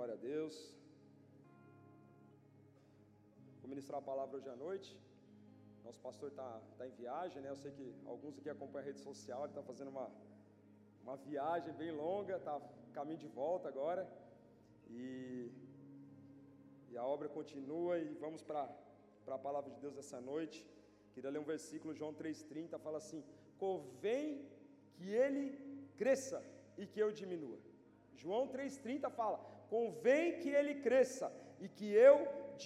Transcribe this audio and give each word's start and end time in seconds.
Glória 0.00 0.14
a 0.14 0.24
Deus. 0.34 0.54
Vou 3.60 3.68
ministrar 3.72 3.98
a 3.98 4.06
palavra 4.10 4.34
hoje 4.38 4.48
à 4.48 4.56
noite. 4.56 4.90
Nosso 5.86 6.00
pastor 6.06 6.28
está 6.30 6.48
tá 6.78 6.86
em 6.86 6.94
viagem, 7.00 7.42
né? 7.42 7.50
Eu 7.50 7.58
sei 7.62 7.70
que 7.70 7.84
alguns 8.12 8.38
aqui 8.38 8.48
acompanham 8.48 8.84
a 8.84 8.88
rede 8.90 9.00
social, 9.00 9.40
ele 9.42 9.50
está 9.50 9.62
fazendo 9.62 9.90
uma, 9.96 10.06
uma 11.02 11.16
viagem 11.18 11.74
bem 11.82 11.90
longa, 11.90 12.38
está 12.38 12.54
caminho 12.94 13.18
de 13.18 13.28
volta 13.40 13.68
agora. 13.68 14.02
E, 14.88 15.52
e 16.88 16.96
a 16.96 17.04
obra 17.04 17.28
continua 17.28 17.98
e 17.98 18.08
vamos 18.24 18.42
para 18.42 18.62
a 19.38 19.38
palavra 19.46 19.70
de 19.70 19.80
Deus 19.84 19.98
essa 19.98 20.18
noite. 20.32 20.66
Queria 21.12 21.34
ler 21.34 21.40
um 21.44 21.52
versículo, 21.54 21.98
João 22.00 22.14
3,30, 22.14 22.78
fala 22.88 22.96
assim: 23.04 23.22
Convém 23.58 24.48
que 24.94 25.10
ele 25.24 25.46
cresça 25.98 26.42
e 26.78 26.86
que 26.86 27.00
eu 27.06 27.12
diminua. 27.12 27.60
João 28.16 28.44
3,30 28.48 29.10
fala: 29.22 29.59
convém 29.74 30.38
que 30.40 30.50
ele 30.58 30.74
cresça 30.86 31.26
e 31.64 31.68
que 31.76 31.88
eu 32.10 32.16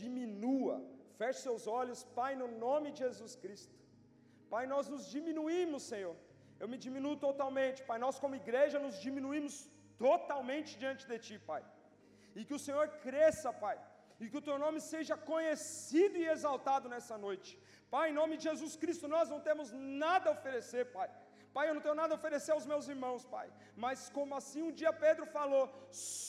diminua. 0.00 0.76
Feche 1.20 1.40
seus 1.46 1.64
olhos, 1.80 2.00
Pai, 2.18 2.32
no 2.42 2.48
nome 2.66 2.88
de 2.94 3.00
Jesus 3.04 3.34
Cristo. 3.42 3.74
Pai, 4.52 4.64
nós 4.72 4.88
nos 4.94 5.04
diminuímos, 5.16 5.82
Senhor. 5.92 6.16
Eu 6.60 6.68
me 6.72 6.78
diminuo 6.86 7.16
totalmente, 7.26 7.78
Pai. 7.88 7.98
Nós, 8.04 8.18
como 8.22 8.40
igreja, 8.42 8.84
nos 8.86 8.96
diminuímos 9.06 9.54
totalmente 10.06 10.70
diante 10.82 11.04
de 11.10 11.18
Ti, 11.26 11.36
Pai. 11.50 11.62
E 12.38 12.44
que 12.46 12.56
o 12.58 12.62
Senhor 12.66 12.86
cresça, 13.06 13.52
Pai. 13.64 13.76
E 14.20 14.28
que 14.30 14.38
o 14.40 14.46
Teu 14.48 14.58
nome 14.64 14.80
seja 14.92 15.16
conhecido 15.32 16.16
e 16.22 16.28
exaltado 16.34 16.88
nessa 16.94 17.16
noite. 17.26 17.50
Pai, 17.94 18.06
em 18.10 18.18
nome 18.20 18.36
de 18.38 18.44
Jesus 18.50 18.74
Cristo, 18.82 19.06
nós 19.16 19.28
não 19.32 19.40
temos 19.48 19.70
nada 20.04 20.28
a 20.28 20.34
oferecer, 20.36 20.84
Pai. 20.98 21.08
Pai, 21.54 21.64
eu 21.66 21.74
não 21.74 21.82
tenho 21.84 21.98
nada 22.00 22.12
a 22.14 22.18
oferecer 22.20 22.52
aos 22.54 22.66
meus 22.70 22.86
irmãos, 22.92 23.22
Pai. 23.34 23.46
Mas 23.84 23.98
como 24.16 24.32
assim 24.38 24.62
um 24.68 24.72
dia 24.80 24.92
Pedro 25.04 25.26
falou: 25.36 25.64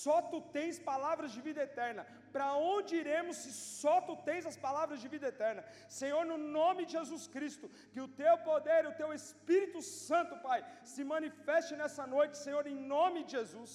só 0.04 0.18
tu 0.32 0.40
tens 0.58 0.78
palavras 0.92 1.32
de 1.36 1.42
vida 1.48 1.62
eterna. 1.70 2.04
Para 2.36 2.50
onde 2.74 3.00
iremos 3.02 3.38
se 3.44 3.52
só 3.82 3.96
tu 4.08 4.16
tens 4.28 4.46
as 4.52 4.58
palavras 4.68 5.00
de 5.04 5.10
vida 5.14 5.28
eterna? 5.34 5.64
Senhor, 6.00 6.24
no 6.32 6.38
nome 6.60 6.86
de 6.86 6.94
Jesus 7.00 7.26
Cristo, 7.36 7.68
que 7.94 8.02
o 8.06 8.12
teu 8.22 8.36
poder, 8.50 8.82
o 8.86 8.98
teu 9.02 9.12
Espírito 9.20 9.82
Santo, 9.82 10.38
Pai, 10.48 10.60
se 10.94 11.04
manifeste 11.16 11.76
nessa 11.82 12.06
noite, 12.16 12.44
Senhor, 12.46 12.64
em 12.74 12.80
nome 12.96 13.24
de 13.24 13.34
Jesus. 13.40 13.74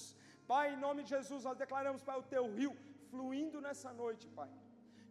Pai, 0.53 0.67
em 0.73 0.81
nome 0.87 1.03
de 1.05 1.11
Jesus, 1.17 1.43
nós 1.49 1.63
declaramos, 1.65 2.03
Pai, 2.11 2.19
o 2.19 2.29
teu 2.35 2.47
rio 2.59 2.75
fluindo 3.11 3.61
nessa 3.69 3.93
noite, 4.03 4.27
Pai. 4.41 4.51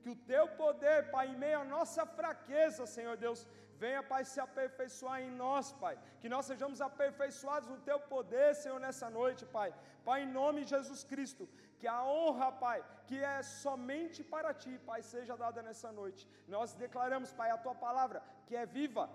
Que 0.02 0.09
o 0.09 0.19
teu 0.31 0.47
poder, 0.64 1.11
Pai, 1.11 1.28
em 1.28 1.38
meio 1.38 1.59
à 1.61 1.66
nossa 1.66 2.05
fraqueza, 2.05 2.86
Senhor 2.86 3.16
Deus, 3.17 3.45
Venha, 3.81 4.02
Pai, 4.11 4.23
se 4.30 4.39
aperfeiçoar 4.45 5.17
em 5.25 5.31
nós, 5.44 5.66
Pai. 5.83 5.95
Que 6.22 6.31
nós 6.33 6.45
sejamos 6.50 6.80
aperfeiçoados 6.88 7.67
no 7.73 7.78
Teu 7.89 7.97
poder, 8.14 8.50
Senhor, 8.61 8.80
nessa 8.86 9.09
noite, 9.20 9.44
Pai. 9.58 9.70
Pai, 10.08 10.17
em 10.23 10.31
nome 10.39 10.59
de 10.66 10.72
Jesus 10.75 11.02
Cristo, 11.11 11.44
que 11.80 11.88
a 11.88 12.00
honra, 12.03 12.50
Pai, 12.66 12.80
que 13.08 13.17
é 13.33 13.42
somente 13.42 14.20
para 14.33 14.53
Ti, 14.61 14.73
Pai, 14.89 15.02
seja 15.14 15.38
dada 15.44 15.61
nessa 15.67 15.92
noite. 16.00 16.27
Nós 16.55 16.73
declaramos, 16.86 17.31
Pai, 17.31 17.50
a 17.52 17.61
Tua 17.66 17.75
palavra, 17.88 18.22
que 18.47 18.55
é 18.64 18.66
viva. 18.66 19.05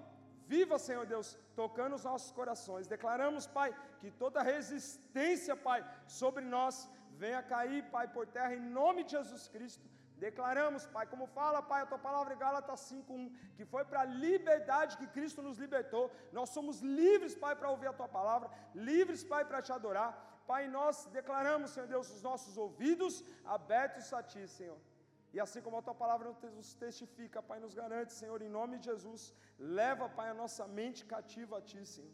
Viva, 0.54 0.78
Senhor 0.78 1.04
Deus, 1.14 1.28
tocando 1.60 1.96
os 1.98 2.04
nossos 2.10 2.32
corações. 2.38 2.92
Declaramos, 2.96 3.46
Pai, 3.58 3.70
que 4.00 4.10
toda 4.10 4.48
resistência, 4.54 5.54
Pai, 5.68 5.80
sobre 6.06 6.44
nós 6.56 6.88
venha 7.24 7.42
cair, 7.42 7.82
Pai, 7.96 8.06
por 8.16 8.26
terra, 8.26 8.54
em 8.54 8.64
nome 8.80 9.04
de 9.04 9.12
Jesus 9.18 9.46
Cristo. 9.48 9.86
Declaramos, 10.16 10.86
Pai, 10.86 11.06
como 11.12 11.26
fala, 11.26 11.60
Pai, 11.70 11.82
a 11.82 11.86
tua 11.86 11.98
palavra 11.98 12.34
em 12.34 12.38
Gálatas 12.38 12.80
5:1, 12.90 13.24
que 13.56 13.64
foi 13.72 13.84
para 13.84 14.00
a 14.02 14.10
liberdade 14.26 14.96
que 15.00 15.08
Cristo 15.16 15.42
nos 15.42 15.58
libertou. 15.64 16.04
Nós 16.38 16.50
somos 16.56 16.80
livres, 16.80 17.34
Pai, 17.44 17.54
para 17.56 17.70
ouvir 17.74 17.88
a 17.88 17.98
tua 18.00 18.08
palavra, 18.08 18.50
livres, 18.74 19.24
Pai, 19.32 19.44
para 19.44 19.62
te 19.66 19.72
adorar. 19.78 20.12
Pai, 20.50 20.62
nós 20.78 20.96
declaramos, 21.18 21.70
Senhor 21.74 21.88
Deus, 21.94 22.08
os 22.16 22.22
nossos 22.30 22.56
ouvidos 22.64 23.24
abertos 23.44 24.12
a 24.18 24.22
ti, 24.22 24.42
Senhor. 24.58 24.80
E 25.34 25.40
assim 25.44 25.60
como 25.66 25.78
a 25.78 25.82
tua 25.86 25.96
palavra 26.02 26.32
nos 26.58 26.74
testifica, 26.82 27.42
Pai, 27.50 27.58
nos 27.64 27.74
garante, 27.74 28.12
Senhor, 28.20 28.40
em 28.40 28.52
nome 28.58 28.78
de 28.78 28.86
Jesus, 28.90 29.22
leva, 29.58 30.08
Pai, 30.18 30.28
a 30.30 30.40
nossa 30.42 30.66
mente 30.80 31.00
cativa 31.14 31.58
a 31.58 31.62
ti, 31.70 31.80
Senhor. 31.94 32.12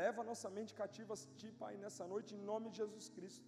Leva 0.00 0.22
a 0.22 0.28
nossa 0.30 0.48
mente 0.56 0.72
cativa 0.82 1.12
a 1.14 1.18
ti, 1.40 1.50
Pai, 1.62 1.76
nessa 1.76 2.06
noite, 2.12 2.30
em 2.34 2.44
nome 2.52 2.70
de 2.70 2.78
Jesus 2.82 3.08
Cristo. 3.16 3.46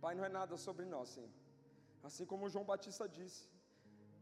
Pai, 0.00 0.14
não 0.16 0.24
é 0.24 0.32
nada 0.40 0.56
sobre 0.56 0.86
nós, 0.94 1.10
Senhor. 1.10 1.30
Assim 2.08 2.26
como 2.30 2.52
João 2.52 2.64
Batista 2.72 3.04
disse, 3.18 3.42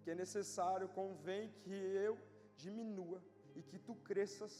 que 0.02 0.10
é 0.12 0.16
necessário, 0.24 0.94
convém 1.00 1.44
que 1.62 1.76
eu 2.06 2.14
diminua 2.62 3.18
e 3.58 3.62
que 3.68 3.78
tu 3.86 3.94
cresças. 4.08 4.54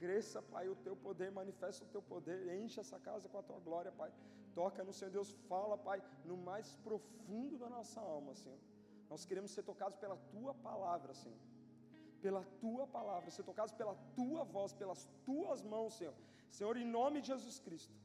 Cresça, 0.00 0.40
Pai, 0.54 0.64
o 0.74 0.76
teu 0.86 0.94
poder, 1.06 1.28
manifesta 1.38 1.84
o 1.86 1.88
teu 1.94 2.02
poder, 2.12 2.38
enche 2.62 2.78
essa 2.84 2.98
casa 3.06 3.28
com 3.30 3.38
a 3.38 3.44
tua 3.48 3.60
glória, 3.66 3.92
Pai. 4.00 4.10
Toca 4.58 4.84
no 4.88 4.92
Senhor 4.98 5.10
Deus, 5.16 5.30
fala, 5.50 5.76
Pai, 5.88 5.98
no 6.30 6.36
mais 6.50 6.68
profundo 6.88 7.56
da 7.62 7.68
nossa 7.76 7.98
alma, 8.00 8.34
Senhor. 8.42 8.60
Nós 9.10 9.24
queremos 9.28 9.52
ser 9.56 9.64
tocados 9.70 9.96
pela 10.02 10.16
tua 10.34 10.52
palavra, 10.68 11.14
Senhor. 11.22 11.40
Pela 12.24 12.42
tua 12.64 12.86
palavra, 12.98 13.30
ser 13.36 13.44
tocados 13.50 13.74
pela 13.80 13.94
tua 14.18 14.44
voz, 14.56 14.72
pelas 14.82 15.02
tuas 15.28 15.62
mãos, 15.74 15.94
Senhor. 15.98 16.14
Senhor, 16.58 16.76
em 16.76 16.88
nome 16.98 17.22
de 17.22 17.28
Jesus 17.34 17.58
Cristo, 17.66 17.96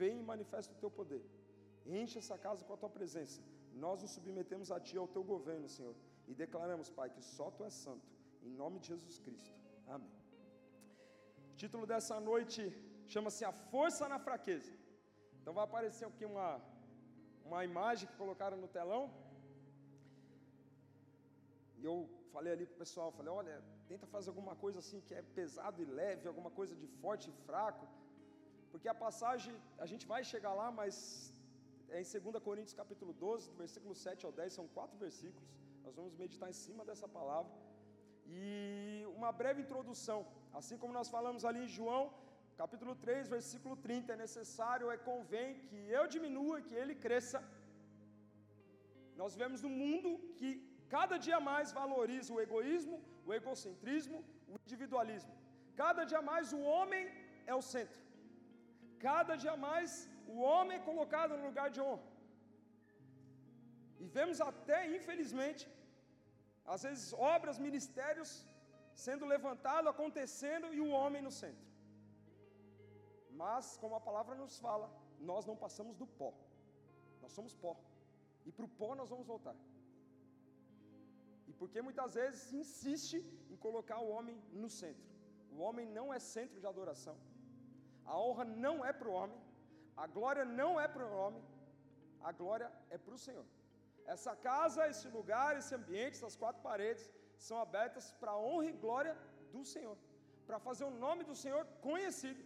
vem 0.00 0.18
e 0.20 0.28
manifesta 0.32 0.74
o 0.74 0.80
teu 0.84 0.90
poder. 1.00 1.24
Enche 1.86 2.18
essa 2.22 2.36
casa 2.46 2.64
com 2.66 2.74
a 2.74 2.80
tua 2.82 2.92
presença. 2.98 3.40
Nós 3.74 4.02
nos 4.02 4.12
submetemos 4.12 4.70
a 4.70 4.80
Ti, 4.80 4.96
ao 4.98 5.08
Teu 5.08 5.22
governo, 5.22 5.68
Senhor, 5.68 5.94
e 6.28 6.34
declaramos, 6.34 6.90
Pai, 6.90 7.08
que 7.10 7.22
só 7.22 7.50
Tu 7.50 7.64
és 7.64 7.74
santo, 7.74 8.06
em 8.42 8.50
nome 8.50 8.78
de 8.78 8.88
Jesus 8.88 9.18
Cristo. 9.18 9.54
Amém. 9.86 10.12
O 11.52 11.56
título 11.56 11.86
dessa 11.86 12.18
noite 12.20 12.60
chama-se 13.06 13.44
A 13.44 13.52
Força 13.52 14.08
na 14.08 14.18
Fraqueza. 14.18 14.72
Então 15.40 15.52
vai 15.54 15.64
aparecer 15.64 16.06
aqui 16.06 16.24
uma, 16.24 16.60
uma 17.44 17.64
imagem 17.64 18.08
que 18.08 18.16
colocaram 18.22 18.56
no 18.56 18.68
telão. 18.68 19.02
E 21.78 21.84
eu 21.84 22.08
falei 22.32 22.52
ali 22.52 22.66
para 22.66 22.76
o 22.76 22.82
pessoal, 22.84 23.10
falei, 23.10 23.32
olha, 23.32 23.54
tenta 23.88 24.06
fazer 24.06 24.30
alguma 24.30 24.54
coisa 24.54 24.78
assim 24.78 25.00
que 25.06 25.14
é 25.20 25.22
pesado 25.38 25.82
e 25.82 25.86
leve, 26.00 26.28
alguma 26.28 26.50
coisa 26.58 26.74
de 26.82 26.86
forte 27.02 27.30
e 27.30 27.36
fraco. 27.46 27.86
Porque 28.70 28.88
a 28.88 28.94
passagem, 29.06 29.54
a 29.78 29.86
gente 29.92 30.06
vai 30.06 30.22
chegar 30.32 30.52
lá, 30.60 30.70
mas 30.70 30.94
é 31.94 32.00
em 32.00 32.08
2 32.26 32.42
Coríntios 32.48 32.74
capítulo 32.80 33.12
12, 33.12 33.50
do 33.50 33.56
versículo 33.62 33.94
7 33.94 34.26
ao 34.26 34.32
10, 34.32 34.52
são 34.58 34.66
quatro 34.76 34.96
versículos. 35.04 35.48
Nós 35.84 35.94
vamos 35.98 36.14
meditar 36.22 36.48
em 36.52 36.58
cima 36.64 36.82
dessa 36.88 37.08
palavra. 37.18 37.52
E 38.26 38.42
uma 39.16 39.30
breve 39.40 39.62
introdução, 39.66 40.20
assim 40.58 40.76
como 40.80 40.96
nós 40.98 41.08
falamos 41.16 41.44
ali 41.48 41.60
em 41.64 41.72
João, 41.78 42.02
capítulo 42.62 42.94
3, 43.04 43.28
versículo 43.36 43.74
30, 43.86 44.12
é 44.14 44.22
necessário, 44.26 44.90
é 44.96 44.98
convém 45.10 45.48
que 45.68 45.78
eu 45.98 46.04
diminua, 46.14 46.60
que 46.68 46.76
ele 46.82 46.94
cresça. 47.06 47.40
Nós 49.22 49.34
vemos 49.40 49.64
um 49.68 49.74
mundo 49.84 50.10
que 50.38 50.50
cada 50.96 51.16
dia 51.26 51.40
mais 51.50 51.72
valoriza 51.80 52.30
o 52.34 52.40
egoísmo, 52.46 52.96
o 53.28 53.32
egocentrismo, 53.38 54.18
o 54.52 54.54
individualismo. 54.64 55.34
Cada 55.82 56.04
dia 56.12 56.22
mais 56.30 56.52
o 56.58 56.62
homem 56.72 57.04
é 57.52 57.54
o 57.60 57.66
centro. 57.72 58.00
Cada 59.08 59.34
dia 59.42 59.56
mais 59.68 59.92
o 60.34 60.38
homem 60.48 60.76
é 60.78 60.86
colocado 60.90 61.32
no 61.38 61.46
lugar 61.50 61.68
de 61.74 61.80
honra. 61.86 62.08
E 64.02 64.06
vemos 64.16 64.38
até, 64.50 64.78
infelizmente, 64.96 65.64
às 66.74 66.82
vezes 66.86 67.06
obras, 67.34 67.64
ministérios 67.68 68.30
sendo 69.06 69.24
levantado, 69.34 69.88
acontecendo 69.94 70.66
e 70.76 70.80
o 70.86 70.90
homem 70.98 71.22
no 71.26 71.32
centro. 71.40 71.66
Mas, 73.42 73.66
como 73.82 73.94
a 73.98 74.06
palavra 74.08 74.34
nos 74.42 74.56
fala, 74.66 74.86
nós 75.30 75.44
não 75.50 75.56
passamos 75.64 75.96
do 76.02 76.06
pó. 76.20 76.30
Nós 77.22 77.32
somos 77.38 77.54
pó. 77.64 77.74
E 78.46 78.52
para 78.56 78.66
o 78.68 78.74
pó 78.80 78.90
nós 79.00 79.10
vamos 79.12 79.26
voltar. 79.34 79.56
E 81.48 81.52
porque 81.60 81.80
muitas 81.86 82.14
vezes 82.20 82.52
insiste 82.60 83.18
em 83.52 83.56
colocar 83.66 83.98
o 84.00 84.10
homem 84.14 84.36
no 84.62 84.68
centro. 84.80 85.08
O 85.54 85.58
homem 85.66 85.86
não 85.98 86.06
é 86.16 86.18
centro 86.34 86.58
de 86.62 86.66
adoração. 86.72 87.16
A 88.04 88.18
honra 88.24 88.44
não 88.66 88.84
é 88.84 88.92
para 88.92 89.08
o 89.08 89.16
homem. 89.20 89.40
A 90.04 90.06
glória 90.16 90.44
não 90.60 90.72
é 90.84 90.86
para 90.94 91.06
o 91.06 91.14
homem, 91.20 91.42
a 92.28 92.32
glória 92.40 92.68
é 92.94 92.98
para 93.04 93.14
o 93.16 93.22
Senhor. 93.26 93.46
Essa 94.14 94.32
casa, 94.48 94.88
esse 94.92 95.08
lugar, 95.16 95.50
esse 95.60 95.72
ambiente, 95.80 96.16
essas 96.18 96.36
quatro 96.42 96.60
paredes 96.68 97.04
são 97.46 97.58
abertas 97.66 98.06
para 98.20 98.32
a 98.32 98.40
honra 98.46 98.66
e 98.70 98.78
glória 98.84 99.14
do 99.54 99.62
Senhor, 99.72 99.96
para 100.46 100.58
fazer 100.68 100.84
o 100.88 100.96
nome 101.04 101.24
do 101.30 101.36
Senhor 101.42 101.62
conhecido. 101.88 102.42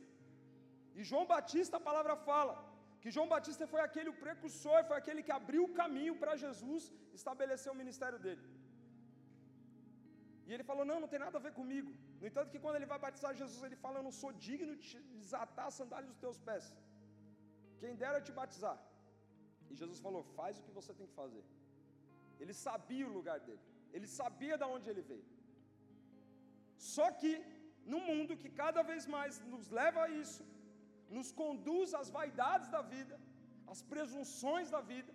E 0.98 1.02
João 1.10 1.26
Batista, 1.34 1.76
a 1.78 1.86
palavra 1.88 2.16
fala, 2.30 2.54
que 3.02 3.12
João 3.14 3.28
Batista 3.34 3.64
foi 3.72 3.80
aquele 3.86 4.10
o 4.12 4.18
precursor, 4.24 4.78
foi 4.90 4.96
aquele 4.98 5.22
que 5.26 5.34
abriu 5.40 5.62
o 5.64 5.74
caminho 5.80 6.14
para 6.20 6.40
Jesus 6.44 6.84
estabelecer 7.18 7.70
o 7.72 7.80
ministério 7.82 8.18
dele. 8.26 8.44
E 10.46 10.52
ele 10.54 10.64
falou: 10.70 10.84
Não, 10.90 10.98
não 11.02 11.10
tem 11.12 11.20
nada 11.24 11.36
a 11.38 11.44
ver 11.46 11.52
comigo. 11.60 11.90
No 12.20 12.26
entanto, 12.30 12.52
que 12.52 12.62
quando 12.64 12.76
ele 12.78 12.90
vai 12.92 12.98
batizar 13.04 13.32
Jesus, 13.42 13.60
ele 13.68 13.78
fala: 13.84 13.98
Eu 13.98 14.06
não 14.08 14.14
sou 14.22 14.30
digno 14.46 14.72
de 14.76 14.98
desatar 15.22 15.66
as 15.70 15.76
sandálias 15.80 16.10
dos 16.12 16.22
teus 16.24 16.38
pés. 16.48 16.66
Quem 17.80 17.94
dera 18.02 18.20
te 18.26 18.32
batizar. 18.40 18.78
E 19.70 19.74
Jesus 19.82 20.00
falou: 20.06 20.22
faz 20.38 20.58
o 20.58 20.64
que 20.66 20.76
você 20.78 20.92
tem 20.98 21.08
que 21.10 21.16
fazer. 21.22 21.44
Ele 22.42 22.54
sabia 22.66 23.06
o 23.08 23.14
lugar 23.18 23.38
dele, 23.46 23.64
ele 23.96 24.08
sabia 24.20 24.56
de 24.60 24.66
onde 24.74 24.88
ele 24.92 25.04
veio. 25.10 25.26
Só 26.94 27.06
que, 27.20 27.32
no 27.92 28.00
mundo 28.08 28.40
que 28.42 28.50
cada 28.62 28.82
vez 28.90 29.02
mais 29.16 29.34
nos 29.52 29.66
leva 29.78 30.00
a 30.04 30.10
isso, 30.22 30.44
nos 31.16 31.28
conduz 31.40 31.88
às 32.00 32.08
vaidades 32.18 32.68
da 32.76 32.82
vida, 32.94 33.16
as 33.72 33.82
presunções 33.92 34.70
da 34.74 34.80
vida. 34.92 35.12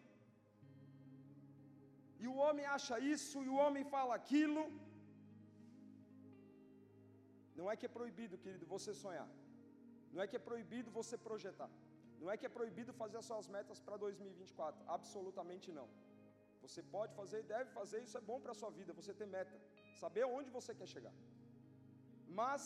E 2.24 2.28
o 2.32 2.36
homem 2.44 2.66
acha 2.78 2.96
isso, 3.16 3.38
e 3.46 3.50
o 3.54 3.60
homem 3.64 3.84
fala 3.96 4.14
aquilo. 4.22 4.64
Não 7.60 7.68
é 7.72 7.76
que 7.80 7.88
é 7.90 7.96
proibido, 8.00 8.42
querido, 8.44 8.66
você 8.76 8.92
sonhar. 9.04 9.30
Não 10.14 10.22
é 10.24 10.28
que 10.30 10.38
é 10.40 10.48
proibido 10.50 10.90
você 11.00 11.16
projetar. 11.28 11.70
Não 12.22 12.30
é 12.32 12.36
que 12.40 12.48
é 12.50 12.58
proibido 12.58 12.92
fazer 13.02 13.18
as 13.22 13.28
suas 13.30 13.48
metas 13.56 13.80
para 13.86 13.98
2024. 14.06 14.84
Absolutamente 14.98 15.68
não. 15.80 15.88
Você 16.64 16.82
pode 16.96 17.12
fazer 17.20 17.40
e 17.42 17.50
deve 17.56 17.70
fazer, 17.80 18.00
isso 18.08 18.18
é 18.22 18.24
bom 18.30 18.40
para 18.44 18.54
a 18.56 18.60
sua 18.62 18.72
vida, 18.80 18.98
você 19.02 19.14
ter 19.20 19.28
meta, 19.38 19.56
saber 20.04 20.24
onde 20.38 20.50
você 20.58 20.72
quer 20.80 20.90
chegar. 20.96 21.14
Mas, 22.40 22.64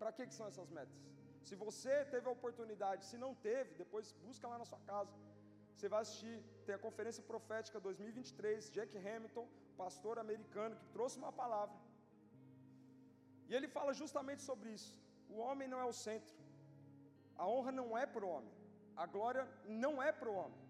para 0.00 0.12
que, 0.16 0.26
que 0.28 0.36
são 0.38 0.46
essas 0.50 0.70
metas? 0.78 0.98
Se 1.48 1.54
você 1.64 1.94
teve 2.12 2.26
a 2.28 2.36
oportunidade, 2.38 3.04
se 3.10 3.18
não 3.24 3.32
teve, 3.48 3.70
depois 3.82 4.12
busca 4.26 4.46
lá 4.52 4.56
na 4.62 4.66
sua 4.70 4.80
casa. 4.92 5.14
Você 5.74 5.88
vai 5.92 6.00
assistir, 6.04 6.36
tem 6.66 6.74
a 6.76 6.84
conferência 6.86 7.22
profética 7.32 7.84
2023, 7.88 8.70
Jack 8.76 8.92
Hamilton, 9.06 9.46
pastor 9.82 10.16
americano, 10.24 10.74
que 10.80 10.88
trouxe 10.96 11.16
uma 11.22 11.32
palavra. 11.42 11.76
E 13.48 13.54
ele 13.56 13.68
fala 13.76 13.92
justamente 14.00 14.42
sobre 14.48 14.70
isso. 14.78 14.92
O 15.34 15.38
homem 15.46 15.68
não 15.72 15.80
é 15.84 15.86
o 15.92 15.96
centro. 16.06 16.34
A 17.42 17.46
honra 17.52 17.72
não 17.80 17.88
é 18.02 18.04
para 18.14 18.24
o 18.26 18.30
homem. 18.34 18.54
A 19.02 19.06
glória 19.14 19.42
não 19.84 19.92
é 20.06 20.10
para 20.20 20.30
o 20.32 20.36
homem. 20.40 20.60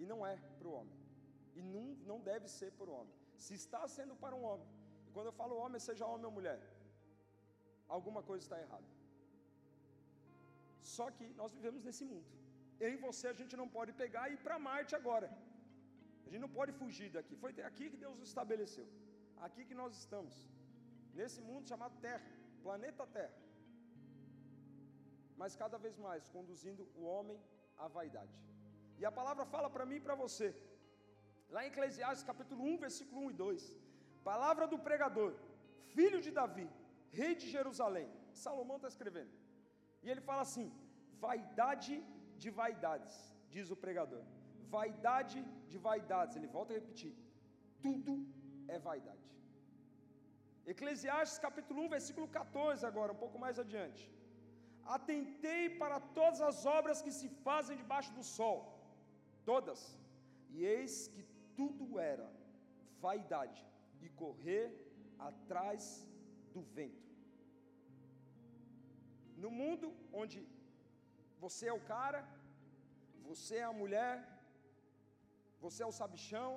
E 0.00 0.06
não 0.12 0.20
é 0.32 0.36
para 0.58 0.68
o 0.68 0.74
homem. 0.78 0.98
E 1.58 1.62
não, 1.74 1.84
não 2.10 2.18
deve 2.30 2.46
ser 2.58 2.70
para 2.78 2.90
o 2.90 2.94
homem. 2.98 3.14
Se 3.44 3.54
está 3.62 3.80
sendo 3.96 4.14
para 4.22 4.34
um 4.40 4.44
homem, 4.50 4.68
e 5.06 5.10
quando 5.14 5.30
eu 5.30 5.36
falo 5.40 5.60
homem, 5.64 5.80
seja 5.88 6.10
homem 6.12 6.26
ou 6.30 6.34
mulher, 6.38 6.58
alguma 7.96 8.22
coisa 8.28 8.42
está 8.44 8.58
errada. 8.64 8.88
Só 10.96 11.06
que 11.16 11.26
nós 11.40 11.52
vivemos 11.56 11.82
nesse 11.88 12.04
mundo. 12.10 12.28
Eu 12.84 12.90
e 12.94 13.02
você 13.06 13.26
a 13.32 13.38
gente 13.40 13.56
não 13.60 13.68
pode 13.76 13.92
pegar 14.02 14.24
e 14.28 14.34
ir 14.34 14.40
para 14.46 14.58
Marte 14.68 14.94
agora. 15.00 15.28
A 16.26 16.28
gente 16.30 16.42
não 16.46 16.52
pode 16.58 16.72
fugir 16.80 17.10
daqui. 17.16 17.34
Foi 17.42 17.50
aqui 17.70 17.84
que 17.92 17.98
Deus 18.04 18.18
estabeleceu. 18.28 18.86
Aqui 19.46 19.62
que 19.68 19.76
nós 19.82 19.92
estamos. 20.02 20.34
Nesse 21.18 21.40
mundo 21.48 21.70
chamado 21.72 21.94
Terra, 22.06 22.28
planeta 22.66 23.06
Terra. 23.18 23.38
Mas 25.40 25.56
cada 25.62 25.78
vez 25.84 25.96
mais 26.06 26.28
conduzindo 26.36 26.82
o 27.00 27.04
homem 27.12 27.38
à 27.84 27.88
vaidade. 27.96 28.36
E 29.00 29.04
a 29.10 29.12
palavra 29.20 29.44
fala 29.54 29.68
para 29.74 29.86
mim 29.90 29.98
e 30.00 30.06
para 30.06 30.16
você. 30.24 30.48
Lá 31.54 31.60
em 31.64 31.70
Eclesiastes 31.72 32.28
capítulo 32.30 32.62
1, 32.64 32.78
versículo 32.86 33.20
1 33.26 33.30
e 33.30 33.34
2. 33.34 33.64
Palavra 34.30 34.66
do 34.72 34.78
pregador, 34.88 35.32
filho 35.94 36.20
de 36.26 36.30
Davi, 36.38 36.68
rei 37.20 37.32
de 37.40 37.48
Jerusalém. 37.56 38.08
Salomão 38.44 38.76
está 38.76 38.88
escrevendo. 38.94 39.32
E 40.02 40.10
ele 40.12 40.22
fala 40.28 40.42
assim: 40.48 40.68
vaidade 41.26 41.94
de 42.42 42.50
vaidades, 42.60 43.16
diz 43.54 43.68
o 43.74 43.80
pregador. 43.84 44.22
Vaidade 44.76 45.38
de 45.70 45.78
vaidades. 45.88 46.36
Ele 46.36 46.54
volta 46.56 46.72
a 46.72 46.78
repetir: 46.80 47.12
tudo 47.86 48.14
é 48.68 48.78
vaidade. 48.78 49.31
Eclesiastes 50.66 51.38
capítulo 51.38 51.82
1, 51.82 51.88
versículo 51.88 52.26
14, 52.28 52.86
agora, 52.86 53.12
um 53.12 53.22
pouco 53.24 53.38
mais 53.38 53.58
adiante. 53.58 54.02
Atentei 54.84 55.70
para 55.80 55.98
todas 56.18 56.40
as 56.40 56.64
obras 56.66 57.02
que 57.02 57.12
se 57.12 57.28
fazem 57.46 57.76
debaixo 57.76 58.12
do 58.12 58.22
sol, 58.22 58.58
todas, 59.44 59.80
e 60.50 60.64
eis 60.64 61.08
que 61.08 61.24
tudo 61.56 61.98
era 61.98 62.28
vaidade 63.00 63.60
e 64.00 64.08
correr 64.22 64.66
atrás 65.18 66.06
do 66.54 66.62
vento. 66.62 67.10
No 69.36 69.50
mundo 69.50 69.92
onde 70.12 70.46
você 71.44 71.66
é 71.68 71.72
o 71.72 71.86
cara, 71.94 72.20
você 73.28 73.56
é 73.56 73.64
a 73.64 73.72
mulher, 73.72 74.14
você 75.60 75.82
é 75.82 75.86
o 75.86 75.98
sabichão, 76.00 76.50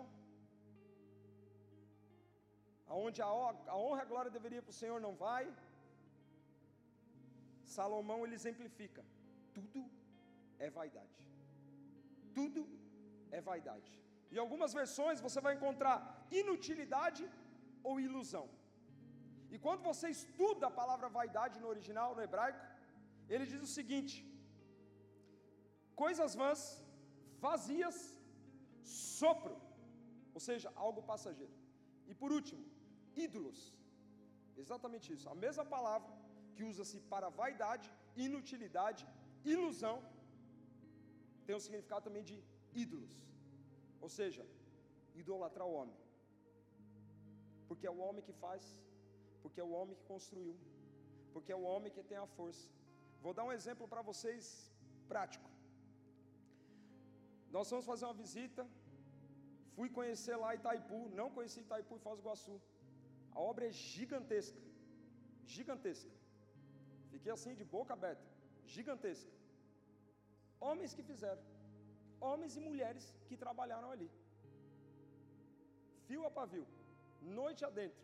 aonde 2.94 3.22
a, 3.22 3.30
honra 3.82 4.00
e 4.02 4.06
a 4.06 4.12
glória 4.12 4.32
deveria 4.38 4.62
para 4.62 4.76
o 4.76 4.80
Senhor 4.82 5.00
não 5.06 5.14
vai. 5.26 5.44
Salomão 7.78 8.20
ele 8.26 8.36
exemplifica: 8.40 9.04
tudo 9.58 9.82
é 10.66 10.70
vaidade. 10.80 11.22
Tudo 12.38 12.62
é 13.38 13.42
vaidade. 13.50 13.92
Em 14.34 14.40
algumas 14.44 14.72
versões 14.80 15.24
você 15.28 15.40
vai 15.46 15.54
encontrar 15.56 15.98
inutilidade 16.42 17.24
ou 17.90 18.00
ilusão. 18.08 18.46
E 19.54 19.58
quando 19.66 19.82
você 19.90 20.08
estuda 20.18 20.66
a 20.68 20.78
palavra 20.82 21.16
vaidade 21.20 21.60
no 21.64 21.70
original, 21.74 22.10
no 22.16 22.24
hebraico, 22.28 22.64
ele 23.34 23.46
diz 23.52 23.62
o 23.68 23.74
seguinte: 23.78 24.16
coisas 26.04 26.34
vãs, 26.42 26.62
vazias, 27.48 27.98
sopro, 29.20 29.56
ou 30.34 30.42
seja, 30.48 30.72
algo 30.86 31.02
passageiro. 31.12 31.56
E 32.12 32.14
por 32.22 32.32
último, 32.40 32.64
ídolos. 33.26 33.60
Exatamente 34.64 35.08
isso. 35.16 35.28
A 35.34 35.36
mesma 35.46 35.66
palavra 35.76 36.12
que 36.56 36.64
usa-se 36.72 37.00
para 37.14 37.30
vaidade, 37.42 37.88
inutilidade, 38.26 39.04
ilusão, 39.54 39.98
tem 41.46 41.56
o 41.56 41.58
um 41.60 41.66
significado 41.66 42.06
também 42.08 42.24
de 42.30 42.38
ídolos. 42.84 43.16
Ou 44.06 44.10
seja, 44.18 44.44
idolatrar 45.22 45.68
o 45.68 45.76
homem. 45.80 45.98
Porque 47.68 47.88
é 47.88 47.94
o 47.98 48.02
homem 48.06 48.24
que 48.28 48.34
faz, 48.46 48.64
porque 49.42 49.60
é 49.64 49.68
o 49.70 49.74
homem 49.78 49.96
que 50.00 50.06
construiu, 50.14 50.56
porque 51.34 51.52
é 51.56 51.58
o 51.64 51.66
homem 51.72 51.92
que 51.96 52.04
tem 52.12 52.20
a 52.26 52.28
força. 52.38 52.68
Vou 53.24 53.34
dar 53.38 53.46
um 53.50 53.54
exemplo 53.60 53.86
para 53.92 54.02
vocês 54.10 54.46
prático. 55.12 55.50
Nós 57.56 57.70
vamos 57.72 57.86
fazer 57.92 58.06
uma 58.06 58.20
visita, 58.24 58.64
fui 59.76 59.90
conhecer 59.98 60.36
lá 60.44 60.50
Itaipu, 60.58 61.00
não 61.20 61.28
conheci 61.36 61.60
Itaipu 61.62 61.96
e 61.98 62.04
Foz 62.06 62.18
do 62.18 62.24
Iguaçu. 62.24 62.56
A 63.36 63.40
obra 63.52 63.66
é 63.70 63.72
gigantesca, 63.72 64.62
gigantesca. 65.56 66.14
Fiquei 67.12 67.32
assim 67.38 67.54
de 67.60 67.66
boca 67.76 67.94
aberta, 67.98 68.26
gigantesca. 68.76 69.32
Homens 70.68 70.94
que 70.98 71.04
fizeram 71.12 71.44
homens 72.30 72.56
e 72.58 72.66
mulheres 72.70 73.06
que 73.28 73.38
trabalharam 73.44 73.90
ali. 73.96 74.10
Fio 76.08 76.26
a 76.30 76.32
pavio, 76.40 76.66
noite 77.40 77.64
adentro. 77.70 78.04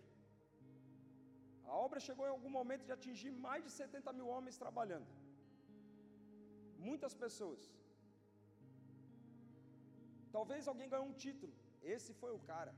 A 1.72 1.76
obra 1.86 2.00
chegou 2.08 2.26
em 2.28 2.34
algum 2.36 2.52
momento 2.60 2.86
de 2.88 2.94
atingir 2.98 3.32
mais 3.48 3.64
de 3.66 3.72
70 3.72 4.12
mil 4.18 4.28
homens 4.34 4.58
trabalhando. 4.64 5.08
Muitas 6.88 7.14
pessoas. 7.24 7.62
Talvez 10.36 10.68
alguém 10.68 10.90
ganhou 10.94 11.08
um 11.12 11.20
título. 11.26 11.54
Esse 11.96 12.12
foi 12.22 12.32
o 12.38 12.44
cara, 12.52 12.74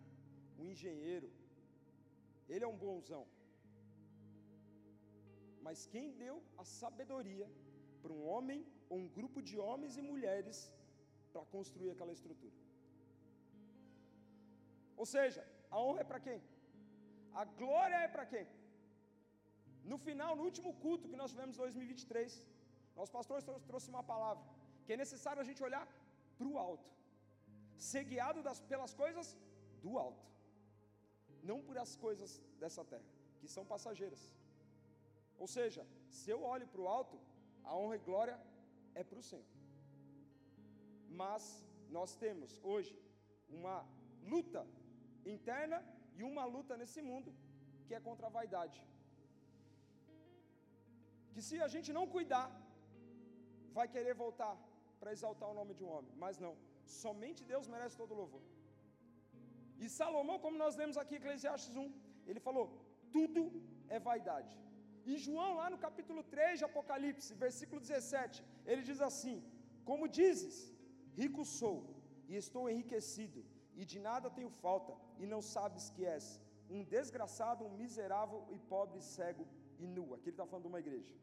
o 0.59 0.65
engenheiro. 0.71 1.29
Ele 2.49 2.65
é 2.65 2.67
um 2.67 2.77
bonzão. 2.85 3.23
Mas 5.65 5.85
quem 5.93 6.07
deu 6.23 6.35
a 6.57 6.65
sabedoria 6.79 7.47
para 8.01 8.13
um 8.17 8.23
homem 8.31 8.59
ou 8.89 8.97
um 9.03 9.07
grupo 9.17 9.41
de 9.49 9.55
homens 9.67 9.95
e 9.99 10.01
mulheres 10.11 10.57
para 11.31 11.45
construir 11.55 11.91
aquela 11.91 12.13
estrutura. 12.17 12.55
Ou 15.01 15.05
seja, 15.13 15.41
a 15.71 15.77
honra 15.83 16.01
é 16.01 16.09
para 16.11 16.19
quem? 16.25 16.39
A 17.41 17.45
glória 17.61 17.99
é 18.07 18.09
para 18.15 18.25
quem? 18.33 18.45
No 19.91 19.97
final, 20.07 20.31
no 20.39 20.43
último 20.49 20.71
culto 20.83 21.09
que 21.11 21.19
nós 21.21 21.31
tivemos 21.33 21.55
em 21.55 21.61
2023, 21.65 22.45
nosso 22.97 23.11
pastor 23.17 23.37
trouxe 23.69 23.89
uma 23.93 24.03
palavra 24.11 24.43
que 24.83 24.93
é 24.93 24.97
necessário 25.03 25.41
a 25.41 25.47
gente 25.49 25.63
olhar 25.67 25.85
para 26.37 26.47
o 26.51 26.57
alto, 26.67 26.89
ser 27.89 28.03
guiado 28.11 28.41
das, 28.47 28.59
pelas 28.71 28.93
coisas 29.01 29.27
do 29.83 29.97
alto, 30.05 30.25
não 31.49 31.57
por 31.67 31.77
as 31.85 31.91
coisas 32.05 32.31
dessa 32.61 32.83
terra, 32.91 33.09
que 33.39 33.47
são 33.55 33.65
passageiras. 33.73 34.23
Ou 35.43 35.47
seja, 35.55 35.83
se 36.17 36.29
eu 36.33 36.39
olho 36.53 36.67
para 36.71 36.81
o 36.83 36.89
alto, 36.97 37.17
a 37.69 37.75
honra 37.79 37.95
e 37.99 38.05
glória 38.09 38.35
é 38.99 39.03
para 39.09 39.19
o 39.21 39.27
Senhor. 39.29 39.49
Mas 41.21 41.43
nós 41.97 42.11
temos 42.23 42.51
hoje 42.71 42.93
uma 43.57 43.77
luta 44.33 44.61
interna 45.35 45.79
e 46.17 46.23
uma 46.31 46.45
luta 46.55 46.75
nesse 46.81 47.01
mundo 47.09 47.31
que 47.85 47.93
é 47.97 47.99
contra 48.07 48.27
a 48.27 48.35
vaidade. 48.37 48.79
Que 51.33 51.41
se 51.47 51.55
a 51.65 51.69
gente 51.75 51.91
não 51.97 52.05
cuidar, 52.15 52.47
vai 53.77 53.87
querer 53.95 54.15
voltar 54.23 54.55
para 54.99 55.13
exaltar 55.15 55.49
o 55.49 55.57
nome 55.59 55.73
de 55.77 55.83
um 55.85 55.91
homem, 55.95 56.11
mas 56.23 56.37
não, 56.45 56.53
somente 56.85 57.41
Deus 57.53 57.67
merece 57.75 57.97
todo 58.01 58.19
louvor. 58.21 58.43
E 59.79 59.89
Salomão, 59.89 60.39
como 60.39 60.57
nós 60.63 60.75
lemos 60.81 60.97
aqui 60.97 61.15
em 61.15 61.21
Eclesiastes 61.23 61.75
1, 61.75 61.91
ele 62.27 62.39
falou: 62.39 62.65
tudo 63.15 63.41
é 63.95 63.99
vaidade. 64.09 64.53
E 65.11 65.17
João, 65.23 65.51
lá 65.61 65.67
no 65.73 65.79
capítulo 65.85 66.21
3 66.35 66.59
de 66.59 66.65
Apocalipse, 66.69 67.31
versículo 67.45 67.79
17, 67.87 68.43
ele 68.71 68.83
diz 68.89 69.01
assim: 69.09 69.37
Como 69.89 70.13
dizes, 70.19 70.55
Rico 71.19 71.43
sou, 71.57 71.77
e 72.29 72.35
estou 72.43 72.63
enriquecido, 72.73 73.41
e 73.79 73.85
de 73.91 73.99
nada 74.09 74.35
tenho 74.37 74.51
falta, 74.65 74.93
e 75.21 75.27
não 75.33 75.41
sabes 75.55 75.85
que 75.95 76.05
és 76.17 76.25
um 76.75 76.83
desgraçado, 76.95 77.65
um 77.65 77.75
miserável 77.83 78.39
e 78.55 78.57
pobre, 78.73 79.01
cego 79.15 79.45
e 79.83 79.87
nu. 79.95 80.05
Aqui 80.15 80.27
ele 80.29 80.37
está 80.37 80.45
falando 80.49 80.65
de 80.67 80.71
uma 80.73 80.83
igreja. 80.85 81.13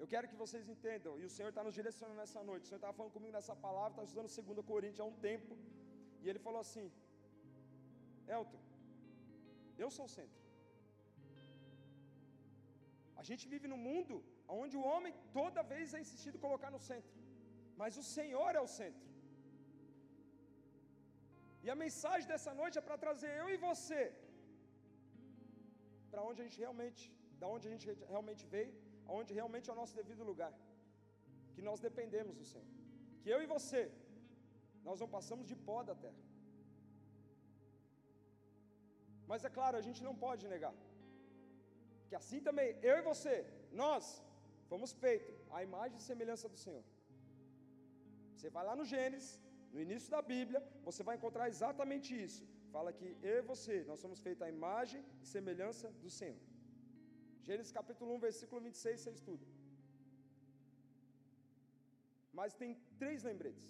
Eu 0.00 0.06
quero 0.12 0.28
que 0.30 0.40
vocês 0.42 0.66
entendam, 0.74 1.14
e 1.20 1.24
o 1.28 1.32
Senhor 1.34 1.50
está 1.50 1.62
nos 1.66 1.74
direcionando 1.80 2.18
nessa 2.22 2.42
noite. 2.50 2.64
O 2.64 2.68
Senhor 2.68 2.82
estava 2.82 2.96
falando 2.98 3.12
comigo 3.16 3.34
nessa 3.38 3.54
palavra, 3.66 3.92
está 3.92 4.04
estudando 4.04 4.56
2 4.56 4.66
Coríntios 4.72 5.00
há 5.00 5.08
um 5.12 5.18
tempo. 5.28 5.54
E 6.22 6.28
ele 6.30 6.40
falou 6.46 6.60
assim: 6.66 6.86
Elton, 8.36 8.62
eu 9.84 9.90
sou 9.96 10.06
o 10.08 10.14
centro. 10.18 10.40
A 13.20 13.24
gente 13.28 13.44
vive 13.52 13.66
num 13.72 13.82
mundo 13.90 14.16
onde 14.62 14.74
o 14.80 14.86
homem 14.90 15.12
toda 15.38 15.68
vez 15.74 15.94
é 15.96 16.00
insistido 16.04 16.42
colocar 16.46 16.70
no 16.76 16.82
centro, 16.90 17.14
mas 17.80 17.98
o 18.02 18.04
Senhor 18.16 18.50
é 18.60 18.62
o 18.68 18.72
centro. 18.80 19.06
E 21.64 21.68
a 21.74 21.78
mensagem 21.84 22.26
dessa 22.32 22.52
noite 22.60 22.78
é 22.80 22.86
para 22.86 23.02
trazer 23.04 23.30
eu 23.40 23.48
e 23.54 23.58
você 23.68 24.02
para 26.10 26.22
onde 26.28 26.38
a 26.42 26.44
gente 26.46 26.58
realmente, 26.64 27.02
da 27.40 27.48
onde 27.54 27.66
a 27.68 27.72
gente 27.72 27.86
realmente 28.12 28.42
veio, 28.54 28.72
aonde 29.08 29.32
realmente 29.40 29.68
é 29.70 29.72
o 29.74 29.80
nosso 29.82 29.94
devido 30.00 30.28
lugar. 30.30 30.52
Que 31.54 31.62
nós 31.68 31.80
dependemos 31.88 32.34
do 32.40 32.46
Senhor. 32.52 32.68
Que 33.22 33.30
eu 33.34 33.40
e 33.44 33.50
você, 33.54 33.82
nós 34.88 35.00
não 35.02 35.08
passamos 35.16 35.46
de 35.50 35.56
pó 35.68 35.78
da 35.90 35.94
terra. 36.04 36.22
Mas 39.30 39.44
é 39.48 39.50
claro, 39.58 39.76
a 39.80 39.84
gente 39.86 40.02
não 40.06 40.14
pode 40.24 40.44
negar. 40.54 40.74
Que 42.08 42.16
assim 42.20 42.40
também, 42.48 42.68
eu 42.90 42.96
e 43.00 43.02
você, 43.10 43.34
nós 43.82 44.04
fomos 44.70 44.92
feitos 45.04 45.36
à 45.56 45.60
imagem 45.68 45.96
e 45.98 46.08
semelhança 46.10 46.48
do 46.54 46.58
Senhor. 46.64 46.84
Você 48.34 48.50
vai 48.56 48.64
lá 48.68 48.74
no 48.80 48.86
Gênesis, 48.92 49.30
no 49.72 49.80
início 49.86 50.10
da 50.16 50.22
Bíblia, 50.34 50.60
você 50.88 51.02
vai 51.08 51.14
encontrar 51.16 51.46
exatamente 51.54 52.10
isso. 52.26 52.42
Fala 52.74 52.90
que 52.98 53.08
eu 53.30 53.36
e 53.40 53.48
você, 53.52 53.76
nós 53.90 54.00
somos 54.04 54.20
feitos 54.26 54.42
à 54.46 54.50
imagem 54.58 55.00
e 55.22 55.26
semelhança 55.34 55.88
do 56.04 56.10
Senhor. 56.18 56.40
Gênesis 57.48 57.72
capítulo 57.78 58.10
1, 58.16 58.18
versículo 58.28 58.60
26, 58.68 59.00
você 59.00 59.10
estuda. 59.18 59.46
Mas 62.38 62.54
tem 62.60 62.72
três 63.02 63.22
lembretes. 63.30 63.66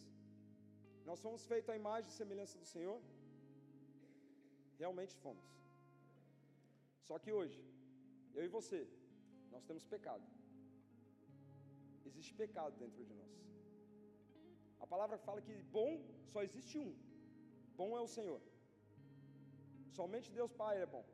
Nós 1.09 1.21
fomos 1.25 1.45
feitos 1.51 1.71
à 1.73 1.77
imagem 1.83 2.09
e 2.11 2.19
semelhança 2.21 2.57
do 2.63 2.69
Senhor. 2.75 2.99
Realmente 4.83 5.15
fomos. 5.25 5.49
Só 7.09 7.17
que 7.23 7.33
hoje, 7.39 7.61
eu 8.37 8.45
e 8.45 8.55
você, 8.57 8.81
nós 9.53 9.65
temos 9.69 9.85
pecado. 9.95 10.27
Existe 12.09 12.33
pecado 12.43 12.75
dentro 12.83 13.05
de 13.09 13.15
nós. 13.21 13.33
A 14.85 14.87
palavra 14.93 15.19
fala 15.27 15.41
que 15.47 15.57
bom 15.79 15.93
só 16.33 16.43
existe 16.49 16.77
um. 16.85 16.93
Bom 17.81 17.91
é 17.99 18.03
o 18.07 18.13
Senhor. 18.17 18.41
Somente 19.99 20.37
Deus 20.39 20.53
Pai 20.63 20.75
é 20.85 20.87
bom. 20.95 21.05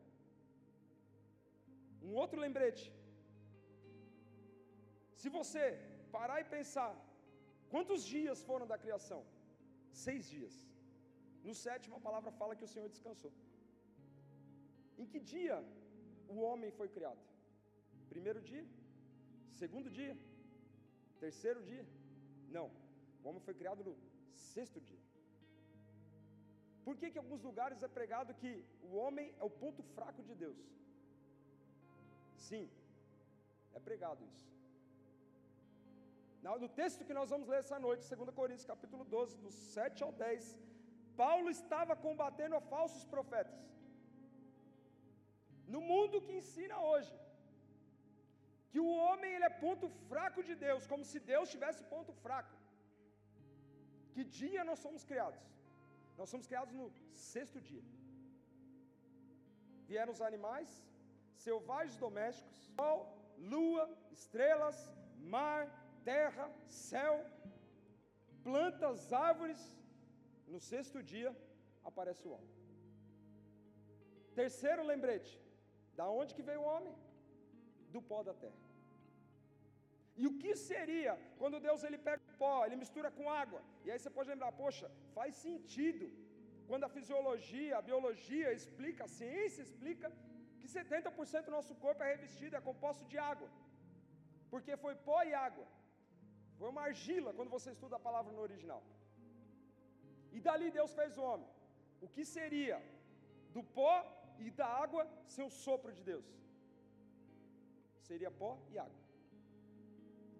Um 2.07 2.14
outro 2.23 2.38
lembrete. 2.47 2.85
Se 5.21 5.28
você 5.38 5.64
parar 6.16 6.38
e 6.40 6.50
pensar, 6.57 6.93
quantos 7.73 8.00
dias 8.14 8.43
foram 8.49 8.66
da 8.73 8.78
criação? 8.85 9.21
Seis 10.05 10.25
dias. 10.35 10.55
No 11.49 11.55
sétimo, 11.65 11.97
a 11.97 12.05
palavra 12.07 12.31
fala 12.41 12.57
que 12.59 12.67
o 12.67 12.73
Senhor 12.73 12.88
descansou. 12.95 13.33
Em 15.00 15.07
que 15.12 15.21
dia 15.35 15.57
o 16.35 16.38
homem 16.47 16.71
foi 16.79 16.88
criado? 16.97 17.23
Primeiro 18.12 18.41
dia? 18.50 18.65
Segundo 19.61 19.88
dia? 19.99 20.15
Terceiro 21.25 21.62
dia? 21.71 21.85
Não. 22.57 22.67
O 23.23 23.29
homem 23.29 23.43
foi 23.49 23.55
criado 23.61 23.83
no 23.88 23.95
sexto 24.55 24.81
dia. 24.88 25.03
Por 26.87 26.97
que, 26.97 27.11
que 27.11 27.19
em 27.19 27.23
alguns 27.25 27.43
lugares 27.49 27.83
é 27.83 27.88
pregado 27.99 28.35
que 28.41 28.50
o 28.88 28.95
homem 29.03 29.35
é 29.41 29.45
o 29.45 29.55
ponto 29.62 29.83
fraco 29.95 30.23
de 30.29 30.35
Deus? 30.43 30.59
Sim, 32.49 32.65
é 33.75 33.81
pregado 33.88 34.23
isso. 34.33 34.47
No 36.55 36.69
texto 36.81 37.05
que 37.07 37.19
nós 37.19 37.31
vamos 37.35 37.49
ler 37.53 37.61
essa 37.65 37.79
noite, 37.87 38.09
2 38.15 38.31
Coríntios 38.41 38.71
capítulo 38.73 39.05
12, 39.05 39.38
do 39.45 39.50
7 39.50 40.05
ao 40.07 40.12
10, 40.12 40.57
Paulo 41.23 41.49
estava 41.59 41.95
combatendo 42.07 42.55
a 42.59 42.67
falsos 42.73 43.05
profetas. 43.15 43.61
No 45.75 45.81
mundo 45.91 46.23
que 46.25 46.37
ensina 46.41 46.76
hoje, 46.91 47.15
que 48.71 48.81
o 48.87 48.91
homem 49.05 49.31
ele 49.35 49.49
é 49.49 49.61
ponto 49.67 49.88
fraco 50.09 50.41
de 50.49 50.55
Deus, 50.67 50.87
como 50.93 51.05
se 51.11 51.19
Deus 51.33 51.53
tivesse 51.55 51.83
ponto 51.95 52.12
fraco. 52.25 52.55
Que 54.15 54.25
dia 54.38 54.62
nós 54.71 54.81
somos 54.87 55.05
criados? 55.11 55.43
Nós 56.19 56.29
somos 56.33 56.47
criados 56.50 56.75
no 56.81 56.87
sexto 57.33 57.61
dia. 57.71 57.85
Vieram 59.91 60.12
os 60.17 60.23
animais, 60.29 60.71
selvagens 61.47 61.97
domésticos, 62.05 62.55
sol, 62.76 63.00
lua, 63.53 63.85
estrelas, 64.19 64.79
mar, 65.35 65.62
terra, 66.10 66.44
céu, 66.90 67.14
plantas, 68.46 69.12
árvores. 69.28 69.62
No 70.52 70.60
sexto 70.70 70.98
dia 71.12 71.30
aparece 71.90 72.22
o 72.28 72.32
homem. 72.34 72.52
Terceiro 74.40 74.84
lembrete: 74.92 75.32
da 75.98 76.06
onde 76.20 76.36
que 76.36 76.46
veio 76.50 76.62
o 76.62 76.70
homem? 76.75 76.94
Do 77.94 78.02
pó 78.10 78.20
da 78.28 78.34
terra. 78.44 78.62
E 80.20 80.25
o 80.28 80.34
que 80.42 80.52
seria 80.68 81.14
quando 81.40 81.64
Deus 81.66 81.82
ele 81.86 81.98
pega 82.06 82.22
o 82.28 82.36
pó, 82.42 82.54
ele 82.66 82.82
mistura 82.82 83.10
com 83.16 83.34
água? 83.42 83.60
E 83.84 83.90
aí 83.90 83.98
você 83.98 84.12
pode 84.18 84.30
lembrar, 84.32 84.52
poxa, 84.62 84.86
faz 85.16 85.32
sentido. 85.46 86.06
Quando 86.68 86.84
a 86.86 86.94
fisiologia, 86.96 87.75
a 87.78 87.86
biologia 87.90 88.48
explica, 88.58 89.02
a 89.04 89.14
ciência 89.18 89.62
explica 89.68 90.08
que 90.60 90.68
70% 90.76 91.44
do 91.48 91.56
nosso 91.58 91.75
corpo 91.84 92.02
é 92.06 92.08
revestido, 92.14 92.56
é 92.56 92.68
composto 92.70 93.04
de 93.12 93.18
água. 93.32 93.48
Porque 94.52 94.82
foi 94.84 94.94
pó 95.08 95.18
e 95.30 95.34
água. 95.48 95.66
Foi 96.58 96.68
uma 96.72 96.84
argila 96.90 97.32
quando 97.38 97.54
você 97.56 97.70
estuda 97.76 97.96
a 97.96 98.06
palavra 98.08 98.32
no 98.36 98.42
original. 98.48 98.82
E 100.36 100.40
dali 100.46 100.68
Deus 100.78 100.92
fez 100.98 101.12
o 101.18 101.25
homem. 101.28 101.50
O 102.04 102.08
que 102.14 102.25
seria 102.36 102.78
do 103.56 103.62
pó 103.78 103.94
e 104.44 104.50
da 104.60 104.68
água 104.84 105.02
sem 105.34 105.44
o 105.46 105.54
sopro 105.64 105.92
de 105.98 106.02
Deus? 106.10 106.26
Seria 108.08 108.30
pó 108.42 108.50
e 108.72 108.78
água. 108.86 109.02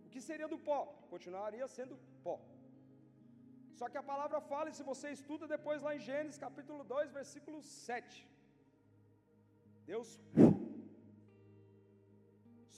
O 0.07 0.09
que 0.15 0.21
seria 0.29 0.49
do 0.55 0.59
pó? 0.69 0.81
Continuaria 1.15 1.69
sendo 1.79 1.97
pó. 2.27 2.37
Só 3.79 3.87
que 3.91 3.99
a 4.01 4.09
palavra 4.13 4.39
fala, 4.51 4.71
e 4.71 4.77
se 4.79 4.85
você 4.91 5.09
estuda 5.11 5.47
depois 5.55 5.83
lá 5.87 5.95
em 5.95 6.05
Gênesis 6.11 6.39
capítulo 6.47 6.83
2, 6.85 7.13
versículo 7.21 7.59
7. 7.63 8.27
Deus 9.91 10.09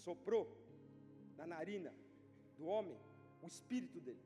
soprou 0.07 0.45
na 1.38 1.47
narina 1.54 1.92
do 2.57 2.66
homem 2.75 2.99
o 3.47 3.49
espírito 3.54 3.99
dele. 4.07 4.25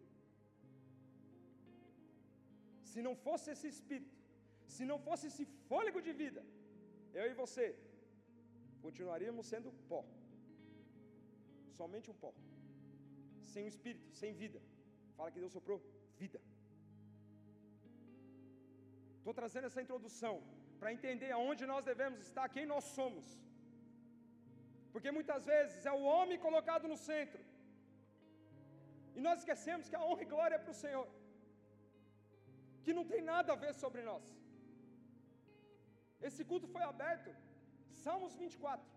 Se 2.90 3.00
não 3.06 3.14
fosse 3.26 3.46
esse 3.54 3.68
espírito, 3.74 4.16
se 4.76 4.84
não 4.90 4.98
fosse 5.06 5.24
esse 5.30 5.44
fôlego 5.68 6.00
de 6.06 6.12
vida, 6.22 6.42
eu 7.20 7.26
e 7.30 7.34
você 7.42 7.64
continuaríamos 8.84 9.46
sendo 9.52 9.70
pó. 9.90 10.00
Somente 11.78 12.10
um 12.12 12.18
pó. 12.22 12.32
Sem 13.52 13.64
o 13.66 13.72
espírito, 13.74 14.08
sem 14.20 14.32
vida. 14.42 14.60
Fala 15.16 15.30
que 15.32 15.42
Deus 15.44 15.54
soprou 15.58 15.78
vida. 16.22 16.40
Estou 19.18 19.34
trazendo 19.40 19.68
essa 19.68 19.82
introdução 19.84 20.34
para 20.78 20.92
entender 20.96 21.30
aonde 21.32 21.64
nós 21.72 21.84
devemos 21.90 22.20
estar, 22.28 22.46
quem 22.56 22.66
nós 22.72 22.84
somos. 22.98 23.26
Porque 24.92 25.10
muitas 25.18 25.42
vezes 25.52 25.86
é 25.90 25.92
o 26.00 26.06
homem 26.12 26.38
colocado 26.46 26.86
no 26.92 26.96
centro. 27.10 27.42
E 29.16 29.20
nós 29.26 29.38
esquecemos 29.42 29.88
que 29.90 29.98
a 29.98 30.04
honra 30.06 30.22
e 30.24 30.30
glória 30.34 30.56
é 30.58 30.62
para 30.64 30.74
o 30.74 30.80
Senhor. 30.84 31.08
Que 32.84 32.94
não 32.98 33.04
tem 33.12 33.22
nada 33.32 33.50
a 33.52 33.60
ver 33.64 33.72
sobre 33.82 34.02
nós. 34.10 34.24
Esse 36.28 36.42
culto 36.50 36.66
foi 36.74 36.82
aberto, 36.92 37.30
Salmos 38.02 38.34
24. 38.42 38.90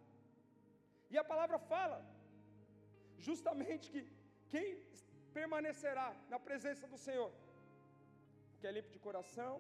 E 1.13 1.17
a 1.22 1.25
palavra 1.31 1.57
fala 1.72 1.98
justamente 3.27 3.86
que 3.93 4.01
quem 4.53 4.67
permanecerá 5.38 6.07
na 6.31 6.39
presença 6.48 6.86
do 6.91 7.00
Senhor, 7.05 7.31
o 8.53 8.57
que 8.60 8.67
é 8.69 8.74
limpo 8.77 8.91
de 8.95 9.00
coração, 9.07 9.53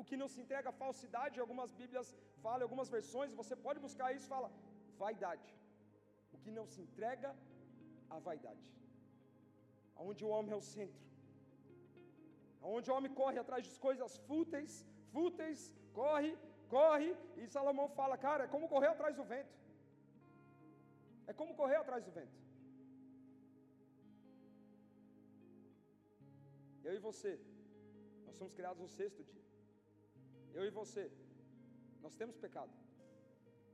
o 0.00 0.04
que 0.08 0.16
não 0.20 0.28
se 0.32 0.40
entrega 0.44 0.68
à 0.70 0.78
falsidade, 0.82 1.42
algumas 1.44 1.72
Bíblias 1.80 2.08
falam, 2.44 2.64
algumas 2.68 2.88
versões, 2.96 3.38
você 3.42 3.56
pode 3.66 3.80
buscar 3.86 4.08
isso, 4.16 4.32
fala 4.36 4.50
vaidade. 5.02 5.50
O 6.34 6.38
que 6.44 6.50
não 6.58 6.66
se 6.72 6.80
entrega 6.86 7.30
à 8.14 8.18
vaidade. 8.28 8.66
Aonde 9.96 10.24
o 10.24 10.28
homem 10.34 10.52
é 10.52 10.60
o 10.62 10.68
centro. 10.74 11.02
Aonde 12.62 12.90
o 12.90 12.94
homem 12.94 13.12
corre 13.20 13.38
atrás 13.38 13.62
de 13.66 13.72
coisas 13.86 14.12
fúteis, 14.28 14.72
fúteis, 15.12 15.60
corre, 16.00 16.32
corre, 16.76 17.10
e 17.36 17.46
Salomão 17.46 17.88
fala, 18.00 18.16
cara, 18.26 18.44
é 18.44 18.52
como 18.54 18.68
correr 18.74 18.90
atrás 18.92 19.14
do 19.16 19.24
vento. 19.34 19.54
É 21.26 21.32
como 21.32 21.54
correr 21.60 21.76
atrás 21.76 22.04
do 22.04 22.12
vento. 22.18 22.38
Eu 26.86 26.94
e 26.94 26.98
você, 27.08 27.32
nós 28.26 28.36
somos 28.36 28.54
criados 28.58 28.80
no 28.82 28.88
sexto 28.88 29.22
dia. 29.30 29.44
Eu 30.52 30.64
e 30.66 30.70
você, 30.70 31.04
nós 32.02 32.14
temos 32.20 32.36
pecado. 32.36 32.72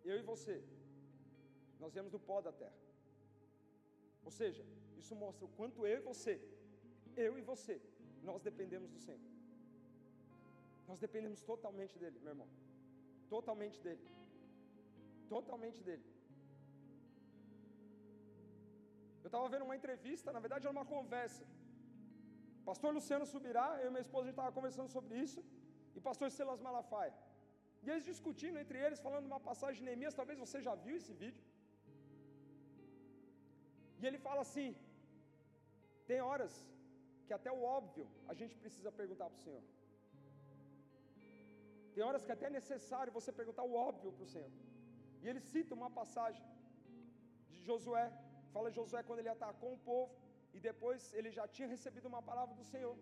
Eu 0.04 0.16
e 0.18 0.22
você, 0.22 0.56
nós 1.78 1.92
viemos 1.92 2.12
do 2.12 2.20
pó 2.28 2.40
da 2.40 2.52
terra. 2.52 2.78
Ou 4.24 4.30
seja, 4.30 4.64
isso 5.02 5.14
mostra 5.24 5.44
o 5.48 5.52
quanto 5.58 5.86
eu 5.90 5.98
e 6.00 6.06
você, 6.10 6.34
eu 7.26 7.32
e 7.40 7.42
você, 7.52 7.76
nós 8.28 8.40
dependemos 8.48 8.90
do 8.94 9.00
Senhor. 9.06 9.28
Nós 10.90 11.00
dependemos 11.06 11.40
totalmente 11.50 11.94
dele, 12.02 12.18
meu 12.24 12.32
irmão. 12.34 12.48
Totalmente 13.34 13.78
dele. 13.86 14.04
Totalmente 15.34 15.80
dele. 15.88 16.06
Eu 19.24 19.28
estava 19.30 19.48
vendo 19.52 19.66
uma 19.68 19.78
entrevista, 19.80 20.34
na 20.36 20.42
verdade 20.44 20.66
era 20.66 20.76
uma 20.78 20.88
conversa. 20.96 21.44
Pastor 22.68 22.90
Luciano 22.96 23.26
Subirá, 23.32 23.66
eu 23.82 23.88
e 23.88 23.94
minha 23.94 24.06
esposa, 24.06 24.22
a 24.24 24.28
gente 24.28 24.38
estava 24.38 24.56
conversando 24.58 24.90
sobre 24.96 25.14
isso, 25.24 25.40
e 25.96 26.00
pastor 26.08 26.28
Silas 26.36 26.60
Malafaia. 26.68 27.14
E 27.84 27.88
eles 27.90 28.04
discutindo 28.12 28.58
entre 28.62 28.78
eles, 28.84 29.04
falando 29.06 29.30
uma 29.32 29.40
passagem 29.48 29.78
de 29.80 29.86
Neemias, 29.88 30.18
talvez 30.20 30.38
você 30.44 30.58
já 30.66 30.74
viu 30.86 30.96
esse 31.00 31.12
vídeo. 31.22 31.44
E 34.00 34.06
ele 34.08 34.18
fala 34.26 34.40
assim: 34.46 34.68
tem 36.10 36.20
horas 36.28 36.54
que 37.26 37.34
até 37.38 37.50
o 37.56 37.62
óbvio 37.78 38.06
a 38.30 38.34
gente 38.38 38.54
precisa 38.62 38.90
perguntar 39.00 39.26
para 39.30 39.38
o 39.40 39.44
Senhor. 39.46 39.62
Tem 41.94 42.02
horas 42.06 42.24
que 42.26 42.34
até 42.36 42.46
é 42.48 42.56
necessário 42.60 43.16
você 43.18 43.30
perguntar 43.40 43.64
o 43.70 43.74
óbvio 43.88 44.10
para 44.16 44.26
o 44.26 44.30
Senhor. 44.34 44.50
E 45.22 45.28
ele 45.30 45.42
cita 45.52 45.78
uma 45.78 45.90
passagem 46.00 46.44
de 47.52 47.60
Josué, 47.68 48.06
fala 48.54 48.74
Josué 48.78 49.02
quando 49.08 49.20
ele 49.22 49.32
atacou 49.36 49.70
um 49.76 49.80
povo, 49.90 50.12
e 50.56 50.60
depois 50.68 51.00
ele 51.18 51.30
já 51.38 51.46
tinha 51.56 51.68
recebido 51.74 52.06
uma 52.12 52.22
palavra 52.30 52.54
do 52.60 52.66
Senhor. 52.72 52.96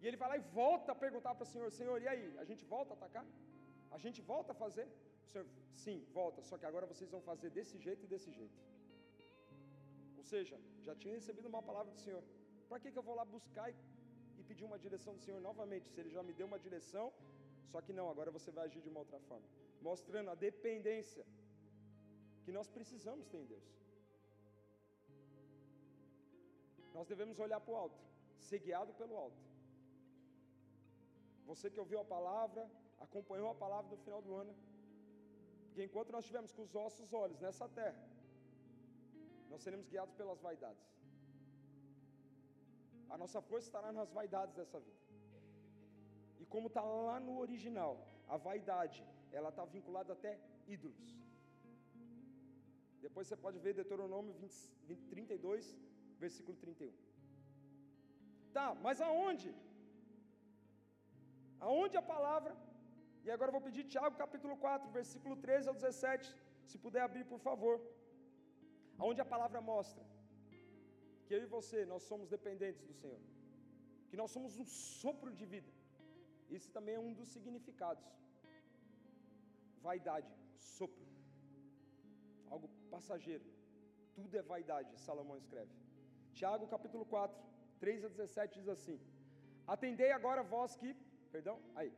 E 0.00 0.06
ele 0.08 0.18
vai 0.22 0.28
lá 0.32 0.36
e 0.42 0.46
volta 0.62 0.90
a 0.92 1.00
perguntar 1.06 1.34
para 1.34 1.46
o 1.48 1.52
Senhor: 1.54 1.68
Senhor, 1.80 1.98
e 2.04 2.08
aí? 2.12 2.26
A 2.42 2.46
gente 2.50 2.64
volta 2.74 2.92
a 2.94 2.96
atacar? 2.98 3.26
A 3.96 4.00
gente 4.04 4.20
volta 4.32 4.52
a 4.54 4.60
fazer? 4.64 4.86
O 5.26 5.28
Senhor, 5.32 5.46
sim, 5.84 5.98
volta, 6.20 6.42
só 6.50 6.56
que 6.60 6.66
agora 6.70 6.90
vocês 6.92 7.10
vão 7.14 7.22
fazer 7.30 7.50
desse 7.58 7.78
jeito 7.86 8.04
e 8.06 8.10
desse 8.14 8.30
jeito. 8.40 8.58
Ou 10.24 10.28
seja, 10.34 10.56
já 10.86 10.94
tinha 11.00 11.14
recebido 11.18 11.48
uma 11.52 11.62
palavra 11.68 11.90
do 11.96 12.00
Senhor. 12.04 12.22
Para 12.68 12.78
que, 12.82 12.90
que 12.92 12.98
eu 13.00 13.06
vou 13.08 13.14
lá 13.18 13.24
buscar 13.36 13.66
e, 13.70 13.74
e 14.38 14.42
pedir 14.50 14.64
uma 14.68 14.78
direção 14.84 15.12
do 15.16 15.22
Senhor 15.24 15.40
novamente? 15.48 15.90
Se 15.92 15.98
Ele 16.00 16.12
já 16.16 16.22
me 16.28 16.32
deu 16.38 16.46
uma 16.50 16.60
direção, 16.66 17.06
só 17.72 17.78
que 17.84 17.92
não, 17.98 18.06
agora 18.12 18.30
você 18.36 18.50
vai 18.56 18.64
agir 18.64 18.80
de 18.86 18.88
uma 18.92 19.00
outra 19.04 19.20
forma. 19.28 19.46
Mostrando 19.88 20.30
a 20.34 20.36
dependência 20.46 21.24
que 22.44 22.52
nós 22.56 22.70
precisamos 22.76 23.26
ter 23.32 23.40
em 23.42 23.48
Deus. 23.52 23.68
Nós 26.96 27.06
devemos 27.12 27.38
olhar 27.46 27.60
para 27.60 27.74
o 27.74 27.76
alto, 27.84 28.00
ser 28.48 28.60
guiado 28.66 28.94
pelo 28.94 29.16
alto. 29.24 29.42
Você 31.50 31.68
que 31.68 31.82
ouviu 31.84 32.00
a 32.00 32.10
palavra, 32.16 32.64
acompanhou 33.08 33.50
a 33.50 33.60
palavra 33.66 33.90
no 33.94 34.02
final 34.06 34.22
do 34.22 34.34
ano, 34.42 34.54
porque 35.66 35.84
enquanto 35.84 36.12
nós 36.16 36.24
estivermos 36.24 36.52
com 36.56 36.62
os 36.62 36.74
nossos 36.80 37.12
olhos 37.12 37.40
nessa 37.46 37.68
terra, 37.80 38.13
nós 39.54 39.62
seremos 39.66 39.88
guiados 39.92 40.14
pelas 40.20 40.40
vaidades. 40.46 40.86
A 43.14 43.16
nossa 43.22 43.40
força 43.48 43.66
estará 43.68 43.90
nas 43.98 44.10
vaidades 44.18 44.54
dessa 44.60 44.78
vida. 44.86 45.02
E 46.40 46.44
como 46.54 46.66
está 46.70 46.82
lá 47.08 47.18
no 47.26 47.34
original, 47.44 47.92
a 48.34 48.36
vaidade, 48.48 49.00
ela 49.38 49.50
está 49.52 49.64
vinculada 49.76 50.12
até 50.16 50.32
ídolos. 50.76 51.06
Depois 53.06 53.24
você 53.28 53.38
pode 53.46 53.58
ver 53.64 53.74
Deuteronômio 53.80 54.34
20, 54.42 54.54
20, 54.90 55.06
32, 55.14 55.72
versículo 56.24 56.56
31. 56.66 56.92
Tá, 58.58 58.68
mas 58.86 59.00
aonde? 59.08 59.50
Aonde 61.68 61.96
a 62.02 62.08
palavra? 62.14 62.54
E 63.26 63.30
agora 63.34 63.50
eu 63.50 63.58
vou 63.58 63.66
pedir 63.68 63.84
Tiago 63.92 64.22
capítulo 64.24 64.56
4, 64.56 64.90
versículo 65.00 65.36
13 65.36 65.68
ao 65.68 65.76
17, 65.82 66.36
se 66.70 66.78
puder 66.86 67.02
abrir, 67.04 67.24
por 67.34 67.40
favor. 67.50 67.76
Aonde 68.98 69.20
a 69.20 69.30
palavra 69.34 69.60
mostra 69.60 70.04
que 71.26 71.34
eu 71.34 71.42
e 71.42 71.46
você, 71.46 71.78
nós 71.92 72.02
somos 72.10 72.28
dependentes 72.28 72.82
do 72.90 72.94
Senhor. 73.00 73.20
Que 74.08 74.16
nós 74.20 74.30
somos 74.30 74.58
um 74.62 74.64
sopro 74.64 75.32
de 75.38 75.46
vida. 75.54 75.70
Esse 76.50 76.70
também 76.76 76.94
é 76.96 77.00
um 77.06 77.12
dos 77.18 77.28
significados. 77.36 78.04
Vaidade, 79.86 80.32
sopro. 80.56 81.06
Algo 82.52 82.68
passageiro. 82.90 83.44
Tudo 84.14 84.36
é 84.36 84.42
vaidade, 84.42 84.98
Salomão 85.06 85.36
escreve. 85.36 85.72
Tiago 86.32 86.66
capítulo 86.74 87.04
4, 87.04 87.42
3 87.80 88.04
a 88.04 88.08
17 88.08 88.60
diz 88.60 88.68
assim: 88.68 89.00
Atendei 89.66 90.12
agora 90.12 90.42
vós 90.42 90.76
que, 90.76 90.94
perdão, 91.32 91.56
aí, 91.74 91.92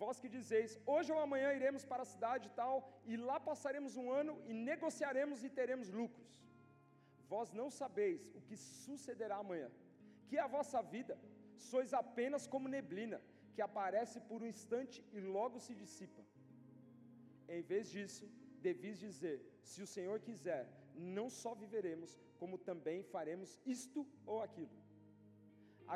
vós 0.00 0.18
que 0.22 0.28
dizeis, 0.36 0.70
hoje 0.92 1.10
ou 1.14 1.20
amanhã 1.26 1.48
iremos 1.58 1.84
para 1.90 2.02
a 2.04 2.10
cidade 2.12 2.52
tal, 2.60 2.76
e 3.12 3.16
lá 3.28 3.38
passaremos 3.48 3.94
um 4.02 4.06
ano 4.20 4.34
e 4.50 4.54
negociaremos 4.70 5.44
e 5.46 5.50
teremos 5.58 5.88
lucros. 6.00 6.30
Vós 7.32 7.48
não 7.60 7.68
sabeis 7.80 8.22
o 8.38 8.40
que 8.46 8.56
sucederá 8.56 9.36
amanhã, 9.44 9.68
que 10.28 10.38
a 10.44 10.48
vossa 10.56 10.80
vida 10.94 11.16
sois 11.70 11.92
apenas 12.02 12.46
como 12.52 12.72
neblina, 12.76 13.20
que 13.54 13.62
aparece 13.68 14.18
por 14.28 14.38
um 14.42 14.50
instante 14.54 14.98
e 15.16 15.20
logo 15.36 15.58
se 15.66 15.74
dissipa. 15.82 16.22
Em 17.56 17.62
vez 17.70 17.86
disso, 17.96 18.26
devis 18.68 18.98
dizer: 19.06 19.38
se 19.70 19.80
o 19.86 19.90
Senhor 19.94 20.18
quiser, 20.28 20.64
não 21.16 21.28
só 21.40 21.52
viveremos, 21.62 22.12
como 22.40 22.64
também 22.70 23.02
faremos 23.14 23.50
isto 23.76 24.00
ou 24.26 24.38
aquilo. 24.46 24.76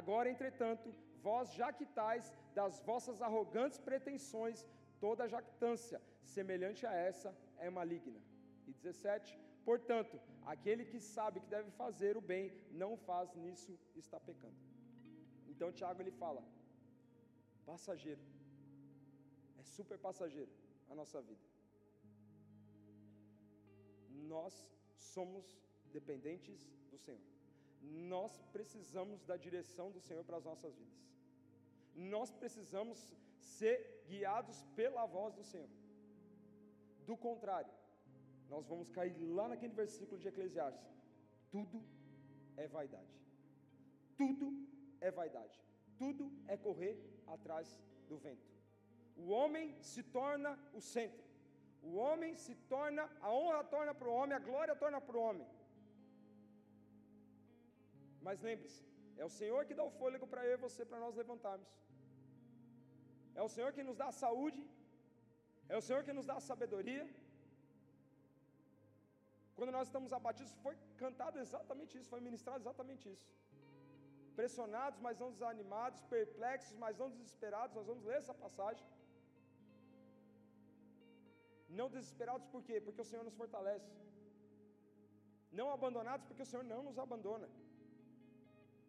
Agora, 0.00 0.28
entretanto, 0.34 0.88
vós 1.26 1.48
já 1.58 1.68
quitais 1.80 2.24
das 2.58 2.80
vossas 2.90 3.20
arrogantes 3.28 3.78
pretensões 3.88 4.58
toda 5.04 5.32
jactância, 5.36 5.98
semelhante 6.34 6.82
a 6.90 6.94
essa, 7.08 7.30
é 7.66 7.70
maligna. 7.78 8.20
E 8.68 8.72
17: 8.72 9.38
Portanto, 9.64 10.14
aquele 10.54 10.84
que 10.90 11.00
sabe 11.00 11.40
que 11.42 11.50
deve 11.56 11.70
fazer 11.82 12.12
o 12.20 12.26
bem, 12.32 12.44
não 12.82 12.92
faz 13.08 13.34
nisso, 13.42 13.72
está 14.02 14.18
pecando. 14.28 14.60
Então, 15.52 15.72
Tiago 15.78 16.02
ele 16.02 16.14
fala: 16.22 16.42
passageiro, 17.70 18.22
é 19.60 19.62
super 19.76 19.98
passageiro 19.98 20.52
a 20.90 20.94
nossa 20.94 21.20
vida. 21.30 21.44
Nós 24.34 24.54
somos 25.14 25.44
dependentes 25.96 26.60
do 26.90 26.98
Senhor. 26.98 27.28
Nós 28.14 28.32
precisamos 28.56 29.22
da 29.30 29.36
direção 29.36 29.90
do 29.96 30.00
Senhor 30.00 30.24
para 30.24 30.38
as 30.38 30.44
nossas 30.44 30.74
vidas. 30.74 31.13
Nós 31.94 32.30
precisamos 32.30 32.98
ser 33.38 34.04
guiados 34.06 34.62
pela 34.74 35.06
voz 35.06 35.34
do 35.34 35.44
Senhor. 35.44 35.68
Do 37.06 37.16
contrário, 37.16 37.72
nós 38.48 38.66
vamos 38.66 38.88
cair 38.90 39.16
lá 39.38 39.48
naquele 39.48 39.74
versículo 39.74 40.18
de 40.20 40.28
Eclesiastes: 40.28 40.94
tudo 41.50 41.82
é 42.56 42.66
vaidade. 42.66 43.14
Tudo 44.16 44.46
é 45.00 45.10
vaidade. 45.10 45.56
Tudo 45.98 46.32
é 46.48 46.56
correr 46.56 46.96
atrás 47.26 47.78
do 48.08 48.16
vento. 48.16 48.48
O 49.16 49.28
homem 49.28 49.76
se 49.80 50.02
torna 50.02 50.58
o 50.72 50.80
centro. 50.80 51.24
O 51.82 51.96
homem 51.96 52.34
se 52.34 52.54
torna, 52.72 53.02
a 53.20 53.30
honra 53.30 53.62
torna 53.64 53.94
para 53.94 54.08
o 54.08 54.14
homem, 54.14 54.34
a 54.36 54.38
glória 54.38 54.74
torna 54.74 55.00
para 55.00 55.16
o 55.16 55.20
homem. 55.20 55.46
Mas 58.22 58.40
lembre-se, 58.40 58.82
é 59.22 59.24
o 59.30 59.34
Senhor 59.38 59.60
que 59.68 59.76
dá 59.78 59.84
o 59.90 59.94
fôlego 59.98 60.26
para 60.32 60.44
eu 60.48 60.54
e 60.58 60.62
você, 60.66 60.82
para 60.90 61.02
nós 61.04 61.14
levantarmos. 61.22 61.70
É 63.38 63.42
o 63.48 63.52
Senhor 63.54 63.70
que 63.76 63.86
nos 63.88 63.96
dá 64.02 64.06
a 64.12 64.18
saúde, 64.24 64.62
é 65.68 65.76
o 65.80 65.84
Senhor 65.86 66.02
que 66.06 66.16
nos 66.18 66.26
dá 66.30 66.36
a 66.40 66.46
sabedoria. 66.50 67.04
Quando 69.56 69.72
nós 69.76 69.86
estamos 69.88 70.12
abatidos, 70.18 70.52
foi 70.64 70.76
cantado 71.02 71.38
exatamente 71.44 71.92
isso, 71.98 72.12
foi 72.14 72.22
ministrado 72.28 72.60
exatamente 72.64 73.04
isso 73.14 73.28
pressionados, 74.38 74.98
mas 75.06 75.18
não 75.22 75.30
desanimados, 75.34 76.00
perplexos, 76.14 76.76
mas 76.84 76.98
não 77.00 77.08
desesperados. 77.14 77.74
Nós 77.78 77.86
vamos 77.90 78.04
ler 78.10 78.18
essa 78.22 78.34
passagem. 78.44 78.86
Não 81.78 81.88
desesperados 81.94 82.46
por 82.54 82.62
quê? 82.66 82.76
Porque 82.86 83.02
o 83.04 83.08
Senhor 83.10 83.24
nos 83.28 83.36
fortalece. 83.42 83.90
Não 85.58 85.68
abandonados 85.76 86.24
porque 86.28 86.44
o 86.46 86.50
Senhor 86.50 86.64
não 86.72 86.82
nos 86.88 86.98
abandona. 87.04 87.48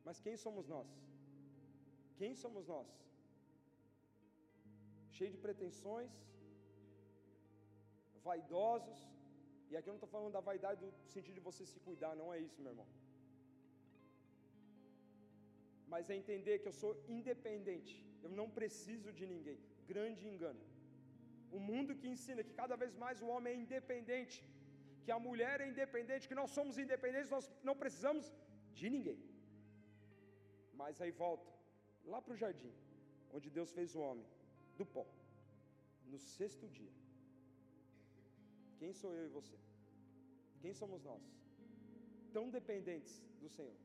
Mas 0.07 0.19
quem 0.25 0.35
somos 0.45 0.67
nós? 0.75 0.89
Quem 2.19 2.33
somos 2.43 2.65
nós? 2.73 2.89
Cheio 5.17 5.31
de 5.35 5.39
pretensões, 5.45 6.13
vaidosos, 8.27 8.99
e 9.69 9.75
aqui 9.75 9.87
eu 9.89 9.93
não 9.93 10.01
estou 10.01 10.13
falando 10.15 10.33
da 10.37 10.43
vaidade 10.51 10.79
do 10.83 10.91
sentido 11.15 11.35
de 11.39 11.47
você 11.49 11.65
se 11.73 11.79
cuidar, 11.87 12.13
não 12.21 12.29
é 12.35 12.39
isso, 12.47 12.61
meu 12.61 12.73
irmão 12.73 12.87
mas 15.91 16.09
é 16.11 16.15
entender 16.21 16.55
que 16.61 16.69
eu 16.71 16.77
sou 16.83 16.91
independente, 17.17 17.95
eu 18.23 18.31
não 18.39 18.47
preciso 18.57 19.09
de 19.17 19.25
ninguém. 19.33 19.59
Grande 19.91 20.23
engano. 20.31 20.63
O 21.57 21.59
mundo 21.69 21.97
que 21.99 22.07
ensina 22.13 22.43
que 22.47 22.53
cada 22.61 22.75
vez 22.81 22.93
mais 23.03 23.21
o 23.21 23.27
homem 23.33 23.53
é 23.53 23.61
independente, 23.65 24.37
que 25.03 25.11
a 25.17 25.19
mulher 25.27 25.55
é 25.61 25.67
independente, 25.73 26.27
que 26.31 26.39
nós 26.41 26.51
somos 26.57 26.77
independentes, 26.83 27.29
nós 27.37 27.47
não 27.69 27.75
precisamos 27.83 28.25
de 28.79 28.89
ninguém. 28.95 29.19
Mas 30.81 31.01
aí 31.01 31.11
volta 31.11 31.49
lá 32.11 32.21
para 32.21 32.33
o 32.33 32.41
jardim, 32.43 32.73
onde 33.35 33.49
Deus 33.57 33.71
fez 33.77 33.95
o 33.95 34.01
homem 34.07 34.27
do 34.79 34.85
pó, 34.85 35.05
no 36.11 36.19
sexto 36.19 36.67
dia. 36.77 36.93
Quem 38.79 38.93
sou 39.01 39.13
eu 39.19 39.25
e 39.25 39.35
você? 39.39 39.57
Quem 40.61 40.73
somos 40.73 41.01
nós? 41.09 41.23
tão 42.35 42.45
dependentes 42.57 43.13
do 43.41 43.49
Senhor, 43.55 43.77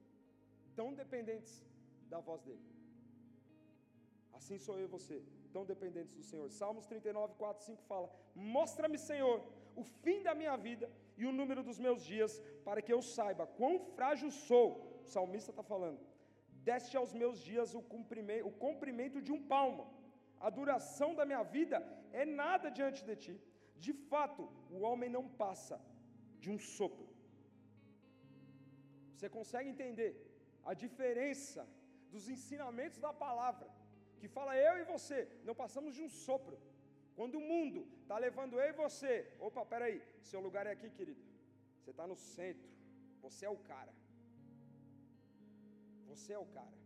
tão 0.78 0.88
dependentes 1.00 1.52
da 2.12 2.18
voz 2.28 2.40
dele. 2.46 2.66
Assim 4.38 4.56
sou 4.64 4.76
eu 4.80 4.86
e 4.88 4.94
você, 4.96 5.16
tão 5.54 5.64
dependentes 5.72 6.14
do 6.18 6.24
Senhor. 6.30 6.48
Salmos 6.60 6.86
39, 6.92 7.34
4, 7.42 7.64
5 7.64 7.82
fala: 7.92 8.08
Mostra-me, 8.56 8.98
Senhor, 9.10 9.36
o 9.82 9.84
fim 10.02 10.18
da 10.28 10.34
minha 10.40 10.56
vida 10.68 10.86
e 11.20 11.26
o 11.26 11.34
número 11.40 11.62
dos 11.68 11.78
meus 11.86 12.00
dias, 12.12 12.32
para 12.68 12.82
que 12.82 12.92
eu 12.96 13.00
saiba 13.16 13.46
quão 13.60 13.74
frágil 13.96 14.30
sou. 14.48 14.68
O 15.04 15.08
salmista 15.16 15.52
está 15.52 15.64
falando. 15.74 16.00
Deste 16.68 16.94
aos 17.00 17.12
meus 17.22 17.38
dias 17.50 17.74
o 17.78 17.82
o 18.50 18.52
comprimento 18.66 19.18
de 19.26 19.32
um 19.36 19.42
palmo. 19.54 19.84
A 20.46 20.50
duração 20.58 21.10
da 21.18 21.24
minha 21.30 21.42
vida 21.56 21.78
é 22.20 22.24
nada 22.42 22.68
diante 22.78 23.00
de 23.08 23.16
ti. 23.24 23.34
De 23.84 23.92
fato, 24.10 24.42
o 24.74 24.80
homem 24.88 25.10
não 25.16 25.24
passa 25.42 25.76
de 26.42 26.48
um 26.54 26.58
sopro. 26.76 27.08
Você 29.14 29.28
consegue 29.38 29.68
entender 29.74 30.10
a 30.70 30.74
diferença 30.84 31.62
dos 32.12 32.24
ensinamentos 32.34 32.98
da 33.06 33.12
palavra, 33.24 33.68
que 34.18 34.28
fala 34.36 34.56
eu 34.68 34.74
e 34.80 34.84
você, 34.94 35.18
não 35.48 35.54
passamos 35.62 35.94
de 35.96 36.02
um 36.06 36.10
sopro. 36.26 36.56
Quando 37.18 37.36
o 37.38 37.46
mundo 37.52 37.80
está 38.02 38.16
levando 38.26 38.58
eu 38.60 38.68
e 38.72 38.80
você, 38.84 39.12
opa, 39.46 39.64
peraí, 39.72 39.98
seu 40.30 40.40
lugar 40.46 40.66
é 40.66 40.72
aqui, 40.76 40.88
querido. 40.98 41.22
Você 41.78 41.90
está 41.94 42.06
no 42.12 42.16
centro, 42.16 42.70
você 43.24 43.44
é 43.46 43.50
o 43.50 43.60
cara. 43.72 43.92
Você 46.10 46.32
é 46.36 46.40
o 46.46 46.50
cara. 46.58 46.78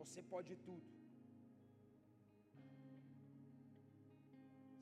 Você 0.00 0.20
pode 0.32 0.52
tudo. 0.68 0.88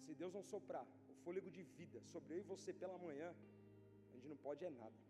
Se 0.05 0.15
Deus 0.21 0.33
não 0.37 0.45
soprar 0.53 0.87
o 1.13 1.15
fôlego 1.25 1.51
de 1.57 1.63
vida 1.79 1.99
sobre 2.13 2.35
eu 2.35 2.41
e 2.43 2.51
você 2.53 2.73
pela 2.83 2.99
manhã, 3.07 3.29
a 4.07 4.13
gente 4.15 4.29
não 4.33 4.39
pode 4.47 4.65
é 4.69 4.71
nada. 4.83 5.01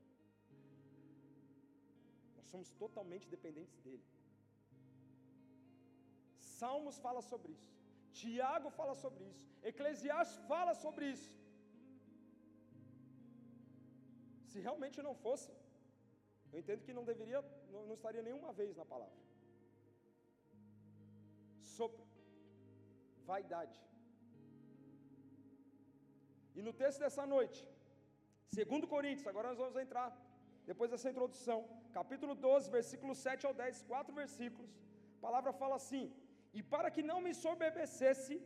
Nós 2.37 2.47
somos 2.53 2.71
totalmente 2.83 3.27
dependentes 3.35 3.79
dele. 3.87 4.07
Salmos 6.61 6.99
fala 7.07 7.23
sobre 7.31 7.53
isso. 7.57 7.73
Tiago 8.19 8.71
fala 8.81 8.95
sobre 9.05 9.25
isso. 9.33 9.47
Eclesiastes 9.71 10.39
fala 10.53 10.75
sobre 10.85 11.05
isso. 11.17 11.33
Se 14.51 14.59
realmente 14.67 14.99
não 15.09 15.15
fosse, 15.27 15.51
eu 16.57 16.61
entendo 16.63 16.85
que 16.85 16.95
não 16.99 17.05
deveria, 17.09 17.41
não, 17.73 17.81
não 17.89 17.97
estaria 17.99 18.23
nenhuma 18.27 18.51
vez 18.59 18.71
na 18.81 18.85
palavra. 18.93 19.19
Sopro, 21.73 22.05
vaidade. 23.31 23.79
E 26.59 26.63
no 26.69 26.73
texto 26.83 27.01
dessa 27.05 27.25
noite, 27.35 27.61
segundo 28.59 28.91
Coríntios, 28.95 29.31
agora 29.33 29.51
nós 29.51 29.61
vamos 29.65 29.77
entrar, 29.85 30.09
depois 30.71 30.91
dessa 30.93 31.11
introdução, 31.13 31.59
capítulo 31.99 32.35
12, 32.49 32.71
versículo 32.79 33.15
7 33.27 33.45
ao 33.49 33.55
10, 33.63 33.83
quatro 33.93 34.15
versículos, 34.23 34.73
a 35.19 35.21
palavra 35.27 35.53
fala 35.63 35.77
assim, 35.83 36.05
e 36.59 36.63
para 36.75 36.91
que 36.95 37.09
não 37.11 37.21
me 37.27 37.35
soberbecesse 37.45 38.37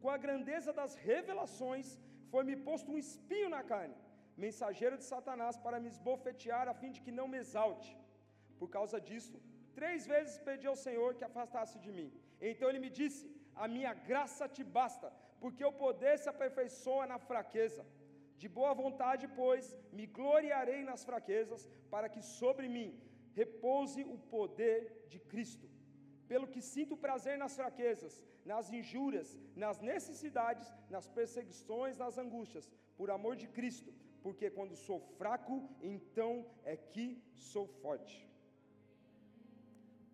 com 0.00 0.10
a 0.16 0.20
grandeza 0.24 0.72
das 0.80 0.94
revelações, 1.10 1.88
foi-me 2.32 2.56
posto 2.70 2.90
um 2.94 3.02
espinho 3.06 3.50
na 3.56 3.62
carne, 3.72 3.98
mensageiro 4.46 4.96
de 5.00 5.06
Satanás 5.12 5.54
para 5.64 5.80
me 5.82 5.88
esbofetear 5.92 6.66
a 6.72 6.78
fim 6.80 6.90
de 6.96 7.02
que 7.04 7.16
não 7.18 7.26
me 7.32 7.38
exalte. 7.42 7.90
Por 8.60 8.68
causa 8.76 8.98
disso, 9.08 9.36
três 9.78 10.06
vezes 10.12 10.36
pedi 10.48 10.66
ao 10.72 10.78
Senhor 10.86 11.10
que 11.18 11.26
afastasse 11.30 11.76
de 11.84 11.90
mim. 11.98 12.10
Então 12.50 12.68
ele 12.70 12.84
me 12.84 12.90
disse: 13.00 13.24
A 13.62 13.66
minha 13.74 13.92
graça 14.10 14.52
te 14.56 14.64
basta, 14.78 15.08
porque 15.42 15.64
o 15.70 15.78
poder 15.84 16.14
se 16.18 16.28
aperfeiçoa 16.34 17.06
na 17.12 17.18
fraqueza. 17.30 17.84
De 18.42 18.48
boa 18.58 18.72
vontade, 18.82 19.24
pois, 19.42 19.64
me 19.98 20.06
gloriarei 20.18 20.80
nas 20.90 21.04
fraquezas, 21.08 21.62
para 21.94 22.08
que 22.12 22.22
sobre 22.40 22.66
mim 22.76 22.90
repouse 23.40 24.02
o 24.14 24.18
poder 24.36 24.78
de 25.12 25.18
Cristo. 25.32 25.66
Pelo 26.32 26.50
que 26.52 26.62
sinto 26.72 27.02
prazer 27.06 27.36
nas 27.42 27.54
fraquezas, 27.60 28.14
nas 28.50 28.66
injúrias, 28.78 29.28
nas 29.64 29.78
necessidades, 29.92 30.66
nas 30.94 31.06
perseguições, 31.18 31.98
nas 32.02 32.18
angústias, 32.24 32.66
por 32.98 33.10
amor 33.10 33.34
de 33.42 33.48
Cristo 33.56 33.90
porque 34.28 34.48
quando 34.56 34.80
sou 34.86 34.98
fraco, 35.18 35.54
então 35.92 36.30
é 36.72 36.74
que 36.92 37.06
sou 37.50 37.66
forte. 37.82 38.16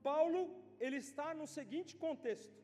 Paulo, 0.08 0.40
ele 0.84 0.98
está 1.06 1.28
no 1.38 1.46
seguinte 1.54 1.92
contexto. 2.04 2.58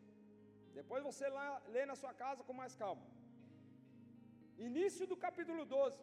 Depois 0.78 1.02
você 1.08 1.26
lá, 1.38 1.48
lê 1.74 1.82
na 1.90 1.96
sua 2.02 2.12
casa 2.22 2.44
com 2.46 2.54
mais 2.60 2.74
calma. 2.82 3.04
Início 4.68 5.06
do 5.12 5.16
capítulo 5.24 5.64
12. 5.78 5.98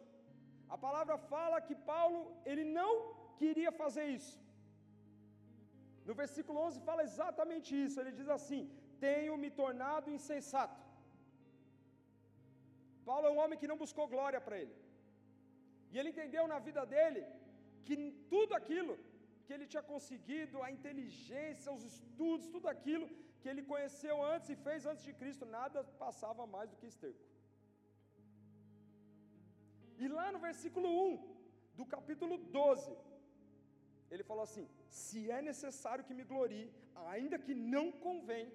A 0.74 0.78
palavra 0.86 1.16
fala 1.32 1.64
que 1.68 1.76
Paulo, 1.92 2.20
ele 2.50 2.64
não 2.80 2.92
queria 3.40 3.72
fazer 3.82 4.06
isso. 4.18 4.34
No 6.08 6.16
versículo 6.22 6.58
11 6.66 6.86
fala 6.90 7.02
exatamente 7.10 7.70
isso. 7.84 7.98
Ele 8.02 8.14
diz 8.20 8.28
assim: 8.36 8.62
Tenho 9.06 9.40
me 9.44 9.50
tornado 9.62 10.14
insensato. 10.18 10.82
Paulo 13.08 13.26
é 13.28 13.32
um 13.34 13.40
homem 13.44 13.58
que 13.60 13.70
não 13.72 13.80
buscou 13.84 14.06
glória 14.16 14.42
para 14.46 14.58
ele. 14.62 14.76
E 15.92 15.98
ele 15.98 16.10
entendeu 16.14 16.44
na 16.52 16.58
vida 16.68 16.82
dele 16.94 17.22
que 17.86 17.96
tudo 18.32 18.52
aquilo 18.60 18.94
que 19.44 19.54
ele 19.54 19.66
tinha 19.72 19.82
conseguido, 19.92 20.62
a 20.66 20.70
inteligência, 20.76 21.74
os 21.76 21.84
estudos, 21.92 22.48
tudo 22.54 22.66
aquilo 22.74 23.06
que 23.40 23.48
ele 23.50 23.62
conheceu 23.70 24.16
antes 24.32 24.48
e 24.54 24.56
fez 24.66 24.86
antes 24.90 25.04
de 25.08 25.14
Cristo, 25.20 25.44
nada 25.58 25.82
passava 26.04 26.44
mais 26.54 26.68
do 26.70 26.78
que 26.80 26.90
esterco. 26.92 27.24
E 30.02 30.06
lá 30.16 30.26
no 30.34 30.40
versículo 30.48 30.88
1 30.88 31.14
do 31.78 31.86
capítulo 31.94 32.34
12, 32.58 32.96
ele 34.12 34.24
falou 34.30 34.44
assim: 34.48 34.66
Se 35.02 35.20
é 35.36 35.40
necessário 35.50 36.06
que 36.08 36.18
me 36.18 36.24
glorie, 36.32 36.68
ainda 37.14 37.38
que 37.46 37.54
não 37.76 37.86
convém, 38.06 38.46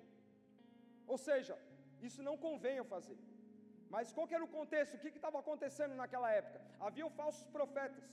ou 1.13 1.17
seja, 1.27 1.55
isso 2.07 2.21
não 2.27 2.37
convém 2.45 2.77
eu 2.77 2.87
fazer. 2.95 3.17
Mas 3.93 4.11
qual 4.15 4.27
era 4.37 4.45
o 4.47 4.53
contexto? 4.57 4.93
O 4.95 5.01
que 5.01 5.19
estava 5.21 5.39
acontecendo 5.43 5.95
naquela 6.01 6.29
época? 6.39 6.59
Havia 6.87 7.07
falsos 7.19 7.47
profetas. 7.57 8.05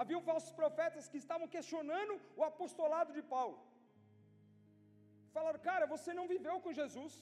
Havia 0.00 0.20
falsos 0.30 0.52
profetas 0.60 1.08
que 1.10 1.18
estavam 1.24 1.46
questionando 1.56 2.14
o 2.40 2.44
apostolado 2.50 3.12
de 3.18 3.22
Paulo. 3.34 3.58
Falaram, 5.36 5.60
cara, 5.68 5.84
você 5.94 6.10
não 6.18 6.26
viveu 6.34 6.56
com 6.64 6.78
Jesus. 6.80 7.14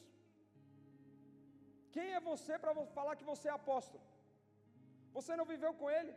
Quem 1.95 2.09
é 2.19 2.29
você 2.31 2.55
para 2.63 2.75
falar 2.99 3.15
que 3.21 3.29
você 3.33 3.47
é 3.51 3.55
apóstolo? 3.61 4.03
Você 5.19 5.35
não 5.41 5.47
viveu 5.53 5.73
com 5.81 5.89
ele? 5.99 6.13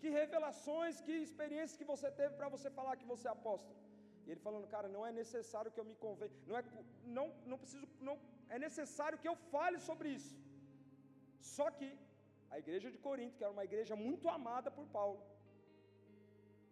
Que 0.00 0.08
revelações, 0.20 1.00
que 1.06 1.14
experiências 1.26 1.78
que 1.80 1.90
você 1.92 2.08
teve 2.20 2.34
para 2.40 2.48
você 2.54 2.70
falar 2.78 3.00
que 3.00 3.10
você 3.12 3.26
é 3.28 3.34
apóstolo? 3.38 3.76
E 4.24 4.30
ele 4.30 4.46
falando, 4.46 4.72
cara, 4.76 4.88
não 4.94 5.02
é 5.08 5.12
necessário 5.22 5.72
que 5.74 5.80
eu 5.82 5.88
me 5.90 5.96
convença, 6.06 6.36
não 6.48 6.56
é, 6.60 6.64
não, 7.18 7.26
não 7.50 7.58
preciso, 7.62 7.86
não 8.08 8.16
é 8.54 8.58
necessário 8.66 9.20
que 9.22 9.28
eu 9.32 9.36
fale 9.54 9.78
sobre 9.88 10.08
isso. 10.18 10.34
Só 11.54 11.66
que 11.76 11.88
a 12.54 12.58
igreja 12.62 12.90
de 12.94 12.98
Corinto, 13.06 13.36
que 13.36 13.44
era 13.46 13.56
uma 13.56 13.66
igreja 13.70 13.94
muito 14.06 14.28
amada 14.36 14.70
por 14.76 14.86
Paulo, 14.98 15.20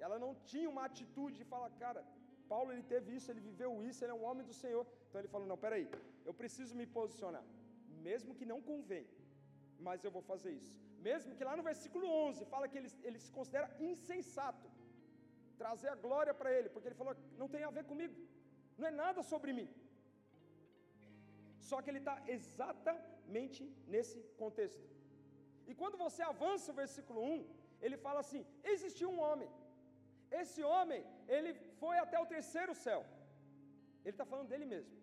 ela 0.05 0.19
não 0.25 0.33
tinha 0.51 0.69
uma 0.75 0.85
atitude 0.91 1.37
de 1.41 1.47
falar, 1.53 1.71
cara, 1.85 2.03
Paulo 2.53 2.71
ele 2.73 2.85
teve 2.93 3.09
isso, 3.17 3.31
ele 3.33 3.43
viveu 3.51 3.71
isso, 3.89 4.01
ele 4.05 4.13
é 4.15 4.19
um 4.21 4.25
homem 4.29 4.45
do 4.51 4.55
Senhor. 4.63 4.85
Então 5.07 5.21
ele 5.21 5.33
falou: 5.35 5.47
não, 5.53 5.59
peraí, 5.67 5.87
eu 6.29 6.35
preciso 6.41 6.75
me 6.81 6.87
posicionar, 6.99 7.45
mesmo 8.09 8.35
que 8.39 8.51
não 8.53 8.61
convém, 8.71 9.07
mas 9.87 10.05
eu 10.05 10.13
vou 10.17 10.25
fazer 10.33 10.53
isso. 10.61 10.75
Mesmo 11.09 11.35
que 11.37 11.47
lá 11.49 11.55
no 11.59 11.65
versículo 11.71 12.07
11 12.29 12.45
fala 12.53 12.69
que 12.71 12.79
ele, 12.81 12.91
ele 13.09 13.19
se 13.25 13.31
considera 13.39 13.69
insensato, 13.89 14.69
trazer 15.63 15.89
a 15.95 16.01
glória 16.07 16.35
para 16.41 16.53
ele, 16.57 16.69
porque 16.75 16.89
ele 16.89 17.01
falou: 17.03 17.15
não 17.41 17.49
tem 17.55 17.65
a 17.65 17.75
ver 17.79 17.85
comigo, 17.93 18.15
não 18.79 18.87
é 18.91 18.95
nada 19.05 19.23
sobre 19.33 19.53
mim. 19.59 19.69
Só 21.69 21.77
que 21.81 21.91
ele 21.91 22.03
está 22.05 22.17
exatamente 22.37 23.63
nesse 23.93 24.19
contexto. 24.43 24.87
E 25.71 25.75
quando 25.81 25.97
você 26.05 26.23
avança 26.33 26.73
o 26.73 26.79
versículo 26.83 27.21
1, 27.37 27.47
ele 27.85 27.97
fala 28.07 28.21
assim: 28.25 28.43
existiu 28.73 29.09
um 29.13 29.21
homem. 29.27 29.51
Esse 30.41 30.63
homem, 30.75 31.03
ele 31.37 31.53
foi 31.81 31.97
até 32.05 32.19
o 32.21 32.31
terceiro 32.35 32.75
céu. 32.87 33.01
Ele 34.05 34.15
está 34.17 34.27
falando 34.33 34.51
dele 34.53 34.67
mesmo. 34.75 34.95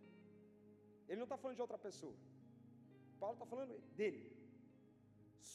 Ele 1.08 1.19
não 1.21 1.28
está 1.30 1.38
falando 1.41 1.60
de 1.60 1.65
outra 1.67 1.80
pessoa. 1.88 2.15
Paulo 3.21 3.36
está 3.38 3.47
falando 3.54 3.74
dele. 4.00 4.21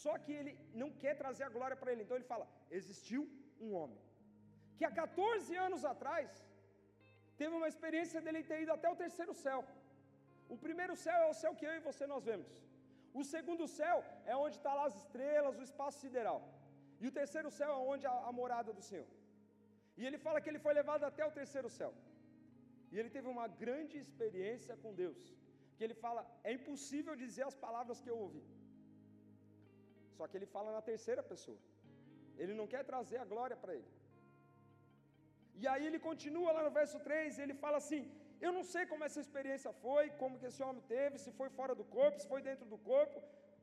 Só 0.03 0.13
que 0.25 0.33
ele 0.39 0.53
não 0.81 0.91
quer 1.03 1.15
trazer 1.23 1.45
a 1.47 1.55
glória 1.57 1.77
para 1.81 1.93
ele. 1.93 2.03
Então 2.05 2.19
ele 2.19 2.33
fala: 2.35 2.47
existiu 2.79 3.23
um 3.65 3.73
homem. 3.79 4.01
Que 4.77 4.85
há 4.89 4.93
14 5.03 5.55
anos 5.67 5.85
atrás, 5.93 6.29
teve 7.41 7.55
uma 7.61 7.69
experiência 7.73 8.21
dele 8.25 8.43
ter 8.51 8.61
ido 8.65 8.73
até 8.77 8.89
o 8.91 9.01
terceiro 9.05 9.35
céu. 9.45 9.61
O 10.55 10.57
primeiro 10.65 10.95
céu 11.05 11.19
é 11.25 11.29
o 11.31 11.39
céu 11.43 11.53
que 11.59 11.67
eu 11.69 11.75
e 11.79 11.85
você 11.89 12.05
nós 12.15 12.25
vemos. 12.31 12.51
O 13.21 13.23
segundo 13.35 13.65
céu 13.79 13.97
é 14.33 14.35
onde 14.45 14.57
estão 14.57 14.73
tá 14.73 14.79
lá 14.79 14.85
as 14.91 14.97
estrelas, 15.03 15.59
o 15.59 15.67
espaço 15.69 15.99
sideral. 16.05 16.41
E 17.03 17.07
o 17.11 17.15
terceiro 17.19 17.51
céu 17.59 17.71
é 17.77 17.81
onde 17.93 18.05
a, 18.13 18.15
a 18.31 18.33
morada 18.41 18.73
do 18.79 18.83
Senhor. 18.89 19.09
E 19.99 20.05
ele 20.09 20.19
fala 20.27 20.41
que 20.43 20.51
ele 20.51 20.65
foi 20.67 20.75
levado 20.81 21.05
até 21.11 21.25
o 21.27 21.35
terceiro 21.39 21.71
céu. 21.79 21.93
E 22.93 22.99
ele 23.01 23.11
teve 23.17 23.29
uma 23.35 23.47
grande 23.63 23.97
experiência 24.05 24.75
com 24.83 24.99
Deus. 25.03 25.21
Que 25.77 25.85
ele 25.87 25.97
fala: 26.05 26.23
é 26.49 26.53
impossível 26.59 27.15
dizer 27.25 27.45
as 27.51 27.59
palavras 27.65 28.01
que 28.03 28.11
eu 28.13 28.19
ouvi. 28.27 28.45
Só 30.17 30.27
que 30.29 30.37
ele 30.39 30.49
fala 30.55 30.71
na 30.77 30.83
terceira 30.91 31.23
pessoa. 31.33 31.59
Ele 32.43 32.55
não 32.61 32.67
quer 32.73 32.83
trazer 32.91 33.19
a 33.23 33.31
glória 33.33 33.57
para 33.63 33.75
ele. 33.79 33.91
E 35.63 35.67
aí 35.73 35.85
ele 35.89 36.01
continua 36.09 36.51
lá 36.57 36.63
no 36.67 36.73
verso 36.81 36.99
3, 37.09 37.39
ele 37.45 37.55
fala 37.65 37.79
assim: 37.83 38.03
Eu 38.45 38.53
não 38.57 38.65
sei 38.73 38.85
como 38.91 39.05
essa 39.09 39.21
experiência 39.25 39.73
foi, 39.85 40.05
como 40.23 40.39
que 40.41 40.49
esse 40.51 40.63
homem 40.67 40.83
teve, 40.95 41.23
se 41.25 41.31
foi 41.39 41.49
fora 41.59 41.75
do 41.81 41.85
corpo, 41.97 42.21
se 42.23 42.29
foi 42.33 42.41
dentro 42.49 42.67
do 42.73 42.79
corpo, 42.91 43.19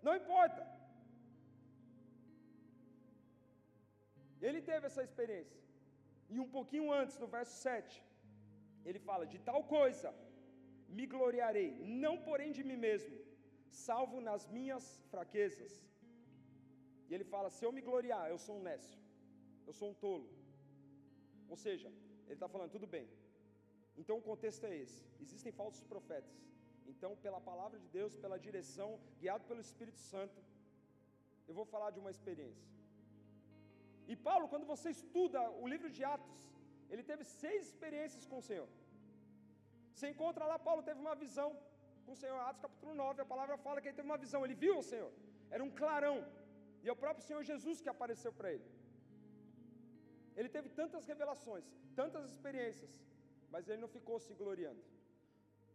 não 0.06 0.16
importa. 0.22 0.62
Ele 4.48 4.62
teve 4.70 4.86
essa 4.90 5.04
experiência. 5.08 5.60
E 6.34 6.40
um 6.46 6.50
pouquinho 6.58 6.88
antes, 7.02 7.18
no 7.24 7.28
verso 7.36 7.56
7, 7.62 8.04
ele 8.88 9.00
fala: 9.08 9.26
De 9.34 9.40
tal 9.50 9.62
coisa 9.76 10.10
me 10.98 11.06
gloriarei, 11.14 11.70
não 12.04 12.16
porém 12.28 12.52
de 12.58 12.64
mim 12.70 12.80
mesmo, 12.88 13.16
salvo 13.88 14.20
nas 14.30 14.44
minhas 14.58 14.86
fraquezas. 15.12 15.74
E 17.08 17.14
ele 17.16 17.28
fala: 17.34 17.50
Se 17.56 17.64
eu 17.66 17.72
me 17.78 17.84
gloriar, 17.90 18.26
eu 18.30 18.40
sou 18.46 18.56
um 18.60 18.66
nécio, 18.70 18.98
eu 19.68 19.74
sou 19.80 19.90
um 19.92 20.00
tolo. 20.06 20.28
Ou 21.54 21.58
seja, 21.66 21.90
ele 22.26 22.40
está 22.40 22.50
falando: 22.56 22.76
tudo 22.78 22.88
bem. 22.96 23.08
Então 24.02 24.16
o 24.18 24.26
contexto 24.30 24.66
é 24.70 24.76
esse: 24.84 25.00
existem 25.26 25.52
falsos 25.62 25.84
profetas. 25.94 26.36
Então, 26.92 27.12
pela 27.26 27.40
palavra 27.50 27.78
de 27.84 27.88
Deus, 27.98 28.14
pela 28.24 28.38
direção, 28.48 28.90
guiado 29.20 29.46
pelo 29.50 29.62
Espírito 29.68 30.00
Santo, 30.12 30.40
eu 31.48 31.54
vou 31.60 31.66
falar 31.74 31.90
de 31.96 32.00
uma 32.04 32.12
experiência. 32.16 32.68
E 34.12 34.16
Paulo, 34.28 34.48
quando 34.52 34.66
você 34.74 34.90
estuda 34.98 35.42
o 35.64 35.68
livro 35.74 35.90
de 35.96 36.04
Atos, 36.16 36.42
ele 36.92 37.04
teve 37.12 37.24
seis 37.42 37.62
experiências 37.70 38.26
com 38.32 38.38
o 38.40 38.48
Senhor. 38.50 38.70
Você 39.94 40.08
encontra 40.14 40.46
lá, 40.52 40.58
Paulo 40.68 40.84
teve 40.90 41.00
uma 41.06 41.16
visão 41.24 41.50
com 42.06 42.14
o 42.16 42.20
Senhor, 42.24 42.40
Atos 42.48 42.62
capítulo 42.66 42.94
9, 42.94 43.22
a 43.22 43.32
palavra 43.34 43.58
fala 43.66 43.80
que 43.82 43.88
ele 43.88 44.00
teve 44.00 44.10
uma 44.12 44.22
visão, 44.26 44.44
ele 44.46 44.58
viu 44.64 44.76
o 44.80 44.88
Senhor, 44.92 45.12
era 45.56 45.64
um 45.68 45.72
clarão, 45.82 46.18
e 46.84 46.90
é 46.90 46.94
o 46.96 47.02
próprio 47.04 47.26
Senhor 47.28 47.44
Jesus 47.52 47.80
que 47.84 47.92
apareceu 47.96 48.32
para 48.40 48.52
ele. 48.56 48.68
Ele 50.36 50.50
teve 50.56 50.70
tantas 50.82 51.06
revelações, 51.12 51.66
tantas 52.00 52.24
experiências, 52.32 52.92
mas 53.54 53.68
ele 53.70 53.82
não 53.84 53.92
ficou 53.98 54.18
se 54.26 54.34
gloriando. 54.42 54.84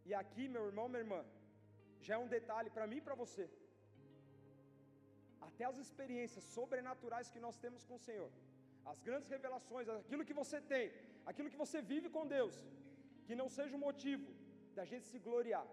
E 0.09 0.13
aqui, 0.21 0.45
meu 0.55 0.63
irmão, 0.69 0.87
minha 0.93 1.03
irmã, 1.05 1.21
já 2.05 2.13
é 2.15 2.23
um 2.25 2.31
detalhe 2.37 2.69
para 2.75 2.87
mim 2.91 2.99
e 3.01 3.05
para 3.07 3.15
você. 3.23 3.45
Até 5.47 5.63
as 5.69 5.77
experiências 5.83 6.43
sobrenaturais 6.55 7.31
que 7.33 7.43
nós 7.45 7.57
temos 7.63 7.83
com 7.89 7.95
o 7.99 8.05
Senhor, 8.07 8.29
as 8.91 8.99
grandes 9.07 9.29
revelações, 9.35 9.87
aquilo 10.01 10.27
que 10.29 10.37
você 10.41 10.59
tem, 10.73 10.85
aquilo 11.31 11.51
que 11.53 11.61
você 11.63 11.79
vive 11.93 12.09
com 12.15 12.31
Deus, 12.37 12.55
que 13.27 13.39
não 13.41 13.47
seja 13.57 13.77
o 13.77 13.83
motivo 13.87 14.27
da 14.77 14.85
gente 14.91 15.07
se 15.11 15.19
gloriar. 15.27 15.67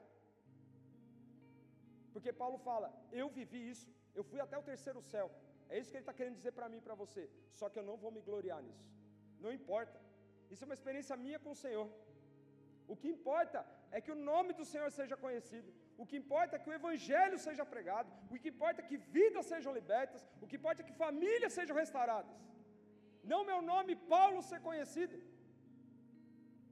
Porque 2.14 2.32
Paulo 2.42 2.58
fala: 2.70 2.88
Eu 3.22 3.28
vivi 3.40 3.62
isso, 3.74 3.88
eu 4.18 4.24
fui 4.30 4.40
até 4.46 4.56
o 4.62 4.68
terceiro 4.70 5.02
céu. 5.12 5.28
É 5.68 5.78
isso 5.78 5.90
que 5.90 5.96
ele 5.98 6.08
está 6.08 6.16
querendo 6.18 6.38
dizer 6.40 6.52
para 6.58 6.68
mim 6.72 6.80
e 6.82 6.86
para 6.88 7.00
você. 7.02 7.22
Só 7.60 7.68
que 7.68 7.78
eu 7.80 7.86
não 7.90 7.96
vou 8.02 8.12
me 8.16 8.22
gloriar 8.28 8.60
nisso. 8.66 8.86
Não 9.44 9.52
importa. 9.60 10.05
Isso 10.52 10.64
é 10.64 10.68
uma 10.68 10.78
experiência 10.78 11.16
minha 11.24 11.38
com 11.44 11.52
o 11.54 11.61
Senhor. 11.64 11.88
O 12.92 12.96
que 13.00 13.09
importa 13.14 13.61
é 13.96 14.00
que 14.04 14.12
o 14.14 14.20
nome 14.30 14.52
do 14.59 14.64
Senhor 14.72 14.90
seja 14.98 15.16
conhecido. 15.24 15.68
O 16.02 16.06
que 16.09 16.16
importa 16.22 16.56
é 16.56 16.62
que 16.62 16.70
o 16.70 16.76
Evangelho 16.80 17.38
seja 17.46 17.64
pregado. 17.74 18.11
O 18.30 18.38
que 18.42 18.50
importa 18.54 18.80
é 18.82 18.88
que 18.90 18.98
vidas 19.16 19.46
sejam 19.52 19.72
libertas. 19.78 20.22
O 20.42 20.46
que 20.48 20.59
importa 20.61 20.82
é 20.82 20.88
que 20.88 21.00
famílias 21.04 21.54
sejam 21.59 21.76
restauradas. 21.82 22.37
Não 23.32 23.40
meu 23.50 23.61
nome, 23.72 23.94
Paulo, 24.14 24.40
ser 24.50 24.61
conhecido. 24.68 25.16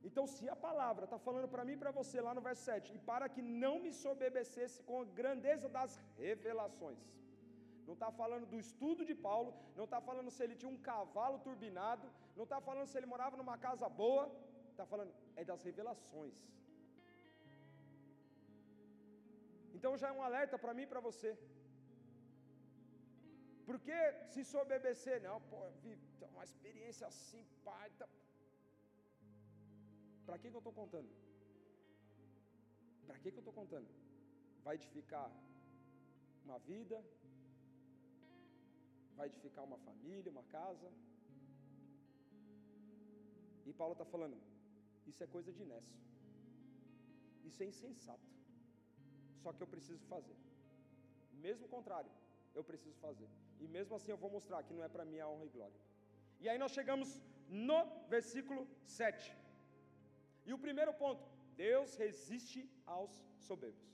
Então, 0.09 0.25
se 0.35 0.45
a 0.55 0.57
palavra 0.67 1.05
está 1.07 1.19
falando 1.27 1.49
para 1.53 1.65
mim 1.67 1.77
e 1.77 1.83
para 1.83 1.93
você 1.99 2.17
lá 2.27 2.33
no 2.37 2.43
verso 2.49 2.63
7, 2.71 2.95
e 2.97 2.99
para 3.11 3.27
que 3.35 3.43
não 3.65 3.75
me 3.85 3.93
sobebecesse 4.05 4.79
com 4.89 4.97
a 5.03 5.11
grandeza 5.21 5.67
das 5.77 5.93
revelações. 6.19 7.01
Não 7.87 7.95
está 7.95 8.11
falando 8.21 8.47
do 8.53 8.59
estudo 8.65 9.03
de 9.11 9.15
Paulo, 9.29 9.51
não 9.79 9.87
está 9.89 10.01
falando 10.09 10.31
se 10.35 10.43
ele 10.45 10.59
tinha 10.61 10.73
um 10.75 10.83
cavalo 10.91 11.39
turbinado, 11.47 12.07
não 12.37 12.45
está 12.45 12.61
falando 12.69 12.89
se 12.91 12.97
ele 12.99 13.13
morava 13.15 13.37
numa 13.41 13.57
casa 13.67 13.89
boa, 14.03 14.25
está 14.71 14.85
falando 14.93 15.13
é 15.41 15.45
das 15.51 15.63
revelações. 15.69 16.37
Então 19.77 19.93
já 20.01 20.09
é 20.09 20.17
um 20.19 20.23
alerta 20.29 20.57
para 20.63 20.75
mim 20.77 20.85
e 20.87 20.93
para 20.93 21.01
você. 21.09 21.31
Porque 23.69 23.99
se 24.33 24.43
sobebecer, 24.53 25.17
não, 25.27 25.37
pô, 25.51 25.61
vi 25.83 25.93
uma 26.33 26.45
experiência 26.45 27.07
assim, 27.07 27.43
pai, 27.65 27.91
tá... 27.99 28.07
Para 30.27 30.39
que, 30.39 30.51
que 30.51 30.57
eu 30.57 30.65
estou 30.65 30.73
contando? 30.81 31.11
Para 33.07 33.19
que, 33.19 33.31
que 33.31 33.39
eu 33.41 33.45
estou 33.45 33.57
contando? 33.61 33.89
Vai 34.65 34.75
edificar 34.81 35.31
uma 36.45 36.59
vida? 36.71 36.97
Vai 39.17 39.27
edificar 39.31 39.65
uma 39.65 39.79
família, 39.89 40.31
uma 40.37 40.45
casa? 40.59 40.89
Paulo 43.81 43.95
está 43.97 44.07
falando: 44.15 44.37
isso 45.11 45.23
é 45.25 45.27
coisa 45.37 45.53
de 45.59 45.65
nécio. 45.73 45.99
Isso 47.49 47.63
é 47.63 47.67
insensato. 47.73 48.29
Só 49.43 49.53
que 49.53 49.63
eu 49.65 49.71
preciso 49.75 50.03
fazer. 50.13 50.37
Mesmo 51.47 51.67
contrário, 51.75 52.11
eu 52.59 52.65
preciso 52.71 52.97
fazer. 53.07 53.29
E 53.63 53.67
mesmo 53.77 53.95
assim 53.97 54.13
eu 54.13 54.21
vou 54.25 54.31
mostrar 54.37 54.63
que 54.67 54.75
não 54.77 54.85
é 54.87 54.89
para 54.95 55.05
minha 55.13 55.29
honra 55.31 55.47
e 55.47 55.55
glória. 55.57 55.81
E 56.43 56.49
aí 56.49 56.59
nós 56.63 56.73
chegamos 56.79 57.11
no 57.49 57.81
versículo 58.15 58.63
7. 58.85 59.37
E 60.47 60.53
o 60.57 60.63
primeiro 60.67 60.95
ponto: 61.03 61.25
Deus 61.67 61.97
resiste 62.05 62.61
aos 62.87 63.13
soberbos. 63.49 63.91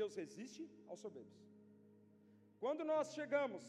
Deus 0.00 0.14
resiste 0.22 0.62
aos 0.88 1.00
soberbos. 1.04 1.38
Quando 2.62 2.82
nós 2.92 3.06
chegamos 3.18 3.62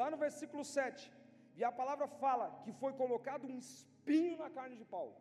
lá 0.00 0.06
no 0.12 0.18
versículo 0.24 0.64
7, 0.64 1.10
e 1.58 1.62
a 1.62 1.72
palavra 1.80 2.06
fala 2.22 2.46
que 2.64 2.72
foi 2.80 2.92
colocado 3.02 3.46
um 3.50 3.58
espinho 3.64 4.36
na 4.42 4.48
carne 4.56 4.76
de 4.80 4.86
Paulo. 4.94 5.14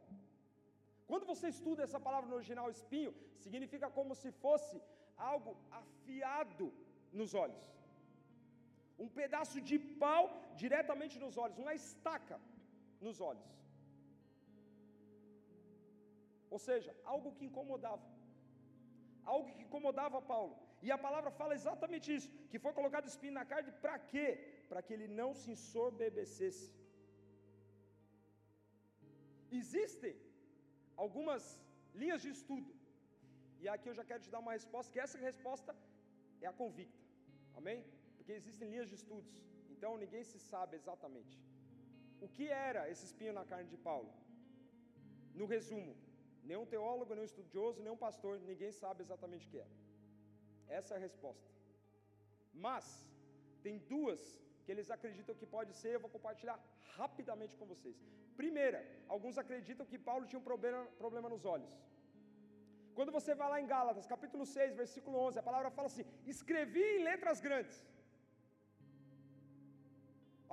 Quando 1.09 1.25
você 1.31 1.47
estuda 1.55 1.83
essa 1.83 1.99
palavra 2.07 2.29
no 2.29 2.37
original, 2.39 2.67
espinho, 2.69 3.13
significa 3.45 3.87
como 3.97 4.15
se 4.21 4.31
fosse 4.43 4.77
algo 5.31 5.51
afiado 5.81 6.67
nos 7.19 7.33
olhos. 7.43 7.65
Um 9.03 9.09
pedaço 9.19 9.59
de 9.69 9.77
pau 10.03 10.23
diretamente 10.63 11.17
nos 11.23 11.37
olhos, 11.43 11.61
uma 11.63 11.75
estaca 11.81 12.39
nos 13.05 13.19
olhos. 13.29 13.51
Ou 16.49 16.59
seja, 16.67 16.91
algo 17.13 17.29
que 17.37 17.45
incomodava. 17.49 18.07
Algo 19.33 19.51
que 19.55 19.63
incomodava 19.67 20.27
Paulo. 20.33 20.55
E 20.85 20.89
a 20.95 20.97
palavra 21.05 21.31
fala 21.39 21.53
exatamente 21.59 22.07
isso: 22.17 22.29
que 22.51 22.59
foi 22.63 22.73
colocado 22.79 23.11
espinho 23.11 23.33
na 23.39 23.45
carne, 23.51 23.71
para 23.83 23.97
quê? 24.11 24.27
Para 24.73 24.83
que 24.85 24.93
ele 24.95 25.07
não 25.21 25.29
se 25.39 25.47
ensoberbecesse. 25.55 26.67
Existem 29.61 30.13
algumas 31.03 31.43
linhas 32.01 32.21
de 32.25 32.29
estudo, 32.35 32.71
e 33.63 33.67
aqui 33.73 33.87
eu 33.89 33.97
já 33.99 34.05
quero 34.09 34.23
te 34.25 34.31
dar 34.35 34.39
uma 34.45 34.55
resposta, 34.57 34.93
que 34.93 35.03
essa 35.05 35.19
resposta 35.29 35.71
é 36.45 36.47
a 36.51 36.57
convicta, 36.61 37.03
amém? 37.59 37.79
Porque 38.15 38.33
existem 38.39 38.67
linhas 38.73 38.89
de 38.91 38.95
estudos, 39.01 39.33
então 39.73 39.91
ninguém 40.03 40.23
se 40.31 40.39
sabe 40.51 40.73
exatamente. 40.79 41.35
O 42.25 42.29
que 42.35 42.47
era 42.69 42.81
esse 42.91 43.05
espinho 43.09 43.35
na 43.39 43.45
carne 43.51 43.69
de 43.73 43.79
Paulo? 43.89 44.11
No 45.39 45.45
resumo, 45.55 45.93
Nenhum 46.49 46.65
teólogo, 46.73 47.13
nenhum 47.13 47.29
estudioso, 47.31 47.81
nenhum 47.81 47.99
pastor, 48.05 48.33
ninguém 48.51 48.71
sabe 48.81 49.01
exatamente 49.05 49.45
o 49.47 49.49
que 49.51 49.59
é. 49.65 49.67
Essa 50.77 50.93
é 50.93 50.97
a 50.97 51.05
resposta. 51.07 51.49
Mas, 52.65 52.85
tem 53.65 53.77
duas 53.93 54.21
que 54.63 54.71
eles 54.73 54.89
acreditam 54.95 55.39
que 55.39 55.47
pode 55.55 55.71
ser, 55.81 55.91
eu 55.93 56.03
vou 56.05 56.11
compartilhar 56.17 56.57
rapidamente 56.97 57.55
com 57.59 57.65
vocês. 57.73 57.97
Primeira, 58.41 58.79
alguns 59.15 59.37
acreditam 59.43 59.89
que 59.91 59.99
Paulo 60.09 60.27
tinha 60.29 60.41
um 60.41 60.47
problema, 60.51 60.83
problema 61.03 61.29
nos 61.33 61.45
olhos. 61.55 61.73
Quando 62.97 63.11
você 63.17 63.31
vai 63.39 63.49
lá 63.53 63.57
em 63.61 63.69
Gálatas, 63.73 64.07
capítulo 64.13 64.45
6, 64.45 64.75
versículo 64.83 65.17
11, 65.27 65.39
a 65.39 65.47
palavra 65.49 65.71
fala 65.77 65.87
assim: 65.91 66.05
escrevi 66.35 66.85
em 66.95 67.03
letras 67.11 67.39
grandes. 67.47 67.77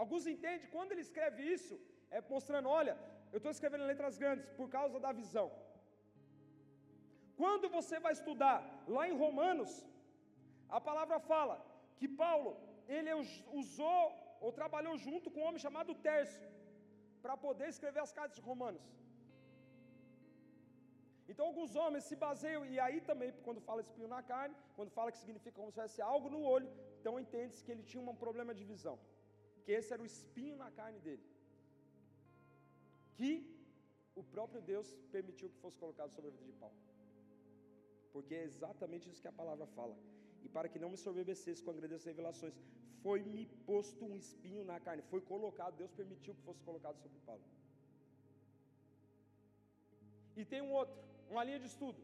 Alguns 0.03 0.27
entendem, 0.33 0.71
quando 0.75 0.93
ele 0.93 1.05
escreve 1.09 1.41
isso, 1.57 1.75
é 2.17 2.21
mostrando: 2.35 2.69
olha, 2.81 2.95
eu 3.33 3.39
estou 3.41 3.53
escrevendo 3.55 3.85
em 3.85 3.93
letras 3.95 4.17
grandes 4.23 4.47
por 4.61 4.69
causa 4.77 4.99
da 5.07 5.13
visão. 5.23 5.49
Quando 7.41 7.67
você 7.77 7.99
vai 8.07 8.13
estudar 8.19 8.59
lá 8.95 9.05
em 9.09 9.19
Romanos, 9.25 9.73
a 10.79 10.81
palavra 10.89 11.19
fala 11.33 11.55
que 11.99 12.09
Paulo, 12.25 12.51
ele 12.97 13.13
usou 13.61 14.01
ou 14.45 14.51
trabalhou 14.61 14.95
junto 15.07 15.31
com 15.31 15.41
um 15.41 15.49
homem 15.49 15.65
chamado 15.67 15.99
Tércio, 16.09 16.49
para 17.25 17.37
poder 17.47 17.69
escrever 17.75 18.03
as 18.05 18.13
cartas 18.19 18.37
de 18.39 18.45
Romanos. 18.51 18.85
Então 21.31 21.45
alguns 21.49 21.73
homens 21.81 22.05
se 22.11 22.17
baseiam, 22.25 22.63
e 22.73 22.77
aí 22.85 22.99
também, 23.09 23.29
quando 23.47 23.61
fala 23.69 23.85
espinho 23.87 24.11
na 24.15 24.23
carne, 24.31 24.57
quando 24.77 24.95
fala 24.99 25.13
que 25.13 25.23
significa 25.25 25.57
como 25.59 25.71
se 25.71 25.77
tivesse 25.79 26.01
algo 26.13 26.29
no 26.35 26.41
olho, 26.55 26.71
então 26.99 27.21
entende-se 27.25 27.65
que 27.65 27.73
ele 27.75 27.85
tinha 27.91 28.03
um 28.03 28.21
problema 28.25 28.55
de 28.61 28.65
visão. 28.73 28.97
Que 29.65 29.73
esse 29.79 29.93
era 29.95 30.03
o 30.07 30.11
espinho 30.13 30.57
na 30.65 30.71
carne 30.81 31.01
dele. 31.07 31.25
Que 33.19 33.33
o 34.21 34.25
próprio 34.35 34.63
Deus 34.73 34.89
permitiu 35.17 35.51
que 35.53 35.63
fosse 35.65 35.79
colocado 35.85 36.13
sobre 36.17 36.31
a 36.31 36.35
vida 36.37 36.47
de 36.53 36.57
Paulo 36.65 36.79
porque 38.13 38.35
é 38.35 38.45
exatamente 38.51 39.09
isso 39.09 39.23
que 39.23 39.29
a 39.29 39.39
palavra 39.41 39.67
fala. 39.79 39.97
E 40.45 40.49
para 40.57 40.69
que 40.69 40.79
não 40.83 40.91
me 40.91 40.99
soberbecesse 41.07 41.63
com 41.63 41.71
a 41.71 41.75
grande 41.75 42.05
revelações, 42.11 42.55
foi-me 43.03 43.47
posto 43.71 44.05
um 44.05 44.17
espinho 44.25 44.65
na 44.71 44.79
carne. 44.87 45.03
Foi 45.13 45.21
colocado, 45.33 45.77
Deus 45.83 45.93
permitiu 46.01 46.35
que 46.35 46.43
fosse 46.49 46.63
colocado 46.69 46.97
sobre 47.05 47.19
Paulo. 47.29 47.43
E 50.37 50.45
tem 50.53 50.61
um 50.67 50.73
outro, 50.81 50.97
uma 51.31 51.45
linha 51.45 51.61
de 51.65 51.69
estudo, 51.73 52.01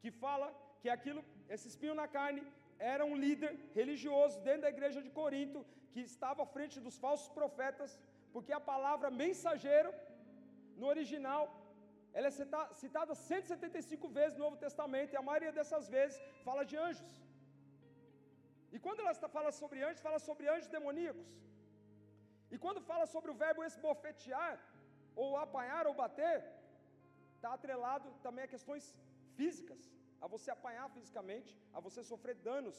que 0.00 0.10
fala 0.24 0.48
que 0.80 0.88
aquilo, 0.96 1.22
esse 1.54 1.66
espinho 1.72 1.94
na 2.02 2.08
carne, 2.16 2.42
era 2.78 3.04
um 3.10 3.16
líder 3.24 3.52
religioso 3.78 4.40
dentro 4.48 4.62
da 4.62 4.74
igreja 4.76 5.00
de 5.06 5.10
Corinto, 5.20 5.64
que 5.92 6.00
estava 6.00 6.42
à 6.42 6.50
frente 6.56 6.76
dos 6.86 6.96
falsos 7.04 7.28
profetas, 7.38 7.98
porque 8.32 8.52
a 8.52 8.60
palavra 8.72 9.10
mensageiro, 9.10 9.90
no 10.80 10.86
original, 10.86 11.42
ela 12.12 12.28
é 12.28 12.34
citada 12.82 13.14
175 13.14 14.08
vezes 14.18 14.36
no 14.36 14.44
Novo 14.44 14.58
Testamento, 14.66 15.12
e 15.12 15.16
a 15.16 15.26
maioria 15.30 15.52
dessas 15.58 15.88
vezes 15.96 16.20
fala 16.46 16.64
de 16.70 16.76
anjos. 16.76 17.14
E 18.74 18.78
quando 18.84 19.00
ela 19.02 19.14
fala 19.36 19.50
sobre 19.60 19.78
anjos, 19.88 20.06
fala 20.08 20.20
sobre 20.28 20.46
anjos 20.54 20.74
demoníacos. 20.76 21.28
E 22.54 22.58
quando 22.64 22.80
fala 22.90 23.06
sobre 23.14 23.30
o 23.32 23.38
verbo 23.44 23.64
esbofetear, 23.68 24.54
ou 25.22 25.28
apanhar 25.44 25.84
ou 25.90 25.94
bater, 26.02 26.36
está 27.36 27.50
atrelado 27.54 28.08
também 28.26 28.44
a 28.44 28.52
questões 28.54 28.84
físicas, 29.38 29.80
a 30.24 30.26
você 30.34 30.48
apanhar 30.52 30.86
fisicamente, 30.96 31.50
a 31.76 31.80
você 31.86 32.00
sofrer 32.10 32.36
danos 32.48 32.76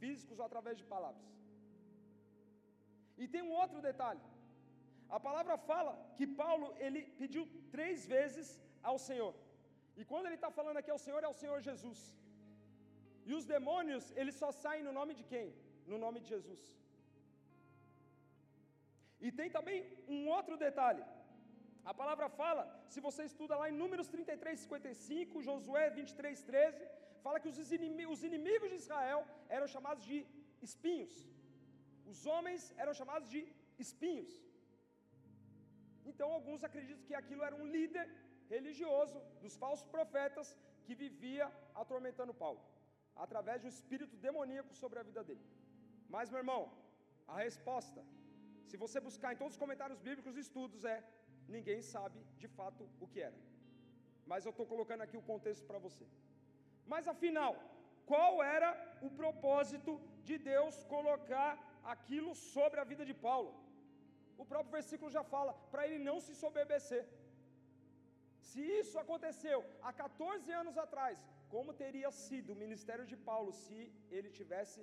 físicos 0.00 0.40
através 0.46 0.76
de 0.80 0.86
palavras. 0.94 1.26
E 3.22 3.26
tem 3.32 3.42
um 3.48 3.54
outro 3.62 3.80
detalhe. 3.90 4.24
A 5.16 5.20
palavra 5.28 5.56
fala 5.70 5.92
que 6.16 6.26
Paulo 6.42 6.68
ele 6.84 7.02
pediu 7.20 7.42
três 7.74 8.06
vezes 8.14 8.46
ao 8.90 8.98
Senhor. 9.08 9.34
E 10.00 10.04
quando 10.10 10.26
ele 10.26 10.38
está 10.40 10.50
falando 10.58 10.78
aqui 10.80 10.92
ao 10.94 11.02
Senhor, 11.06 11.22
é 11.22 11.28
ao 11.30 11.40
Senhor 11.42 11.58
Jesus. 11.68 12.00
E 13.28 13.32
os 13.38 13.44
demônios, 13.54 14.04
eles 14.20 14.36
só 14.42 14.50
saem 14.62 14.86
no 14.86 14.94
nome 14.98 15.12
de 15.18 15.24
quem? 15.32 15.46
No 15.92 15.98
nome 16.04 16.18
de 16.22 16.28
Jesus. 16.34 16.62
E 19.26 19.30
tem 19.38 19.50
também 19.56 19.78
um 20.14 20.20
outro 20.36 20.56
detalhe. 20.66 21.04
A 21.90 21.94
palavra 22.00 22.26
fala, 22.40 22.62
se 22.92 23.00
você 23.06 23.22
estuda 23.30 23.54
lá 23.60 23.66
em 23.70 23.78
Números 23.82 24.08
33, 24.14 24.60
55, 24.66 25.42
Josué 25.48 25.84
23, 25.90 26.42
13, 26.42 26.86
fala 27.24 27.40
que 27.42 27.50
os 27.52 27.72
inimigos, 27.78 28.18
os 28.18 28.24
inimigos 28.30 28.70
de 28.72 28.78
Israel 28.84 29.20
eram 29.56 29.68
chamados 29.74 30.04
de 30.10 30.18
espinhos. 30.68 31.14
Os 32.12 32.20
homens 32.32 32.62
eram 32.82 32.94
chamados 33.00 33.28
de 33.34 33.40
espinhos. 33.84 34.32
Então 36.10 36.28
alguns 36.38 36.62
acreditam 36.68 37.06
que 37.08 37.16
aquilo 37.20 37.44
era 37.48 37.56
um 37.62 37.68
líder 37.76 38.06
religioso 38.54 39.18
dos 39.42 39.56
falsos 39.62 39.86
profetas 39.96 40.48
que 40.84 40.94
vivia 41.04 41.46
atormentando 41.82 42.38
Paulo, 42.42 42.60
através 43.24 43.60
de 43.60 43.66
um 43.66 43.74
espírito 43.76 44.16
demoníaco 44.28 44.72
sobre 44.82 44.98
a 44.98 45.06
vida 45.08 45.22
dele. 45.28 45.44
Mas, 46.14 46.30
meu 46.30 46.40
irmão, 46.44 46.62
a 47.26 47.38
resposta, 47.46 48.00
se 48.68 48.76
você 48.82 49.00
buscar 49.08 49.32
em 49.32 49.40
todos 49.40 49.54
os 49.54 49.62
comentários 49.64 50.00
bíblicos 50.06 50.36
e 50.36 50.44
estudos, 50.46 50.84
é: 50.84 50.98
ninguém 51.56 51.80
sabe 51.94 52.18
de 52.42 52.48
fato 52.56 52.88
o 53.04 53.08
que 53.12 53.20
era. 53.28 53.38
Mas 54.30 54.44
eu 54.44 54.52
estou 54.54 54.66
colocando 54.72 55.02
aqui 55.06 55.16
o 55.16 55.28
contexto 55.32 55.66
para 55.70 55.78
você. 55.86 56.06
Mas 56.92 57.08
afinal, 57.14 57.52
qual 58.10 58.42
era 58.42 58.70
o 59.06 59.10
propósito 59.20 59.92
de 60.28 60.36
Deus 60.52 60.76
colocar 60.94 61.50
aquilo 61.94 62.32
sobre 62.54 62.80
a 62.80 62.88
vida 62.92 63.04
de 63.10 63.14
Paulo? 63.28 63.52
O 64.42 64.44
próprio 64.50 64.72
versículo 64.78 65.10
já 65.16 65.22
fala, 65.34 65.52
para 65.72 65.86
ele 65.86 65.98
não 66.08 66.18
se 66.26 66.34
soberbecer. 66.42 67.04
Se 68.48 68.60
isso 68.80 68.96
aconteceu 69.02 69.58
há 69.86 69.92
14 69.92 70.50
anos 70.60 70.76
atrás, 70.84 71.18
como 71.52 71.78
teria 71.82 72.10
sido 72.24 72.50
o 72.52 72.60
ministério 72.64 73.06
de 73.12 73.16
Paulo 73.28 73.52
se 73.62 73.78
ele 74.16 74.30
tivesse 74.38 74.80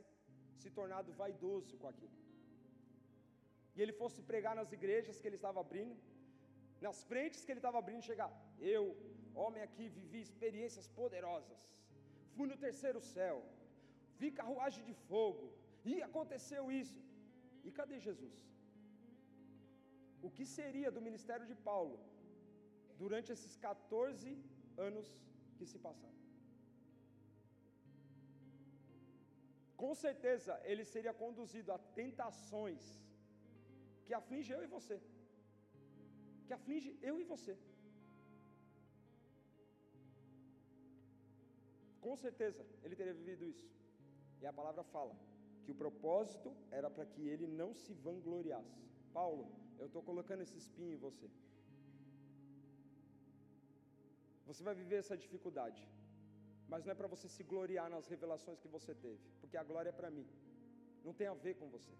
se 0.62 0.69
tornado 0.80 1.12
vaidoso 1.21 1.78
com 1.82 1.88
aquilo? 1.93 2.17
E 3.76 3.82
ele 3.84 3.93
fosse 4.02 4.19
pregar 4.32 4.56
nas 4.60 4.71
igrejas 4.78 5.19
que 5.19 5.28
ele 5.30 5.39
estava 5.41 5.60
abrindo, 5.65 6.00
nas 6.88 7.00
frentes 7.10 7.43
que 7.43 7.52
ele 7.52 7.63
estava 7.63 7.80
abrindo, 7.80 8.10
chegar, 8.12 8.32
eu, 8.74 8.84
homem 9.43 9.62
aqui, 9.67 9.88
vivi 10.00 10.21
experiências 10.28 10.88
poderosas, 11.00 11.60
fui 12.36 12.47
no 12.52 12.58
terceiro 12.65 13.02
céu, 13.15 13.38
vi 14.19 14.30
carruagem 14.41 14.84
de 14.89 14.95
fogo, 15.10 15.45
e 15.89 15.93
aconteceu 16.10 16.63
isso. 16.82 17.02
E 17.67 17.71
cadê 17.80 17.97
Jesus? 18.08 18.38
O 20.28 20.30
que 20.36 20.45
seria 20.58 20.89
do 20.95 21.06
ministério 21.08 21.45
de 21.52 21.56
Paulo 21.69 21.97
durante 23.04 23.32
esses 23.36 23.54
14 23.67 24.38
anos 24.88 25.08
que 25.58 25.65
se 25.71 25.80
passaram? 25.88 26.11
Com 29.82 29.94
certeza 30.04 30.54
ele 30.72 30.84
seria 30.94 31.13
conduzido 31.22 31.70
a 31.76 31.80
tentações 32.00 32.82
que 34.06 34.13
aflige 34.20 34.52
eu 34.56 34.62
e 34.65 34.70
você. 34.76 34.98
Que 36.46 36.54
aflige 36.58 36.89
eu 37.10 37.15
e 37.22 37.26
você. 37.34 37.54
Com 42.06 42.15
certeza 42.26 42.63
ele 42.84 42.96
teria 43.00 43.20
vivido 43.22 43.46
isso. 43.54 43.67
E 44.41 44.46
a 44.52 44.54
palavra 44.60 44.84
fala 44.96 45.15
que 45.63 45.72
o 45.74 45.80
propósito 45.84 46.50
era 46.80 46.89
para 46.96 47.06
que 47.13 47.24
ele 47.34 47.48
não 47.62 47.70
se 47.82 47.94
vangloriasse. 48.08 48.84
Paulo, 49.20 49.46
eu 49.80 49.88
estou 49.88 50.04
colocando 50.10 50.44
esse 50.46 50.58
espinho 50.63 50.94
em 50.96 51.04
você. 51.08 51.28
Você 54.50 54.63
vai 54.67 54.76
viver 54.82 54.98
essa 55.04 55.17
dificuldade, 55.26 55.82
mas 56.71 56.86
não 56.86 56.93
é 56.93 56.97
para 56.99 57.12
você 57.13 57.27
se 57.36 57.43
gloriar 57.51 57.88
nas 57.93 58.07
revelações 58.13 58.62
que 58.63 58.69
você 58.75 58.93
teve, 59.05 59.23
porque 59.41 59.57
a 59.62 59.67
glória 59.69 59.89
é 59.93 59.97
para 59.99 60.10
mim, 60.17 60.27
não 61.05 61.13
tem 61.19 61.27
a 61.31 61.34
ver 61.45 61.55
com 61.60 61.67
você. 61.75 61.93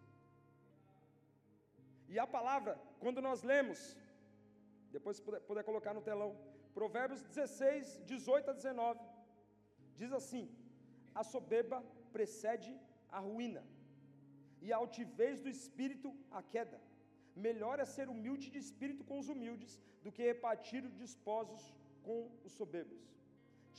E 2.14 2.18
a 2.26 2.28
palavra, 2.36 2.74
quando 3.04 3.26
nós 3.28 3.42
lemos, 3.52 3.80
depois 4.96 5.18
se 5.18 5.24
puder, 5.28 5.42
puder 5.50 5.64
colocar 5.70 5.94
no 5.98 6.06
telão, 6.10 6.30
Provérbios 6.78 7.22
16, 7.24 8.02
18 8.14 8.52
a 8.52 8.54
19, 8.54 9.00
diz 10.00 10.12
assim: 10.20 10.44
A 11.22 11.24
soberba 11.34 11.78
precede 12.16 12.72
a 13.18 13.20
ruína, 13.28 13.64
e 14.66 14.72
a 14.72 14.80
altivez 14.82 15.42
do 15.46 15.50
espírito 15.58 16.10
a 16.40 16.42
queda. 16.56 16.80
Melhor 17.48 17.78
é 17.84 17.86
ser 17.98 18.08
humilde 18.14 18.48
de 18.54 18.60
espírito 18.66 19.04
com 19.10 19.18
os 19.22 19.30
humildes 19.34 19.74
do 20.04 20.12
que 20.16 20.30
repartir 20.32 20.82
os 20.90 20.96
desposos 21.06 21.62
com 22.08 22.18
os 22.48 22.54
soberbos. 22.60 23.02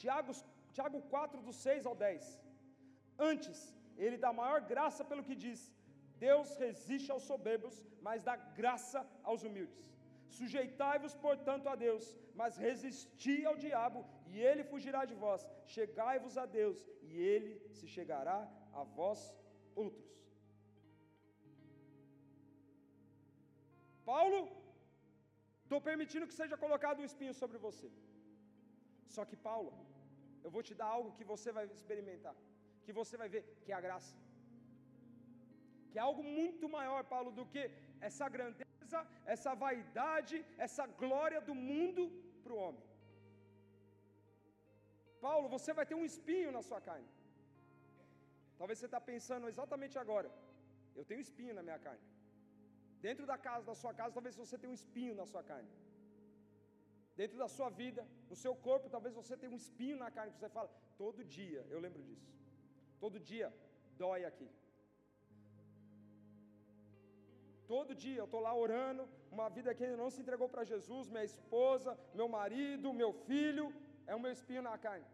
Tiago, 0.00 0.32
Tiago 0.76 0.98
4, 1.14 1.40
do 1.46 1.52
6 1.52 1.86
ao 1.90 1.94
10. 1.94 2.26
Antes, 3.30 3.58
ele 4.04 4.18
dá 4.24 4.30
maior 4.40 4.60
graça 4.72 5.02
pelo 5.10 5.26
que 5.28 5.36
diz: 5.44 5.60
Deus 6.28 6.50
resiste 6.64 7.10
aos 7.14 7.24
soberbos, 7.30 7.76
mas 8.06 8.24
dá 8.28 8.34
graça 8.60 9.00
aos 9.30 9.42
humildes. 9.46 9.82
Sujeitai-vos, 10.38 11.14
portanto, 11.26 11.66
a 11.72 11.74
Deus, 11.86 12.04
mas 12.40 12.60
resisti 12.66 13.36
ao 13.48 13.56
diabo, 13.64 14.00
e 14.32 14.40
ele 14.50 14.64
fugirá 14.72 15.00
de 15.10 15.16
vós. 15.24 15.42
Chegai-vos 15.74 16.36
a 16.42 16.46
Deus, 16.58 16.78
e 17.08 17.12
ele 17.32 17.52
se 17.78 17.86
chegará 17.96 18.38
a 18.80 18.82
vós 18.98 19.20
outros. 19.82 20.10
Paulo, 24.10 24.40
estou 25.64 25.80
permitindo 25.90 26.28
que 26.30 26.40
seja 26.40 26.56
colocado 26.64 27.00
um 27.00 27.08
espinho 27.10 27.34
sobre 27.42 27.58
você. 27.66 27.88
Só 29.14 29.22
que, 29.28 29.36
Paulo, 29.48 29.72
eu 30.44 30.50
vou 30.54 30.62
te 30.68 30.74
dar 30.80 30.88
algo 30.96 31.14
que 31.18 31.24
você 31.32 31.50
vai 31.56 31.64
experimentar, 31.78 32.34
que 32.84 32.92
você 33.00 33.16
vai 33.22 33.28
ver, 33.34 33.42
que 33.64 33.72
é 33.72 33.76
a 33.78 33.84
graça. 33.86 34.14
Que 35.90 35.98
é 36.00 36.04
algo 36.08 36.22
muito 36.40 36.66
maior, 36.76 37.00
Paulo, 37.14 37.30
do 37.38 37.44
que 37.52 37.62
essa 38.08 38.26
grandeza, 38.36 39.00
essa 39.34 39.52
vaidade, 39.64 40.36
essa 40.66 40.86
glória 41.02 41.40
do 41.48 41.54
mundo 41.70 42.04
para 42.42 42.54
o 42.54 42.60
homem. 42.64 42.84
Paulo, 45.26 45.48
você 45.56 45.72
vai 45.78 45.86
ter 45.90 45.96
um 46.00 46.08
espinho 46.12 46.50
na 46.56 46.62
sua 46.68 46.80
carne. 46.88 47.10
Talvez 48.60 48.78
você 48.78 48.88
está 48.90 49.00
pensando 49.12 49.48
exatamente 49.52 49.96
agora. 50.04 50.30
Eu 50.98 51.04
tenho 51.08 51.24
espinho 51.26 51.54
na 51.58 51.62
minha 51.68 51.78
carne. 51.86 52.04
Dentro 53.06 53.24
da 53.30 53.36
casa, 53.46 53.64
da 53.70 53.76
sua 53.82 53.92
casa, 54.00 54.16
talvez 54.18 54.34
você 54.42 54.56
tenha 54.58 54.72
um 54.72 54.80
espinho 54.80 55.14
na 55.20 55.26
sua 55.32 55.42
carne. 55.50 55.70
Dentro 57.20 57.36
da 57.42 57.48
sua 57.56 57.68
vida, 57.82 58.02
no 58.30 58.36
seu 58.42 58.54
corpo, 58.66 58.92
talvez 58.94 59.14
você 59.20 59.36
tenha 59.36 59.52
um 59.52 59.60
espinho 59.62 59.96
na 60.02 60.10
carne 60.16 60.32
que 60.32 60.38
você 60.38 60.48
fala, 60.48 60.70
todo 61.02 61.24
dia, 61.24 61.62
eu 61.74 61.80
lembro 61.84 62.02
disso. 62.08 62.30
Todo 63.02 63.18
dia 63.30 63.48
dói 64.02 64.24
aqui. 64.30 64.48
Todo 67.72 67.94
dia 68.04 68.18
eu 68.20 68.28
estou 68.28 68.40
lá 68.46 68.52
orando, 68.64 69.04
uma 69.36 69.48
vida 69.56 69.74
que 69.74 69.84
ainda 69.84 69.96
não 70.02 70.10
se 70.14 70.20
entregou 70.22 70.48
para 70.54 70.68
Jesus, 70.72 71.08
minha 71.14 71.28
esposa, 71.32 71.90
meu 72.18 72.28
marido, 72.38 72.92
meu 73.02 73.12
filho, 73.28 73.66
é 74.06 74.14
o 74.14 74.20
meu 74.24 74.32
espinho 74.38 74.62
na 74.68 74.76
carne. 74.86 75.06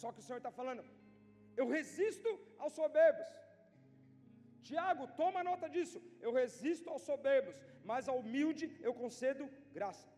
Só 0.00 0.10
que 0.12 0.20
o 0.20 0.26
Senhor 0.26 0.40
está 0.42 0.52
falando, 0.60 0.84
eu 1.60 1.66
resisto 1.76 2.30
aos 2.58 2.74
soberbos. 2.80 3.28
Tiago, 4.68 5.04
toma 5.20 5.46
nota 5.50 5.66
disso. 5.74 5.98
Eu 6.26 6.32
resisto 6.40 6.88
aos 6.92 7.06
soberbos, 7.10 7.56
mas 7.90 8.08
ao 8.10 8.18
humilde 8.22 8.66
eu 8.86 8.94
concedo 9.02 9.44
graça. 9.78 10.08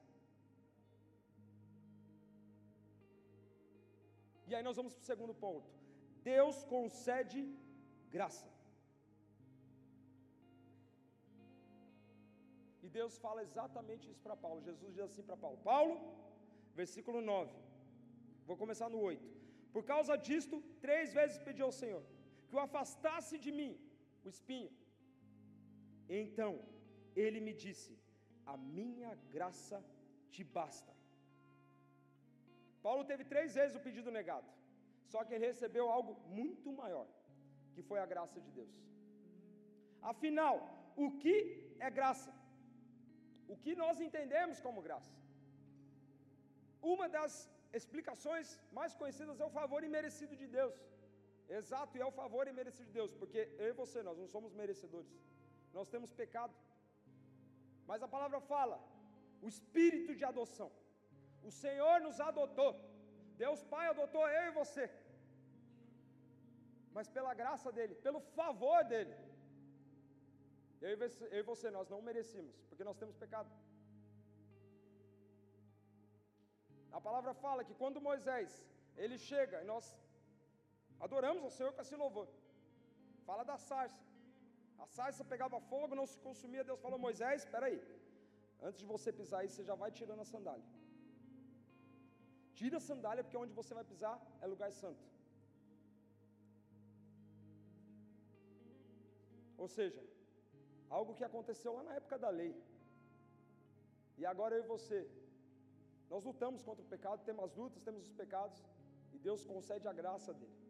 E 4.48 4.54
aí 4.54 4.64
nós 4.66 4.76
vamos 4.80 4.92
para 4.94 5.04
o 5.04 5.10
segundo 5.12 5.34
ponto. 5.46 5.68
Deus 6.32 6.56
concede 6.74 7.40
graça. 8.16 8.46
E 12.84 12.88
Deus 12.98 13.14
fala 13.24 13.40
exatamente 13.48 14.04
isso 14.10 14.22
para 14.26 14.36
Paulo. 14.44 14.66
Jesus 14.68 14.90
diz 14.96 15.04
assim 15.08 15.24
para 15.28 15.38
Paulo: 15.44 15.58
Paulo, 15.72 15.94
versículo 16.80 17.20
9. 17.20 17.50
Vou 18.48 18.56
começar 18.62 18.88
no 18.94 19.00
8. 19.12 19.34
Por 19.74 19.82
causa 19.92 20.14
disto, 20.28 20.56
três 20.84 21.06
vezes 21.18 21.44
pedi 21.48 21.62
ao 21.68 21.74
Senhor 21.80 22.02
que 22.48 22.56
o 22.56 22.64
afastasse 22.66 23.36
de 23.44 23.50
mim, 23.58 23.72
o 24.28 24.34
espinho. 24.34 24.72
Então 26.22 26.50
ele 27.24 27.40
me 27.46 27.54
disse: 27.64 27.92
A 28.52 28.56
minha 28.78 29.12
graça 29.36 29.78
te 30.34 30.44
basta. 30.58 30.92
Paulo 32.86 33.04
teve 33.10 33.24
três 33.32 33.50
vezes 33.58 33.76
o 33.76 33.84
pedido 33.86 34.10
negado, 34.18 34.48
só 35.12 35.20
que 35.24 35.34
ele 35.34 35.50
recebeu 35.52 35.84
algo 35.96 36.12
muito 36.40 36.70
maior, 36.82 37.06
que 37.74 37.82
foi 37.88 37.98
a 38.00 38.10
graça 38.12 38.38
de 38.46 38.50
Deus. 38.58 38.74
Afinal, 40.12 40.56
o 41.04 41.08
que 41.22 41.36
é 41.86 41.90
graça? 41.98 42.32
O 43.52 43.56
que 43.64 43.72
nós 43.82 43.96
entendemos 44.06 44.60
como 44.66 44.86
graça? 44.88 45.14
Uma 46.94 47.06
das 47.16 47.32
explicações 47.78 48.48
mais 48.78 48.92
conhecidas 49.00 49.40
é 49.40 49.46
o 49.46 49.56
favor 49.58 49.80
imerecido 49.88 50.34
de 50.42 50.46
Deus. 50.58 50.76
Exato, 51.48 51.96
e 51.96 52.00
é 52.00 52.06
o 52.06 52.16
favor 52.20 52.48
imerecido 52.48 52.86
de 52.86 52.92
Deus, 52.92 53.12
porque 53.20 53.40
eu 53.58 53.68
e 53.68 53.78
você, 53.80 54.02
nós 54.02 54.18
não 54.18 54.26
somos 54.26 54.52
merecedores, 54.52 55.12
nós 55.72 55.88
temos 55.88 56.12
pecado. 56.12 56.54
Mas 57.86 58.02
a 58.02 58.08
palavra 58.08 58.40
fala, 58.40 58.76
o 59.40 59.48
espírito 59.48 60.14
de 60.14 60.24
adoção. 60.24 60.70
O 61.48 61.50
Senhor 61.50 62.00
nos 62.00 62.18
adotou, 62.20 62.72
Deus 63.36 63.62
Pai 63.72 63.86
adotou 63.88 64.24
eu 64.28 64.44
e 64.48 64.56
você, 64.60 64.90
mas 66.96 67.08
pela 67.16 67.32
graça 67.34 67.70
dEle, 67.70 67.94
pelo 68.06 68.20
favor 68.38 68.82
dEle. 68.84 69.14
Eu 70.80 70.90
e 71.38 71.42
você, 71.42 71.70
nós 71.70 71.88
não 71.88 72.00
merecemos, 72.02 72.56
porque 72.68 72.84
nós 72.88 72.98
temos 72.98 73.16
pecado. 73.24 73.50
A 76.98 77.00
palavra 77.00 77.32
fala 77.34 77.64
que 77.68 77.74
quando 77.74 78.00
Moisés, 78.00 78.50
ele 78.96 79.16
chega 79.18 79.62
e 79.62 79.66
nós 79.72 79.86
adoramos 81.00 81.42
ao 81.44 81.50
Senhor 81.56 81.72
com 81.72 81.82
esse 81.84 81.96
louvor. 82.04 82.28
Fala 83.28 83.44
da 83.50 83.56
sarça. 83.68 84.02
A 84.84 84.86
sarça 84.96 85.24
pegava 85.32 85.58
fogo, 85.72 85.98
não 86.00 86.06
se 86.12 86.18
consumia. 86.26 86.64
Deus 86.70 86.80
falou: 86.86 86.98
Moisés, 87.06 87.42
espera 87.42 87.66
aí. 87.70 87.80
Antes 88.68 88.80
de 88.82 88.86
você 88.94 89.12
pisar 89.20 89.40
aí, 89.40 89.48
você 89.48 89.64
já 89.70 89.74
vai 89.82 89.90
tirando 89.98 90.22
a 90.24 90.30
sandália. 90.34 90.68
Tira 92.58 92.76
a 92.78 92.86
sandália, 92.90 93.22
porque 93.24 93.42
onde 93.44 93.52
você 93.60 93.72
vai 93.78 93.84
pisar 93.92 94.16
é 94.42 94.46
lugar 94.46 94.70
santo. 94.72 95.04
Ou 99.62 99.68
seja, 99.76 100.02
algo 100.98 101.14
que 101.18 101.24
aconteceu 101.24 101.72
lá 101.76 101.82
na 101.88 101.94
época 102.00 102.18
da 102.24 102.30
lei. 102.40 102.54
E 104.20 104.24
agora 104.32 104.54
eu 104.54 104.64
e 104.64 104.66
você, 104.74 104.98
nós 106.10 106.24
lutamos 106.24 106.62
contra 106.62 106.82
o 106.84 106.88
pecado, 106.94 107.24
temos 107.24 107.44
as 107.44 107.54
lutas, 107.54 107.82
temos 107.82 108.02
os 108.06 108.14
pecados, 108.22 108.58
e 109.14 109.18
Deus 109.18 109.44
concede 109.44 109.86
a 109.88 109.92
graça 109.92 110.32
dele. 110.32 110.65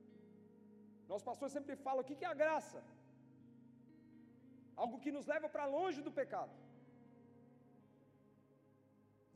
Nosso 1.11 1.27
pastor 1.31 1.49
sempre 1.57 1.75
fala: 1.87 2.03
o 2.03 2.07
que 2.09 2.25
é 2.27 2.31
a 2.33 2.41
graça? 2.43 2.79
Algo 4.85 5.03
que 5.05 5.15
nos 5.17 5.27
leva 5.33 5.49
para 5.55 5.73
longe 5.77 6.01
do 6.07 6.13
pecado. 6.21 6.55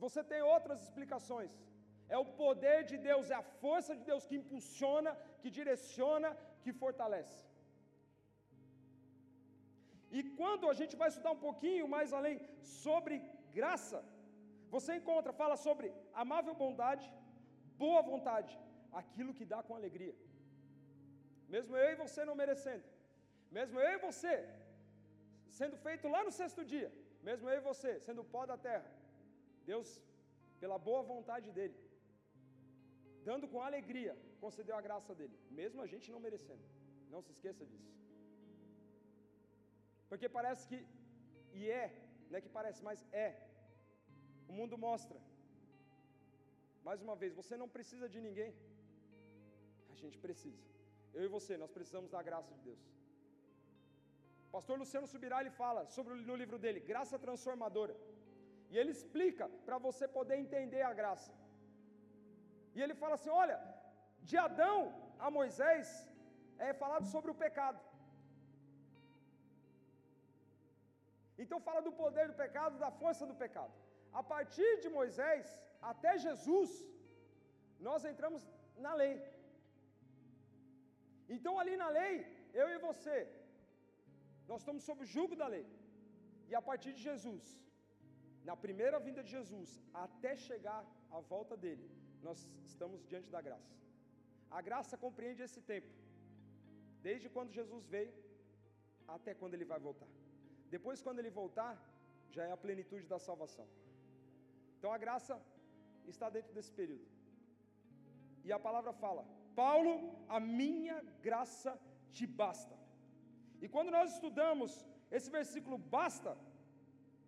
Você 0.03 0.21
tem 0.31 0.41
outras 0.55 0.79
explicações. 0.85 1.53
É 2.15 2.17
o 2.23 2.29
poder 2.43 2.79
de 2.91 2.97
Deus, 3.09 3.25
é 3.33 3.37
a 3.39 3.49
força 3.63 3.91
de 3.97 4.03
Deus 4.09 4.23
que 4.29 4.37
impulsiona, 4.41 5.11
que 5.41 5.49
direciona, 5.57 6.29
que 6.63 6.71
fortalece. 6.81 7.39
E 10.17 10.21
quando 10.39 10.65
a 10.71 10.75
gente 10.79 10.95
vai 11.01 11.09
estudar 11.11 11.31
um 11.35 11.43
pouquinho 11.47 11.85
mais 11.95 12.09
além 12.17 12.35
sobre 12.85 13.15
graça, 13.57 13.99
você 14.75 14.91
encontra, 14.99 15.39
fala 15.43 15.55
sobre 15.67 15.87
amável 16.23 16.53
bondade, 16.63 17.07
boa 17.83 18.01
vontade, 18.11 18.51
aquilo 19.01 19.35
que 19.37 19.45
dá 19.53 19.59
com 19.67 19.79
alegria. 19.79 20.15
Mesmo 21.55 21.75
eu 21.81 21.87
e 21.93 21.99
você 22.03 22.21
não 22.29 22.35
merecendo, 22.41 22.85
mesmo 23.57 23.77
eu 23.85 23.91
e 23.95 24.03
você 24.07 24.33
sendo 25.59 25.77
feito 25.85 26.07
lá 26.15 26.21
no 26.27 26.33
sexto 26.39 26.61
dia, 26.73 26.89
mesmo 27.29 27.49
eu 27.51 27.57
e 27.59 27.67
você 27.69 27.91
sendo 28.07 28.23
pó 28.33 28.43
da 28.51 28.57
terra, 28.67 28.89
Deus, 29.71 29.89
pela 30.61 30.77
boa 30.89 31.01
vontade 31.13 31.55
dEle, 31.57 31.79
dando 33.29 33.47
com 33.51 33.67
alegria, 33.69 34.13
concedeu 34.43 34.75
a 34.77 34.85
graça 34.87 35.13
dEle, 35.21 35.37
mesmo 35.61 35.81
a 35.85 35.89
gente 35.93 36.09
não 36.13 36.21
merecendo. 36.27 36.65
Não 37.13 37.21
se 37.25 37.31
esqueça 37.35 37.63
disso. 37.71 37.91
Porque 40.09 40.27
parece 40.37 40.63
que, 40.69 40.77
e 41.59 41.69
é, 41.81 41.85
não 42.29 42.37
é 42.37 42.41
que 42.45 42.51
parece, 42.57 42.81
mas 42.89 42.99
é. 43.25 43.29
O 44.49 44.53
mundo 44.59 44.77
mostra. 44.87 45.19
Mais 46.87 46.99
uma 47.05 47.15
vez, 47.21 47.31
você 47.41 47.55
não 47.61 47.69
precisa 47.75 48.07
de 48.13 48.19
ninguém. 48.27 48.51
A 49.93 49.95
gente 50.01 50.17
precisa. 50.25 50.63
Eu 51.17 51.23
e 51.27 51.33
você, 51.35 51.53
nós 51.63 51.71
precisamos 51.77 52.09
da 52.15 52.21
graça 52.29 52.51
de 52.57 52.61
Deus. 52.69 52.83
Pastor 54.55 54.75
Luciano 54.81 55.07
Subirá, 55.13 55.37
ele 55.41 55.53
fala 55.63 55.81
sobre 55.95 56.13
no 56.29 56.35
livro 56.41 56.57
dele, 56.63 56.79
graça 56.91 57.17
transformadora. 57.25 57.95
E 58.71 58.77
ele 58.81 58.91
explica 58.97 59.45
para 59.67 59.77
você 59.85 60.05
poder 60.17 60.37
entender 60.43 60.83
a 60.89 60.93
graça. 61.01 61.31
E 62.75 62.81
ele 62.83 62.95
fala 63.01 63.15
assim: 63.17 63.33
olha, 63.43 63.57
de 64.29 64.37
Adão 64.47 64.77
a 65.25 65.29
Moisés 65.37 65.87
é 66.67 66.71
falado 66.83 67.07
sobre 67.13 67.31
o 67.31 67.39
pecado. 67.45 67.79
Então 71.43 71.59
fala 71.67 71.81
do 71.87 71.93
poder 72.03 72.25
do 72.31 72.37
pecado, 72.45 72.81
da 72.85 72.91
força 73.01 73.25
do 73.31 73.35
pecado. 73.43 73.73
A 74.19 74.23
partir 74.33 74.71
de 74.83 74.89
Moisés 74.97 75.45
até 75.91 76.11
Jesus, 76.25 76.71
nós 77.87 78.01
entramos 78.11 78.41
na 78.85 78.93
lei. 79.01 79.13
Então 81.35 81.53
ali 81.61 81.75
na 81.83 81.89
lei, 81.99 82.15
eu 82.61 82.67
e 82.75 82.77
você, 82.87 83.17
nós 84.49 84.61
estamos 84.61 84.83
sob 84.87 85.01
o 85.03 85.11
jugo 85.15 85.35
da 85.41 85.47
lei. 85.55 85.65
E 86.49 86.55
a 86.59 86.61
partir 86.69 86.91
de 86.97 87.01
Jesus, 87.09 87.43
na 88.49 88.55
primeira 88.65 88.97
vinda 89.07 89.21
de 89.25 89.31
Jesus, 89.37 89.69
até 90.05 90.31
chegar 90.47 90.81
à 91.17 91.19
volta 91.33 91.55
dele, 91.63 91.87
nós 92.27 92.39
estamos 92.71 93.05
diante 93.11 93.29
da 93.35 93.41
graça. 93.47 93.71
A 94.57 94.61
graça 94.67 94.95
compreende 95.05 95.41
esse 95.47 95.61
tempo, 95.71 95.91
desde 97.07 97.29
quando 97.35 97.57
Jesus 97.59 97.85
veio 97.95 98.13
até 99.15 99.31
quando 99.39 99.55
ele 99.55 99.67
vai 99.73 99.79
voltar. 99.87 100.09
Depois, 100.75 101.01
quando 101.05 101.19
ele 101.21 101.31
voltar, 101.41 101.73
já 102.35 102.43
é 102.49 102.51
a 102.51 102.63
plenitude 102.65 103.05
da 103.13 103.19
salvação. 103.27 103.67
Então 104.77 104.91
a 104.97 104.99
graça 105.05 105.35
está 106.13 106.27
dentro 106.35 106.53
desse 106.57 106.71
período. 106.79 107.07
E 108.47 108.51
a 108.57 108.59
palavra 108.67 108.93
fala: 109.03 109.23
Paulo, 109.55 109.93
a 110.27 110.39
minha 110.39 110.97
graça 111.27 111.71
te 112.11 112.25
basta. 112.41 112.75
E 113.63 113.67
quando 113.73 113.91
nós 113.97 114.13
estudamos 114.13 114.71
esse 115.17 115.29
versículo 115.29 115.77
basta, 115.95 116.31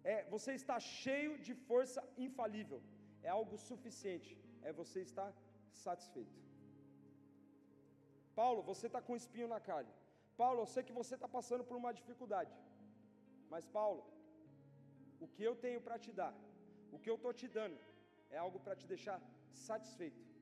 é 0.03 0.15
você 0.35 0.51
está 0.53 0.77
cheio 0.79 1.33
de 1.47 1.53
força 1.67 2.01
infalível, 2.25 2.81
é 3.21 3.29
algo 3.39 3.57
suficiente, 3.69 4.31
é 4.67 4.71
você 4.81 5.01
estar 5.01 5.31
satisfeito. 5.85 6.39
Paulo, 8.39 8.61
você 8.71 8.85
está 8.87 9.01
com 9.07 9.21
espinho 9.21 9.49
na 9.55 9.59
carne. 9.69 9.93
Paulo, 10.41 10.61
eu 10.61 10.69
sei 10.73 10.83
que 10.87 10.99
você 11.01 11.13
está 11.15 11.27
passando 11.37 11.63
por 11.67 11.77
uma 11.81 11.93
dificuldade. 11.99 12.53
Mas, 13.51 13.65
Paulo, 13.77 14.03
o 15.23 15.27
que 15.33 15.43
eu 15.49 15.55
tenho 15.65 15.81
para 15.87 15.97
te 16.05 16.11
dar, 16.11 16.33
o 16.91 16.99
que 17.01 17.09
eu 17.11 17.17
estou 17.19 17.33
te 17.41 17.47
dando, 17.57 17.79
é 18.35 18.37
algo 18.45 18.59
para 18.59 18.75
te 18.79 18.87
deixar 18.93 19.19
satisfeito. 19.67 20.32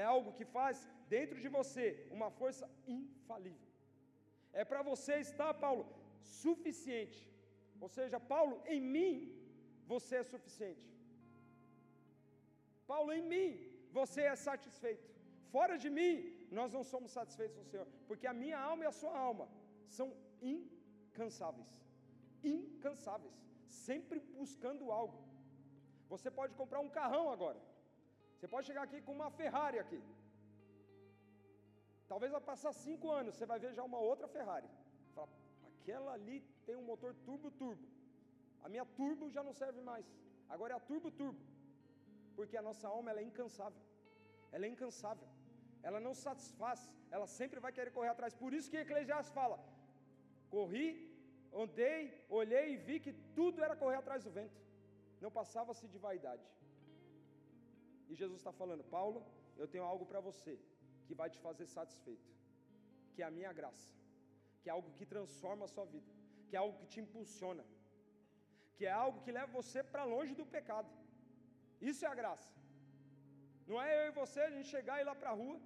É 0.00 0.02
algo 0.14 0.34
que 0.38 0.46
faz 0.56 0.76
dentro 1.14 1.36
de 1.44 1.48
você 1.58 1.86
uma 2.16 2.28
força 2.40 2.66
infalível. 2.96 3.68
É 4.60 4.64
para 4.70 4.82
você 4.90 5.14
estar, 5.28 5.52
Paulo, 5.66 5.84
suficiente. 6.42 7.20
Ou 7.84 7.90
seja, 7.98 8.18
Paulo, 8.34 8.56
em 8.74 8.80
mim 8.94 9.12
você 9.92 10.14
é 10.22 10.30
suficiente. 10.34 10.88
Paulo, 12.92 13.12
em 13.18 13.24
mim 13.32 13.48
você 13.98 14.22
é 14.32 14.36
satisfeito. 14.48 15.08
Fora 15.54 15.76
de 15.84 15.90
mim, 15.98 16.12
nós 16.58 16.72
não 16.76 16.84
somos 16.92 17.10
satisfeitos 17.18 17.68
Senhor, 17.70 17.88
porque 18.08 18.26
a 18.26 18.38
minha 18.42 18.58
alma 18.70 18.84
e 18.84 18.90
a 18.92 18.98
sua 19.00 19.16
alma 19.28 19.46
são 19.96 20.08
incansáveis 20.52 21.72
incansáveis, 22.44 23.34
sempre 23.66 24.20
buscando 24.38 24.92
algo. 24.92 25.18
Você 26.08 26.30
pode 26.30 26.54
comprar 26.54 26.80
um 26.80 26.88
carrão 26.88 27.30
agora. 27.30 27.60
Você 28.44 28.48
pode 28.54 28.66
chegar 28.68 28.82
aqui 28.86 28.98
com 29.04 29.12
uma 29.18 29.28
Ferrari 29.36 29.78
aqui. 29.82 29.98
Talvez 32.10 32.30
vai 32.30 32.40
passar 32.48 32.72
cinco 32.86 33.06
anos, 33.18 33.30
você 33.34 33.46
vai 33.52 33.58
ver 33.62 33.70
já 33.78 33.82
uma 33.90 34.00
outra 34.08 34.26
Ferrari. 34.34 34.68
Fala, 35.14 35.30
aquela 35.68 36.10
ali 36.16 36.36
tem 36.66 36.76
um 36.80 36.84
motor 36.90 37.12
turbo-turbo. 37.26 37.86
A 38.64 38.68
minha 38.72 38.84
turbo 38.98 39.30
já 39.36 39.42
não 39.48 39.54
serve 39.60 39.80
mais. 39.90 40.04
Agora 40.54 40.74
é 40.74 40.76
a 40.76 40.86
turbo-turbo. 40.90 41.40
Porque 42.36 42.58
a 42.58 42.64
nossa 42.68 42.86
alma 42.86 43.10
ela 43.12 43.22
é 43.22 43.26
incansável. 43.30 43.82
Ela 44.52 44.66
é 44.66 44.72
incansável. 44.74 45.28
ela 45.88 46.00
não 46.06 46.14
satisfaz, 46.26 46.82
ela 47.14 47.26
sempre 47.38 47.58
vai 47.64 47.72
querer 47.76 47.92
correr 47.96 48.12
atrás. 48.12 48.34
Por 48.42 48.52
isso 48.58 48.70
que 48.70 48.82
Eclesiastes 48.84 49.34
fala: 49.40 49.56
corri, 50.56 50.88
andei, 51.62 52.00
olhei 52.40 52.66
e 52.74 52.82
vi 52.88 52.98
que 53.06 53.14
tudo 53.38 53.64
era 53.68 53.80
correr 53.84 54.00
atrás 54.02 54.22
do 54.26 54.34
vento, 54.38 54.60
não 55.24 55.32
passava-se 55.40 55.88
de 55.94 56.00
vaidade. 56.06 56.46
E 58.14 58.20
Jesus 58.22 58.40
está 58.40 58.52
falando: 58.60 58.84
Paulo, 58.96 59.20
eu 59.60 59.66
tenho 59.72 59.84
algo 59.92 60.04
para 60.10 60.20
você 60.28 60.52
que 61.06 61.14
vai 61.20 61.28
te 61.34 61.38
fazer 61.46 61.66
satisfeito, 61.76 62.28
que 63.12 63.22
é 63.22 63.26
a 63.28 63.36
minha 63.38 63.52
graça, 63.58 63.88
que 64.60 64.68
é 64.70 64.72
algo 64.76 64.90
que 64.98 65.06
transforma 65.14 65.64
a 65.66 65.72
sua 65.74 65.86
vida, 65.94 66.10
que 66.48 66.54
é 66.56 66.60
algo 66.64 66.78
que 66.80 66.88
te 66.92 67.00
impulsiona, 67.04 67.64
que 68.76 68.84
é 68.90 68.94
algo 69.04 69.22
que 69.24 69.36
leva 69.38 69.58
você 69.60 69.82
para 69.92 70.04
longe 70.14 70.34
do 70.40 70.46
pecado. 70.56 70.90
Isso 71.90 72.02
é 72.06 72.10
a 72.12 72.18
graça. 72.22 72.50
Não 73.70 73.78
é 73.86 73.90
eu 73.98 74.06
e 74.10 74.16
você 74.22 74.40
a 74.46 74.52
gente 74.54 74.68
chegar 74.76 74.96
e 74.98 75.02
ir 75.02 75.08
lá 75.10 75.14
para 75.20 75.30
a 75.34 75.38
rua 75.42 75.58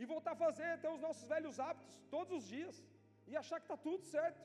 e 0.00 0.04
voltar 0.14 0.32
a 0.34 0.42
fazer 0.46 0.68
até 0.76 0.88
os 0.96 1.02
nossos 1.06 1.24
velhos 1.34 1.56
hábitos 1.66 1.96
todos 2.16 2.32
os 2.38 2.44
dias 2.56 2.76
e 3.30 3.34
achar 3.42 3.58
que 3.60 3.68
está 3.70 3.78
tudo 3.88 4.04
certo 4.16 4.42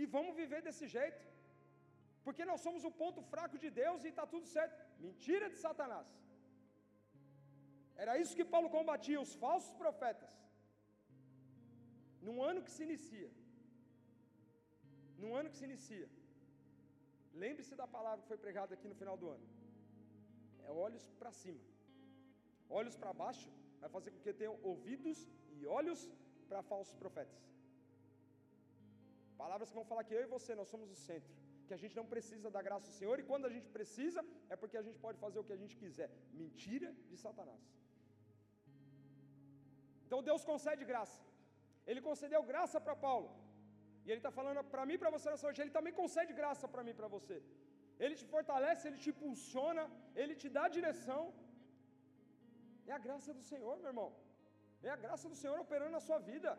e 0.00 0.06
vamos 0.16 0.34
viver 0.42 0.60
desse 0.68 0.86
jeito, 0.98 1.22
porque 2.24 2.44
nós 2.50 2.62
somos 2.66 2.84
o 2.88 2.96
ponto 3.02 3.22
fraco 3.32 3.58
de 3.64 3.70
Deus 3.82 4.02
e 4.04 4.10
está 4.14 4.26
tudo 4.34 4.46
certo. 4.56 4.76
Mentira 5.06 5.48
de 5.54 5.60
Satanás. 5.66 6.08
Era 8.02 8.12
isso 8.22 8.36
que 8.38 8.50
Paulo 8.54 8.68
combatia, 8.76 9.20
os 9.26 9.34
falsos 9.44 9.72
profetas. 9.82 10.32
Num 12.26 12.38
ano 12.50 12.62
que 12.66 12.72
se 12.76 12.82
inicia, 12.88 13.30
num 15.22 15.32
ano 15.38 15.50
que 15.50 15.58
se 15.60 15.66
inicia, 15.70 16.08
lembre-se 17.42 17.74
da 17.80 17.86
palavra 17.96 18.22
que 18.22 18.30
foi 18.32 18.40
pregada 18.44 18.74
aqui 18.76 18.88
no 18.92 18.98
final 19.02 19.16
do 19.22 19.28
ano. 19.36 19.46
É 20.66 20.70
olhos 20.86 21.04
para 21.20 21.32
cima. 21.42 21.62
Olhos 22.78 22.96
para 23.02 23.12
baixo 23.24 23.48
vai 23.80 23.90
fazer 23.96 24.10
com 24.12 24.20
que 24.24 24.32
tenham 24.40 24.56
ouvidos 24.70 25.18
e 25.56 25.66
olhos 25.66 26.00
para 26.48 26.62
falsos 26.70 26.94
profetas. 27.02 27.40
Palavras 29.42 29.68
que 29.70 29.78
vão 29.80 29.88
falar 29.90 30.04
que 30.04 30.14
eu 30.18 30.22
e 30.26 30.32
você, 30.36 30.54
nós 30.60 30.68
somos 30.74 30.90
o 30.90 30.98
centro. 31.08 31.32
Que 31.66 31.74
a 31.76 31.80
gente 31.82 31.96
não 32.00 32.06
precisa 32.14 32.50
da 32.56 32.62
graça 32.66 32.86
do 32.90 32.94
Senhor, 33.00 33.16
e 33.20 33.28
quando 33.30 33.46
a 33.46 33.52
gente 33.56 33.68
precisa, 33.76 34.20
é 34.48 34.56
porque 34.56 34.76
a 34.76 34.84
gente 34.86 34.98
pode 34.98 35.18
fazer 35.24 35.38
o 35.38 35.44
que 35.48 35.52
a 35.56 35.60
gente 35.62 35.76
quiser. 35.82 36.10
Mentira 36.42 36.90
de 37.10 37.16
Satanás. 37.16 37.62
Então 40.08 40.20
Deus 40.28 40.44
concede 40.50 40.84
graça. 40.92 41.18
Ele 41.90 42.02
concedeu 42.08 42.40
graça 42.52 42.78
para 42.84 42.96
Paulo. 43.06 43.28
E 44.04 44.10
Ele 44.10 44.20
está 44.22 44.30
falando 44.38 44.60
para 44.74 44.84
mim 44.88 44.96
e 44.96 45.02
para 45.02 45.10
você 45.14 45.26
nessa 45.30 45.46
noite. 45.48 45.60
Ele 45.64 45.74
também 45.78 45.94
concede 46.00 46.32
graça 46.40 46.66
para 46.72 46.84
mim 46.86 46.94
e 46.94 47.00
para 47.00 47.10
você. 47.16 47.36
Ele 48.02 48.14
te 48.20 48.26
fortalece, 48.34 48.82
Ele 48.88 49.00
te 49.04 49.10
impulsiona, 49.12 49.84
Ele 50.20 50.34
te 50.42 50.48
dá 50.56 50.64
direção. 50.78 51.22
É 52.90 52.94
a 52.98 53.02
graça 53.06 53.30
do 53.38 53.44
Senhor, 53.50 53.74
meu 53.82 53.90
irmão. 53.92 54.08
É 54.88 54.90
a 54.96 55.00
graça 55.04 55.26
do 55.32 55.38
Senhor 55.42 55.58
operando 55.66 55.96
na 55.98 56.02
sua 56.08 56.18
vida. 56.30 56.52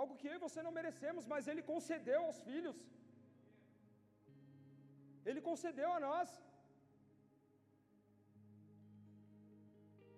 Algo 0.00 0.16
que 0.20 0.28
eu 0.30 0.36
e 0.38 0.44
você 0.46 0.60
não 0.66 0.76
merecemos, 0.78 1.26
mas 1.32 1.48
Ele 1.50 1.62
concedeu 1.72 2.20
aos 2.26 2.40
filhos. 2.48 2.78
Ele 5.28 5.40
concedeu 5.50 5.90
a 5.96 6.00
nós. 6.08 6.30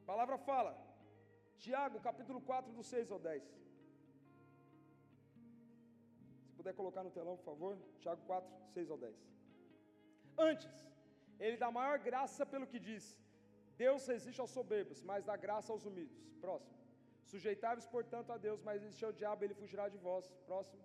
A 0.00 0.04
palavra 0.12 0.36
fala, 0.50 0.72
Tiago, 1.64 2.00
capítulo 2.08 2.40
4, 2.40 2.72
do 2.78 2.82
6 2.82 3.10
ao 3.14 3.18
10. 3.18 3.42
Se 6.46 6.52
puder 6.58 6.74
colocar 6.80 7.02
no 7.06 7.10
telão, 7.16 7.36
por 7.36 7.44
favor. 7.50 7.78
Tiago 8.02 8.22
4, 8.26 8.50
6 8.74 8.90
ao 8.90 8.98
10. 8.98 9.16
Antes, 10.48 10.68
ele 11.38 11.56
dá 11.56 11.70
maior 11.78 11.98
graça 12.10 12.44
pelo 12.52 12.66
que 12.72 12.80
diz: 12.88 13.04
Deus 13.84 14.06
resiste 14.12 14.40
aos 14.40 14.52
soberbos, 14.58 15.02
mas 15.10 15.24
dá 15.30 15.36
graça 15.46 15.72
aos 15.72 15.84
humildes. 15.88 16.20
Próximo. 16.44 16.76
Sujeitai-vos, 17.32 17.86
portanto, 17.96 18.30
a 18.32 18.38
Deus, 18.46 18.60
mas 18.66 18.82
resistir 18.82 19.04
ao 19.06 19.12
diabo, 19.20 19.44
ele 19.44 19.60
fugirá 19.62 19.86
de 19.94 19.98
vós. 20.06 20.26
Próximo. 20.46 20.82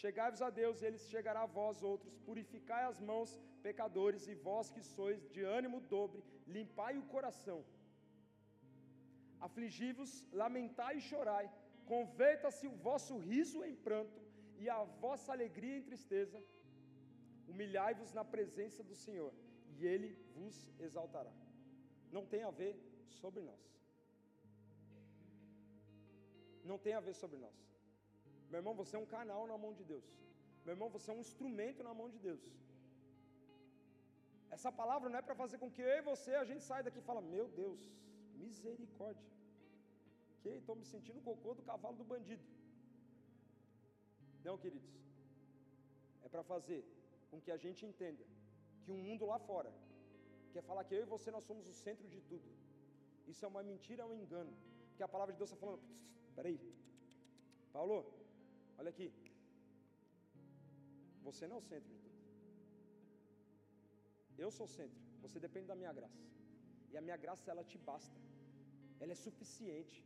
Chegai-vos 0.00 0.42
a 0.48 0.50
Deus, 0.50 0.82
ele 0.86 0.98
chegará 1.12 1.42
a 1.44 1.52
vós 1.58 1.82
outros. 1.82 2.14
Purificai 2.26 2.82
as 2.90 3.00
mãos, 3.10 3.30
pecadores, 3.62 4.26
e 4.28 4.34
vós 4.34 4.70
que 4.74 4.82
sois 4.82 5.20
de 5.34 5.42
ânimo 5.58 5.80
dobre, 5.80 6.22
limpai 6.46 6.92
o 6.98 7.06
coração. 7.14 7.60
Afligi-vos, 9.46 10.10
lamentai 10.32 10.94
e 10.98 11.06
chorai. 11.08 11.46
Converta-se 11.92 12.66
o 12.66 12.76
vosso 12.88 13.16
riso 13.18 13.64
em 13.64 13.74
pranto, 13.74 14.20
e 14.62 14.68
a 14.68 14.82
vossa 15.04 15.32
alegria 15.32 15.76
em 15.78 15.86
tristeza. 15.90 16.38
Humilhai-vos 17.50 18.12
na 18.18 18.24
presença 18.34 18.82
do 18.82 18.96
Senhor, 19.04 19.32
e 19.76 19.86
ele 19.92 20.10
vos 20.34 20.56
exaltará. 20.86 21.32
Não 22.16 22.24
tem 22.32 22.42
a 22.42 22.50
ver 22.50 22.74
sobre 23.20 23.42
nós. 23.48 23.62
Não 26.70 26.78
tem 26.84 26.94
a 26.94 27.00
ver 27.00 27.14
sobre 27.22 27.38
nós. 27.44 27.58
Meu 28.50 28.58
irmão, 28.60 28.74
você 28.74 28.96
é 28.96 28.98
um 28.98 29.12
canal 29.16 29.46
na 29.46 29.56
mão 29.64 29.72
de 29.78 29.84
Deus. 29.92 30.08
Meu 30.64 30.74
irmão, 30.74 30.88
você 30.96 31.10
é 31.10 31.14
um 31.14 31.24
instrumento 31.26 31.82
na 31.88 31.94
mão 32.00 32.08
de 32.14 32.18
Deus. 32.18 32.42
Essa 34.56 34.70
palavra 34.80 35.08
não 35.08 35.18
é 35.18 35.22
para 35.22 35.40
fazer 35.42 35.58
com 35.62 35.70
que 35.74 35.82
eu 35.82 35.94
e 35.98 36.08
você 36.12 36.34
a 36.34 36.44
gente 36.50 36.62
saia 36.68 36.82
daqui 36.86 36.98
e 36.98 37.08
fala: 37.10 37.22
"Meu 37.34 37.46
Deus, 37.62 37.80
misericórdia". 38.44 39.30
Que 40.42 40.50
estou 40.60 40.76
me 40.80 40.86
sentindo 40.92 41.26
cocô 41.28 41.52
do 41.58 41.64
cavalo 41.70 41.96
do 42.00 42.06
bandido. 42.12 42.46
Não, 44.46 44.56
queridos. 44.64 44.92
É 46.24 46.28
para 46.34 46.44
fazer 46.52 46.82
com 47.30 47.40
que 47.44 47.52
a 47.56 47.60
gente 47.64 47.80
entenda 47.90 48.24
que 48.82 48.90
o 48.92 48.94
um 48.94 49.02
mundo 49.08 49.24
lá 49.32 49.38
fora 49.50 49.72
quer 50.52 50.62
falar 50.68 50.84
que 50.84 50.94
eu 50.94 51.02
e 51.02 51.12
você 51.14 51.30
nós 51.36 51.44
somos 51.50 51.66
o 51.72 51.74
centro 51.84 52.06
de 52.14 52.20
tudo. 52.30 52.48
Isso 53.30 53.44
é 53.44 53.48
uma 53.48 53.62
mentira, 53.70 54.02
é 54.02 54.06
um 54.06 54.16
engano. 54.22 54.52
Porque 54.88 55.02
a 55.06 55.14
palavra 55.14 55.32
de 55.32 55.38
Deus 55.40 55.50
está 55.50 55.60
falando, 55.64 55.82
peraí, 56.36 56.58
Paulo, 57.76 57.96
olha 58.78 58.90
aqui. 58.94 59.08
Você 61.26 61.46
não 61.46 61.56
é 61.56 61.58
o 61.58 61.66
centro 61.70 61.88
de 61.94 61.98
tudo. 62.04 62.16
Eu 64.44 64.50
sou 64.56 64.66
o 64.66 64.74
centro. 64.78 65.00
Você 65.24 65.38
depende 65.46 65.66
da 65.66 65.76
minha 65.80 65.92
graça. 65.98 66.22
E 66.90 66.96
a 66.96 67.02
minha 67.06 67.18
graça, 67.24 67.50
ela 67.50 67.64
te 67.70 67.78
basta. 67.90 68.18
Ela 69.00 69.12
é 69.16 69.20
suficiente. 69.26 69.98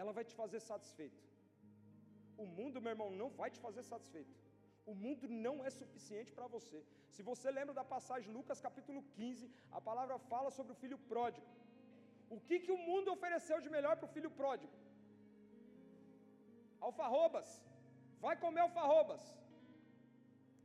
Ela 0.00 0.12
vai 0.18 0.24
te 0.28 0.34
fazer 0.40 0.60
satisfeito. 0.70 1.22
O 2.42 2.46
mundo, 2.58 2.82
meu 2.84 2.92
irmão, 2.94 3.10
não 3.22 3.28
vai 3.40 3.50
te 3.54 3.60
fazer 3.66 3.82
satisfeito. 3.92 4.36
O 4.90 4.94
mundo 5.02 5.24
não 5.46 5.54
é 5.68 5.70
suficiente 5.80 6.30
para 6.36 6.46
você. 6.54 6.78
Se 7.14 7.22
você 7.30 7.48
lembra 7.58 7.74
da 7.78 7.84
passagem 7.94 8.34
Lucas 8.36 8.60
capítulo 8.66 9.00
15, 9.16 9.50
a 9.78 9.80
palavra 9.88 10.16
fala 10.32 10.50
sobre 10.58 10.72
o 10.72 10.80
filho 10.82 10.98
pródigo. 11.12 11.46
O 12.34 12.38
que, 12.46 12.56
que 12.64 12.72
o 12.76 12.80
mundo 12.88 13.12
ofereceu 13.16 13.58
de 13.64 13.70
melhor 13.76 13.94
para 13.96 14.08
o 14.08 14.14
filho 14.16 14.30
pródigo? 14.40 14.72
Alfarrobas. 16.88 17.48
Vai 18.24 18.36
comer 18.44 18.62
alfarrobas. 18.64 19.22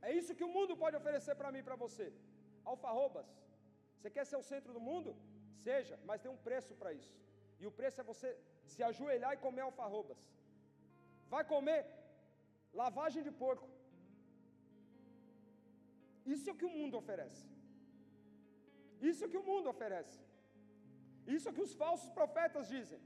É 0.08 0.12
isso 0.18 0.36
que 0.38 0.46
o 0.48 0.54
mundo 0.56 0.72
pode 0.82 0.96
oferecer 1.00 1.34
para 1.34 1.52
mim 1.52 1.62
e 1.62 1.68
para 1.68 1.78
você. 1.84 2.06
Alfarrobas. 2.72 3.28
Você 3.96 4.08
quer 4.16 4.24
ser 4.30 4.38
o 4.42 4.48
centro 4.52 4.72
do 4.76 4.82
mundo? 4.88 5.10
Seja, 5.66 5.98
mas 6.08 6.22
tem 6.22 6.30
um 6.30 6.42
preço 6.48 6.74
para 6.80 6.92
isso. 7.00 7.14
E 7.60 7.66
o 7.70 7.74
preço 7.78 8.00
é 8.00 8.10
você 8.12 8.28
se 8.72 8.80
ajoelhar 8.90 9.32
e 9.34 9.44
comer 9.46 9.64
alfarrobas. 9.66 10.20
Vai 11.34 11.44
comer 11.54 11.80
lavagem 12.82 13.22
de 13.26 13.32
porco. 13.42 13.68
Isso 16.34 16.48
é 16.48 16.52
o 16.52 16.60
que 16.60 16.68
o 16.70 16.76
mundo 16.78 16.96
oferece. 17.02 17.44
Isso 19.10 19.22
é 19.22 19.26
o 19.26 19.32
que 19.32 19.42
o 19.42 19.48
mundo 19.50 19.68
oferece. 19.74 20.18
Isso 21.34 21.46
é 21.46 21.50
o 21.50 21.56
que 21.58 21.66
os 21.68 21.74
falsos 21.82 22.10
profetas 22.18 22.68
dizem. 22.74 23.00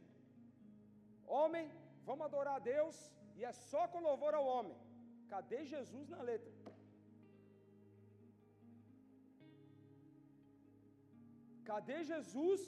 Homem, 1.39 1.67
vamos 2.09 2.27
adorar 2.27 2.57
a 2.57 2.67
Deus 2.75 2.97
e 3.39 3.45
é 3.51 3.53
só 3.71 3.83
com 3.93 4.07
louvor 4.09 4.35
ao 4.39 4.47
homem. 4.53 4.77
Cadê 5.33 5.61
Jesus 5.75 6.07
na 6.15 6.21
letra? 6.31 6.53
Cadê 11.71 11.99
Jesus 12.13 12.61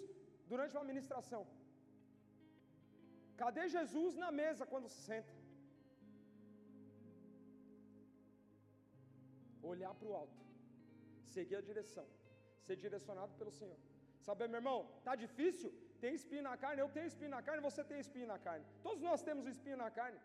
durante 0.51 0.77
uma 0.77 0.89
ministração? 0.93 1.43
Cadê 3.41 3.65
Jesus 3.77 4.17
na 4.25 4.31
mesa 4.41 4.65
quando 4.73 4.89
se 4.95 5.01
senta? 5.11 5.35
Olhar 9.73 9.95
para 9.95 10.09
o 10.09 10.15
alto, 10.21 10.41
seguir 11.35 11.57
a 11.57 11.67
direção, 11.71 12.07
ser 12.67 12.77
direcionado 12.85 13.33
pelo 13.41 13.53
Senhor. 13.61 13.79
Saber, 14.27 14.49
meu 14.49 14.61
irmão, 14.63 14.79
tá 15.07 15.15
difícil? 15.25 15.71
Tem 16.03 16.15
espinho 16.19 16.45
na 16.49 16.57
carne, 16.63 16.81
eu 16.83 16.91
tenho 16.97 17.07
espinho 17.13 17.33
na 17.37 17.43
carne, 17.47 17.63
você 17.69 17.83
tem 17.91 17.99
espinho 18.05 18.29
na 18.33 18.39
carne. 18.47 18.65
Todos 18.87 19.03
nós 19.09 19.23
temos 19.29 19.47
espinho 19.47 19.79
na 19.85 19.91
carne. 19.99 20.21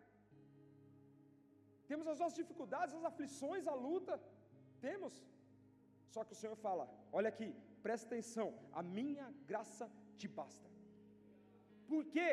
Temos 1.89 2.07
as 2.11 2.19
nossas 2.21 2.37
dificuldades, 2.41 2.95
as 2.99 3.05
aflições, 3.11 3.65
a 3.73 3.75
luta. 3.87 4.15
Temos. 4.87 5.13
Só 6.13 6.23
que 6.25 6.33
o 6.35 6.39
Senhor 6.41 6.57
fala: 6.65 6.85
olha 7.11 7.29
aqui, 7.33 7.49
presta 7.85 8.07
atenção, 8.07 8.47
a 8.79 8.83
minha 8.97 9.27
graça 9.51 9.85
te 10.19 10.27
basta. 10.39 10.67
Por 11.87 12.03
quê? 12.15 12.29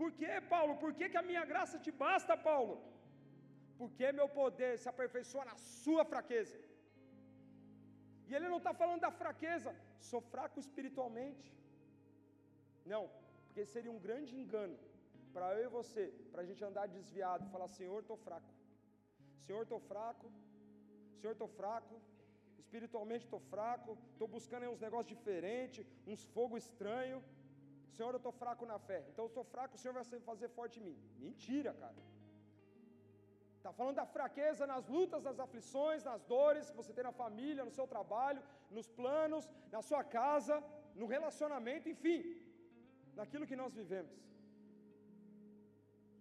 Por 0.00 0.10
quê, 0.18 0.32
Paulo? 0.54 0.72
Por 0.82 0.92
que, 0.98 1.08
que 1.12 1.20
a 1.22 1.28
minha 1.30 1.44
graça 1.52 1.76
te 1.84 1.92
basta, 2.04 2.34
Paulo? 2.50 2.74
Porque 3.80 4.12
meu 4.18 4.28
poder 4.40 4.72
se 4.82 4.88
aperfeiçoa 4.92 5.44
na 5.50 5.56
sua 5.82 6.04
fraqueza. 6.12 6.58
E 8.28 8.34
ele 8.36 8.48
não 8.52 8.60
está 8.62 8.72
falando 8.80 9.02
da 9.06 9.12
fraqueza, 9.22 9.70
sou 10.10 10.20
fraco 10.32 10.58
espiritualmente. 10.64 11.46
Não, 12.92 13.04
Porque 13.46 13.64
seria 13.74 13.92
um 13.96 14.00
grande 14.06 14.32
engano 14.40 14.76
para 15.34 15.46
eu 15.58 15.64
e 15.68 15.74
você, 15.76 16.02
para 16.32 16.42
a 16.42 16.46
gente 16.48 16.62
andar 16.68 16.86
desviado, 16.96 17.50
falar: 17.54 17.68
Senhor, 17.76 18.00
estou 18.00 18.18
fraco. 18.26 18.52
Senhor, 19.46 19.62
estou 19.62 19.80
fraco. 19.92 20.26
Senhor, 21.18 21.32
estou 21.32 21.48
fraco. 21.60 21.94
Espiritualmente 22.62 23.24
estou 23.24 23.40
fraco. 23.54 23.96
Estou 24.12 24.28
buscando 24.36 24.70
uns 24.74 24.82
negócios 24.86 25.12
diferentes, 25.16 25.86
uns 26.06 26.24
fogo 26.36 26.56
estranho. 26.64 27.18
Senhor, 27.96 28.12
eu 28.14 28.22
estou 28.22 28.34
fraco 28.42 28.64
na 28.72 28.78
fé. 28.88 28.98
Então 29.10 29.24
eu 29.26 29.32
estou 29.32 29.44
fraco, 29.54 29.76
o 29.76 29.80
Senhor 29.82 29.94
vai 29.98 30.04
fazer 30.30 30.48
forte 30.58 30.78
em 30.80 30.84
mim. 30.88 30.98
Mentira, 31.26 31.72
cara. 31.82 32.00
Está 33.58 33.72
falando 33.78 33.96
da 34.00 34.06
fraqueza 34.16 34.64
nas 34.72 34.84
lutas, 34.94 35.24
nas 35.28 35.38
aflições, 35.44 36.04
nas 36.08 36.22
dores 36.34 36.70
que 36.70 36.76
você 36.80 36.92
tem 36.96 37.04
na 37.08 37.14
família, 37.22 37.64
no 37.68 37.74
seu 37.78 37.86
trabalho, 37.94 38.42
nos 38.76 38.88
planos, 38.98 39.44
na 39.72 39.80
sua 39.88 40.02
casa, 40.18 40.56
no 41.00 41.06
relacionamento, 41.14 41.88
enfim, 41.94 42.20
naquilo 43.18 43.48
que 43.50 43.60
nós 43.62 43.74
vivemos. 43.80 44.14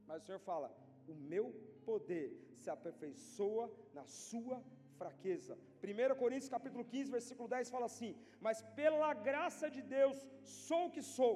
Mas 0.07 0.23
o 0.23 0.25
Senhor 0.25 0.41
fala: 0.49 0.69
o 1.07 1.13
meu 1.13 1.45
poder 1.85 2.27
se 2.61 2.69
aperfeiçoa 2.75 3.65
na 3.93 4.05
sua 4.05 4.57
fraqueza. 4.97 5.55
1 5.83 6.15
Coríntios 6.21 6.49
capítulo 6.49 6.83
15, 6.83 7.11
versículo 7.11 7.47
10 7.47 7.69
fala 7.69 7.85
assim: 7.91 8.11
Mas 8.39 8.61
pela 8.79 9.13
graça 9.13 9.69
de 9.69 9.81
Deus 9.97 10.17
sou 10.41 10.87
o 10.87 10.91
que 10.95 11.03
sou, 11.17 11.35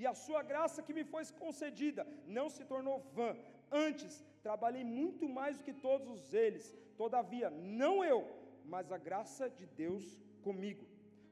e 0.00 0.06
a 0.06 0.14
sua 0.24 0.42
graça 0.50 0.82
que 0.86 0.96
me 0.96 1.04
foi 1.12 1.24
concedida 1.44 2.02
não 2.38 2.48
se 2.56 2.64
tornou 2.72 2.96
vã. 3.18 3.30
Antes, 3.86 4.12
trabalhei 4.46 4.84
muito 5.00 5.24
mais 5.38 5.56
do 5.58 5.64
que 5.66 5.74
todos 5.88 6.32
eles, 6.44 6.66
todavia, 7.02 7.48
não 7.80 7.94
eu, 8.12 8.20
mas 8.74 8.92
a 8.96 8.98
graça 9.08 9.44
de 9.58 9.66
Deus 9.82 10.04
comigo. 10.46 10.84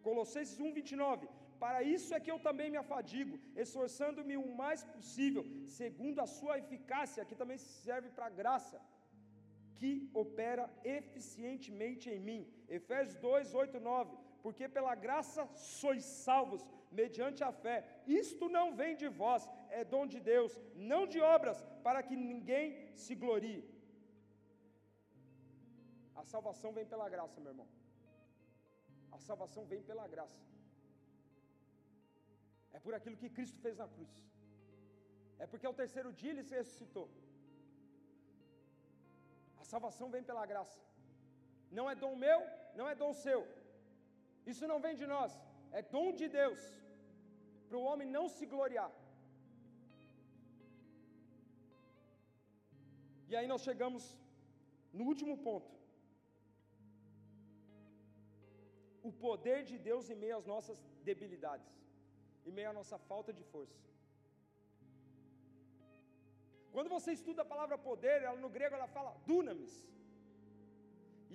Colossenses 0.07 0.59
1, 0.59 0.73
29. 0.81 1.29
Para 1.65 1.81
isso 1.95 2.11
é 2.15 2.21
que 2.21 2.33
eu 2.35 2.39
também 2.49 2.69
me 2.71 2.81
afadigo, 2.83 3.39
esforçando-me 3.65 4.37
o 4.37 4.49
mais 4.63 4.83
possível, 4.95 5.45
segundo 5.79 6.21
a 6.21 6.27
sua 6.39 6.59
eficácia, 6.63 7.25
que 7.29 7.41
também 7.43 7.59
serve 7.59 8.11
para 8.17 8.29
graça, 8.29 8.79
que 9.79 9.91
opera 10.23 10.65
eficientemente 10.99 12.11
em 12.15 12.21
mim. 12.29 12.43
Efésios 12.69 13.17
2, 13.17 13.55
8, 13.55 13.81
9. 13.81 14.17
Porque 14.43 14.69
pela 14.69 14.95
graça 14.95 15.43
sois 15.55 16.05
salvos, 16.05 16.63
mediante 17.01 17.41
a 17.49 17.53
fé. 17.65 17.77
Isto 18.23 18.45
não 18.57 18.67
vem 18.81 18.93
de 19.03 19.09
vós, 19.21 19.43
é 19.79 19.83
dom 19.95 20.05
de 20.15 20.21
Deus, 20.33 20.53
não 20.93 21.03
de 21.13 21.21
obras, 21.37 21.59
para 21.87 22.03
que 22.09 22.17
ninguém 22.31 22.69
se 23.05 23.15
glorie. 23.25 23.63
A 26.21 26.25
salvação 26.35 26.73
vem 26.79 26.87
pela 26.93 27.09
graça, 27.15 27.41
meu 27.41 27.53
irmão. 27.55 27.69
A 29.17 29.19
salvação 29.29 29.65
vem 29.73 29.83
pela 29.91 30.07
graça. 30.15 30.41
É 32.77 32.81
por 32.85 32.95
aquilo 32.97 33.21
que 33.21 33.35
Cristo 33.37 33.59
fez 33.65 33.77
na 33.83 33.89
cruz. 33.95 34.15
É 35.43 35.47
porque 35.51 35.69
ao 35.69 35.79
terceiro 35.83 36.11
dia 36.21 36.33
ele 36.33 36.45
se 36.49 36.55
ressuscitou. 36.61 37.07
A 39.63 39.65
salvação 39.73 40.09
vem 40.15 40.25
pela 40.31 40.45
graça. 40.53 40.79
Não 41.79 41.87
é 41.93 41.95
dom 42.05 42.15
meu, 42.27 42.41
não 42.79 42.89
é 42.93 42.95
dom 43.03 43.13
seu. 43.25 43.41
Isso 44.53 44.67
não 44.73 44.79
vem 44.85 44.95
de 45.01 45.07
nós, 45.15 45.33
é 45.79 45.83
dom 45.97 46.09
de 46.21 46.29
Deus. 46.41 46.61
Para 47.69 47.79
o 47.81 47.87
homem 47.89 48.09
não 48.17 48.27
se 48.37 48.47
gloriar. 48.55 48.93
E 53.31 53.35
aí 53.39 53.47
nós 53.53 53.63
chegamos 53.69 54.05
no 54.99 55.05
último 55.13 55.35
ponto. 55.47 55.73
O 59.09 59.13
poder 59.27 59.59
de 59.71 59.77
Deus 59.89 60.11
em 60.13 60.19
meio 60.23 60.37
às 60.41 60.47
nossas 60.53 60.79
debilidades, 61.09 61.73
em 62.49 62.55
meio 62.59 62.71
à 62.71 62.77
nossa 62.81 62.99
falta 63.11 63.33
de 63.39 63.45
força. 63.53 63.81
Quando 66.75 66.91
você 66.95 67.11
estuda 67.19 67.43
a 67.43 67.53
palavra 67.53 67.77
poder, 67.91 68.17
ela 68.29 68.41
no 68.45 68.51
grego 68.57 68.77
ela 68.79 68.89
fala 68.97 69.13
dunamis. 69.29 69.75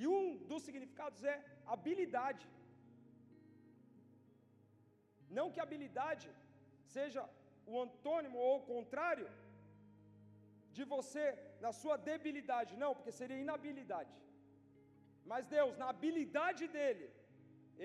E 0.02 0.08
um 0.16 0.26
dos 0.50 0.64
significados 0.68 1.22
é 1.34 1.36
habilidade. 1.74 2.46
Não 5.38 5.52
que 5.54 5.64
habilidade 5.66 6.28
seja 6.96 7.22
o 7.72 7.76
antônimo 7.86 8.38
ou 8.48 8.54
o 8.58 8.66
contrário 8.74 9.28
de 10.78 10.84
você 10.94 11.26
na 11.66 11.72
sua 11.82 11.96
debilidade, 12.12 12.80
não, 12.84 12.92
porque 12.98 13.18
seria 13.20 13.44
inabilidade. 13.46 14.14
Mas 15.32 15.50
Deus, 15.58 15.74
na 15.82 15.88
habilidade 15.94 16.64
dele, 16.76 17.08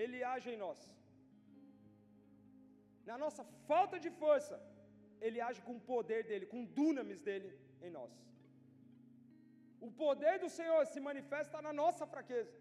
ele 0.03 0.19
age 0.35 0.49
em 0.53 0.61
nós. 0.65 0.81
Na 3.11 3.17
nossa 3.25 3.43
falta 3.71 3.97
de 4.05 4.11
força, 4.23 4.57
ele 5.27 5.41
age 5.49 5.61
com 5.67 5.75
o 5.77 5.85
poder 5.93 6.21
dele, 6.29 6.47
com 6.53 6.63
o 6.63 6.71
dunamis 6.79 7.21
dele 7.29 7.51
em 7.87 7.91
nós. 7.99 8.15
O 9.87 9.91
poder 10.05 10.35
do 10.45 10.51
Senhor 10.59 10.83
se 10.93 11.01
manifesta 11.09 11.61
na 11.67 11.73
nossa 11.83 12.05
fraqueza. 12.15 12.55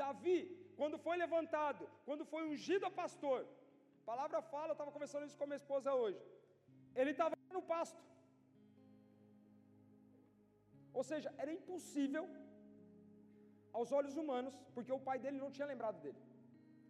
Davi, 0.00 0.38
quando 0.78 0.96
foi 1.06 1.16
levantado, 1.24 1.84
quando 2.06 2.24
foi 2.32 2.42
ungido 2.52 2.84
a 2.88 2.96
pastor, 3.02 3.40
a 4.02 4.04
palavra 4.12 4.40
fala, 4.54 4.70
eu 4.70 4.78
estava 4.78 4.94
conversando 4.96 5.26
isso 5.26 5.38
com 5.38 5.46
a 5.46 5.50
minha 5.50 5.62
esposa 5.62 5.94
hoje. 6.02 6.20
Ele 7.00 7.12
estava 7.14 7.34
no 7.56 7.62
pasto. 7.74 8.02
Ou 10.98 11.04
seja, 11.10 11.30
era 11.42 11.52
impossível 11.58 12.24
aos 13.78 13.90
olhos 13.98 14.14
humanos, 14.20 14.54
porque 14.74 14.92
o 14.98 15.04
pai 15.08 15.18
dele 15.22 15.38
não 15.44 15.50
tinha 15.56 15.70
lembrado 15.72 15.98
dele. 16.04 16.20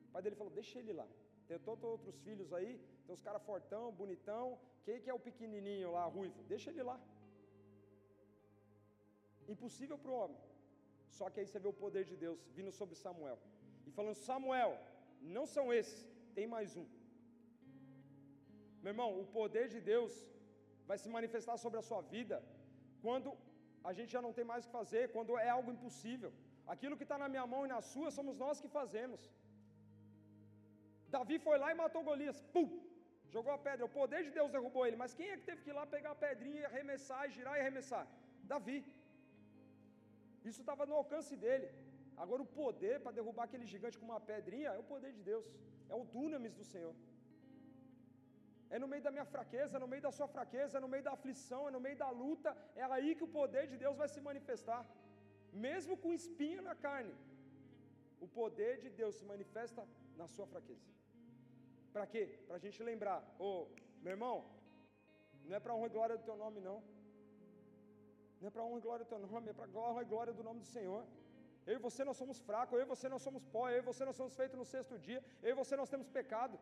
O 0.09 0.13
pai 0.15 0.23
dele 0.25 0.39
falou: 0.41 0.53
Deixa 0.61 0.79
ele 0.83 0.93
lá. 1.01 1.09
Tem 1.49 1.59
todos 1.69 1.85
outros 1.95 2.17
filhos 2.27 2.53
aí, 2.59 2.73
tem 3.05 3.15
os 3.19 3.25
caras 3.27 3.43
fortão, 3.51 3.85
bonitão. 4.03 4.45
Quem 4.87 5.01
que 5.03 5.11
é 5.13 5.15
o 5.19 5.25
pequenininho 5.29 5.91
lá, 5.97 6.05
ruivo? 6.17 6.41
Deixa 6.55 6.71
ele 6.71 6.83
lá. 6.91 6.97
Impossível 9.55 9.99
para 10.03 10.13
o 10.13 10.19
homem. 10.23 10.41
Só 11.19 11.27
que 11.31 11.41
aí 11.41 11.47
você 11.47 11.59
vê 11.65 11.69
o 11.69 11.81
poder 11.85 12.05
de 12.11 12.17
Deus 12.25 12.39
vindo 12.57 12.73
sobre 12.79 12.95
Samuel. 13.05 13.39
E 13.87 13.91
falando: 13.99 14.19
Samuel, 14.29 14.73
não 15.37 15.47
são 15.55 15.67
esses, 15.79 16.01
tem 16.37 16.47
mais 16.57 16.71
um. 16.83 16.87
Meu 18.83 18.93
irmão, 18.95 19.11
o 19.23 19.27
poder 19.39 19.67
de 19.75 19.81
Deus 19.93 20.13
vai 20.91 20.99
se 21.03 21.09
manifestar 21.17 21.57
sobre 21.65 21.79
a 21.81 21.87
sua 21.89 22.01
vida 22.15 22.37
quando 23.05 23.31
a 23.89 23.93
gente 23.97 24.11
já 24.17 24.23
não 24.27 24.33
tem 24.37 24.47
mais 24.51 24.63
o 24.63 24.67
que 24.69 24.79
fazer, 24.81 25.03
quando 25.15 25.39
é 25.47 25.49
algo 25.57 25.71
impossível. 25.77 26.31
Aquilo 26.75 26.97
que 26.99 27.07
está 27.09 27.17
na 27.23 27.29
minha 27.33 27.47
mão 27.53 27.63
e 27.67 27.73
na 27.75 27.81
sua, 27.93 28.11
somos 28.19 28.37
nós 28.45 28.61
que 28.63 28.71
fazemos. 28.79 29.21
Davi 31.17 31.37
foi 31.47 31.57
lá 31.63 31.69
e 31.73 31.79
matou 31.83 32.03
Golias, 32.09 32.41
pum, 32.55 32.69
jogou 33.35 33.53
a 33.57 33.61
pedra. 33.67 33.87
O 33.89 33.95
poder 34.01 34.23
de 34.27 34.33
Deus 34.39 34.51
derrubou 34.57 34.85
ele, 34.87 34.99
mas 35.03 35.15
quem 35.19 35.29
é 35.31 35.37
que 35.39 35.49
teve 35.51 35.63
que 35.63 35.71
ir 35.73 35.79
lá 35.79 35.85
pegar 35.97 36.13
a 36.15 36.23
pedrinha 36.27 36.61
e 36.63 36.69
arremessar, 36.71 37.23
e 37.27 37.35
girar 37.37 37.57
e 37.57 37.63
arremessar? 37.65 38.05
Davi. 38.53 38.79
Isso 40.51 40.61
estava 40.65 40.85
no 40.91 40.97
alcance 41.03 41.35
dele. 41.45 41.69
Agora 42.23 42.43
o 42.45 42.51
poder 42.61 42.95
para 43.05 43.17
derrubar 43.19 43.45
aquele 43.45 43.67
gigante 43.73 43.99
com 43.99 44.07
uma 44.13 44.21
pedrinha 44.31 44.71
é 44.77 44.81
o 44.85 44.89
poder 44.93 45.13
de 45.19 45.23
Deus, 45.31 45.47
é 45.93 45.95
o 46.03 46.05
dunamis 46.15 46.55
do 46.61 46.65
Senhor. 46.73 46.95
É 48.75 48.79
no 48.83 48.89
meio 48.93 49.03
da 49.07 49.13
minha 49.17 49.27
fraqueza, 49.35 49.77
é 49.77 49.81
no 49.85 49.91
meio 49.93 50.03
da 50.07 50.13
sua 50.19 50.29
fraqueza, 50.37 50.79
é 50.79 50.81
no 50.85 50.91
meio 50.95 51.05
da 51.09 51.13
aflição, 51.19 51.63
é 51.69 51.73
no 51.77 51.83
meio 51.87 51.99
da 52.05 52.09
luta, 52.23 52.51
é 52.75 52.85
aí 52.97 53.11
que 53.19 53.27
o 53.29 53.33
poder 53.41 53.65
de 53.73 53.77
Deus 53.85 53.97
vai 54.03 54.09
se 54.15 54.21
manifestar. 54.29 54.83
Mesmo 55.69 55.95
com 56.03 56.19
espinho 56.21 56.63
na 56.69 56.75
carne, 56.87 57.15
o 58.25 58.29
poder 58.41 58.75
de 58.85 58.91
Deus 59.01 59.15
se 59.19 59.25
manifesta 59.33 59.83
na 60.21 60.27
sua 60.35 60.47
fraqueza. 60.53 60.89
Para 61.93 62.07
quê? 62.13 62.25
Para 62.47 62.57
a 62.57 62.63
gente 62.65 62.83
lembrar, 62.91 63.19
ô 63.39 63.49
oh, 63.49 63.61
meu 64.03 64.13
irmão, 64.17 64.37
não 65.47 65.55
é 65.57 65.61
para 65.61 65.75
honra 65.75 65.87
e 65.87 65.95
glória 65.97 66.17
do 66.17 66.25
teu 66.25 66.37
nome, 66.37 66.61
não. 66.61 66.79
Não 68.41 68.49
é 68.49 68.51
para 68.51 68.65
honra 68.65 68.79
e 68.79 68.87
glória 68.89 69.05
do 69.05 69.09
teu 69.09 69.19
nome, 69.19 69.51
é 69.51 69.53
para 69.53 69.69
honra 69.85 70.03
e 70.03 70.11
glória 70.15 70.33
do 70.33 70.45
nome 70.49 70.61
do 70.61 70.67
Senhor. 70.77 71.05
Eu 71.69 71.75
e 71.77 71.85
você 71.87 72.03
nós 72.09 72.19
somos 72.23 72.39
fracos, 72.49 72.75
eu 72.79 72.85
e 72.85 72.91
você 72.93 73.07
nós 73.15 73.23
somos 73.27 73.45
pó, 73.55 73.65
eu 73.69 73.79
e 73.83 73.89
você 73.91 74.03
nós 74.09 74.19
somos 74.21 74.35
feitos 74.41 74.59
no 74.63 74.67
sexto 74.75 74.97
dia, 75.07 75.21
eu 75.43 75.51
e 75.53 75.61
você 75.61 75.75
nós 75.81 75.93
temos 75.95 76.09
pecado. 76.19 76.57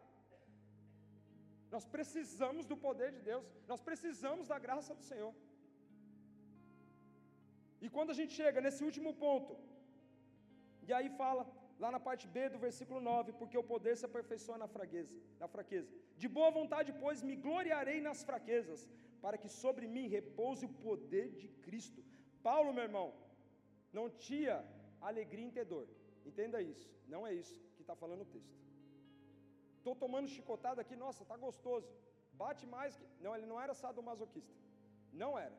Nós 1.75 1.85
precisamos 1.97 2.65
do 2.71 2.77
poder 2.87 3.11
de 3.17 3.21
Deus, 3.31 3.45
nós 3.73 3.83
precisamos 3.89 4.49
da 4.53 4.59
graça 4.67 4.95
do 5.01 5.05
Senhor. 5.11 5.35
E 7.85 7.89
quando 7.95 8.13
a 8.15 8.19
gente 8.21 8.33
chega 8.41 8.65
nesse 8.67 8.83
último 8.89 9.13
ponto, 9.25 9.55
e 10.89 10.93
aí 10.99 11.09
fala, 11.23 11.43
lá 11.83 11.91
na 11.95 12.01
parte 12.07 12.27
B 12.35 12.49
do 12.55 12.61
versículo 12.67 13.01
9, 13.01 13.33
porque 13.41 13.59
o 13.63 13.69
poder 13.73 13.95
se 13.97 14.07
aperfeiçoa 14.09 14.59
na 14.63 14.69
fraqueza, 14.77 15.13
na 15.43 15.49
fraqueza. 15.55 15.91
De 16.23 16.29
boa 16.37 16.51
vontade, 16.59 16.93
pois, 17.05 17.21
me 17.29 17.37
gloriarei 17.47 17.99
nas 18.09 18.23
fraquezas, 18.29 18.81
para 19.25 19.39
que 19.43 19.49
sobre 19.63 19.87
mim 19.95 20.07
repouse 20.17 20.65
o 20.67 20.75
poder 20.87 21.27
de 21.41 21.49
Cristo. 21.67 22.01
Paulo, 22.49 22.73
meu 22.77 22.85
irmão, 22.89 23.09
não 23.99 24.07
tinha 24.27 24.57
alegria 25.11 25.47
em 25.47 25.55
ter 25.57 25.67
dor. 25.75 25.87
Entenda 26.31 26.61
isso. 26.73 26.89
Não 27.15 27.23
é 27.29 27.33
isso 27.43 27.57
que 27.77 27.83
está 27.87 27.95
falando 28.03 28.23
o 28.23 28.33
texto. 28.37 28.57
Estou 29.79 29.95
tomando 30.05 30.33
chicotada 30.35 30.81
aqui, 30.85 30.97
nossa, 31.05 31.23
está 31.25 31.37
gostoso. 31.47 31.89
Bate 32.43 32.65
mais 32.75 32.97
que. 32.99 33.07
Não, 33.25 33.35
ele 33.37 33.49
não 33.53 33.61
era 33.65 33.75
sadomasoquista. 33.83 34.55
Não 35.23 35.33
era. 35.47 35.59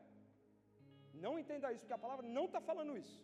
Não 1.24 1.38
entenda 1.42 1.72
isso, 1.72 1.84
porque 1.84 1.98
a 1.98 2.04
palavra 2.06 2.26
não 2.36 2.46
está 2.48 2.60
falando 2.70 2.96
isso. 3.04 3.18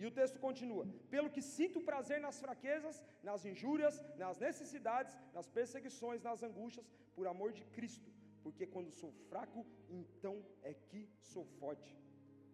E 0.00 0.06
o 0.08 0.14
texto 0.18 0.38
continua: 0.46 0.84
Pelo 1.14 1.32
que 1.34 1.42
sinto 1.56 1.86
prazer 1.90 2.18
nas 2.26 2.40
fraquezas, 2.44 2.96
nas 3.28 3.44
injúrias, 3.50 3.96
nas 4.22 4.38
necessidades, 4.46 5.14
nas 5.36 5.48
perseguições, 5.58 6.22
nas 6.28 6.42
angústias, 6.48 6.88
por 7.14 7.26
amor 7.32 7.52
de 7.58 7.64
Cristo, 7.76 8.10
porque 8.44 8.66
quando 8.74 8.98
sou 9.00 9.12
fraco, 9.28 9.66
então 10.00 10.34
é 10.62 10.72
que 10.88 11.02
sou 11.32 11.44
forte. 11.60 11.92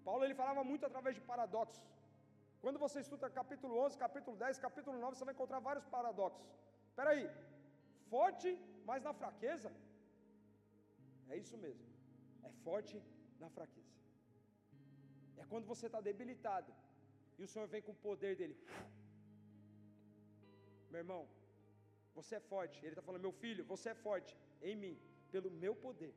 Paulo 0.07 0.25
ele 0.25 0.41
falava 0.41 0.63
muito 0.71 0.85
através 0.89 1.15
de 1.19 1.23
paradoxos. 1.31 1.85
Quando 2.63 2.79
você 2.85 2.99
estuda 3.05 3.35
capítulo 3.41 3.75
11, 3.87 3.99
capítulo 4.05 4.37
10, 4.45 4.59
capítulo 4.67 4.97
9, 5.05 5.17
você 5.17 5.27
vai 5.29 5.35
encontrar 5.35 5.61
vários 5.69 5.87
paradoxos. 5.97 6.47
Espera 6.91 7.11
aí, 7.15 7.25
forte, 8.15 8.51
mas 8.89 9.03
na 9.09 9.13
fraqueza? 9.21 9.71
É 11.33 11.37
isso 11.43 11.57
mesmo, 11.65 11.87
é 12.49 12.51
forte 12.67 12.97
na 13.43 13.49
fraqueza. 13.57 13.95
É 15.41 15.45
quando 15.53 15.67
você 15.73 15.87
está 15.87 16.01
debilitado 16.11 16.73
e 17.39 17.43
o 17.47 17.51
Senhor 17.53 17.69
vem 17.75 17.83
com 17.87 17.95
o 17.97 18.03
poder 18.09 18.35
dele. 18.41 18.57
Meu 20.91 21.01
irmão, 21.05 21.23
você 22.19 22.35
é 22.37 22.43
forte. 22.53 22.79
Ele 22.85 22.95
está 22.95 23.03
falando, 23.09 23.27
meu 23.29 23.33
filho, 23.45 23.65
você 23.73 23.89
é 23.91 24.03
forte 24.07 24.33
em 24.63 24.77
mim, 24.83 24.95
pelo 25.35 25.51
meu 25.65 25.75
poder, 25.87 26.15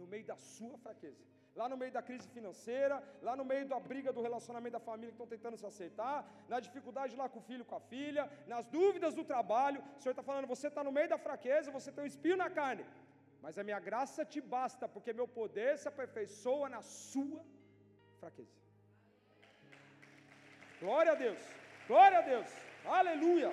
no 0.00 0.06
meio 0.12 0.26
da 0.32 0.36
sua 0.36 0.76
fraqueza. 0.84 1.24
Lá 1.60 1.66
no 1.72 1.76
meio 1.80 1.92
da 1.96 2.02
crise 2.08 2.26
financeira, 2.36 2.96
lá 3.26 3.34
no 3.40 3.44
meio 3.50 3.66
da 3.72 3.78
briga 3.88 4.12
do 4.16 4.22
relacionamento 4.28 4.76
da 4.78 4.80
família 4.88 5.10
que 5.10 5.18
estão 5.18 5.32
tentando 5.34 5.56
se 5.60 5.66
acertar, 5.70 6.16
na 6.52 6.58
dificuldade 6.66 7.14
lá 7.20 7.28
com 7.28 7.40
o 7.42 7.46
filho, 7.50 7.64
com 7.70 7.76
a 7.76 7.84
filha, 7.92 8.24
nas 8.52 8.66
dúvidas 8.78 9.14
do 9.18 9.24
trabalho, 9.32 9.80
o 9.96 10.00
Senhor 10.00 10.14
está 10.16 10.24
falando, 10.30 10.52
você 10.54 10.66
está 10.68 10.82
no 10.88 10.94
meio 10.98 11.08
da 11.14 11.18
fraqueza, 11.26 11.76
você 11.78 11.92
tem 11.92 12.04
um 12.04 12.12
espinho 12.12 12.38
na 12.44 12.50
carne, 12.58 12.84
mas 13.44 13.56
a 13.56 13.66
minha 13.68 13.78
graça 13.88 14.24
te 14.32 14.40
basta, 14.56 14.88
porque 14.94 15.18
meu 15.20 15.28
poder 15.28 15.70
se 15.78 15.86
aperfeiçoa 15.92 16.68
na 16.74 16.82
sua 16.82 17.40
fraqueza. 18.18 18.58
Glória 20.82 21.12
a 21.12 21.18
Deus, 21.26 21.42
glória 21.86 22.18
a 22.18 22.24
Deus, 22.32 22.50
aleluia, 22.98 23.52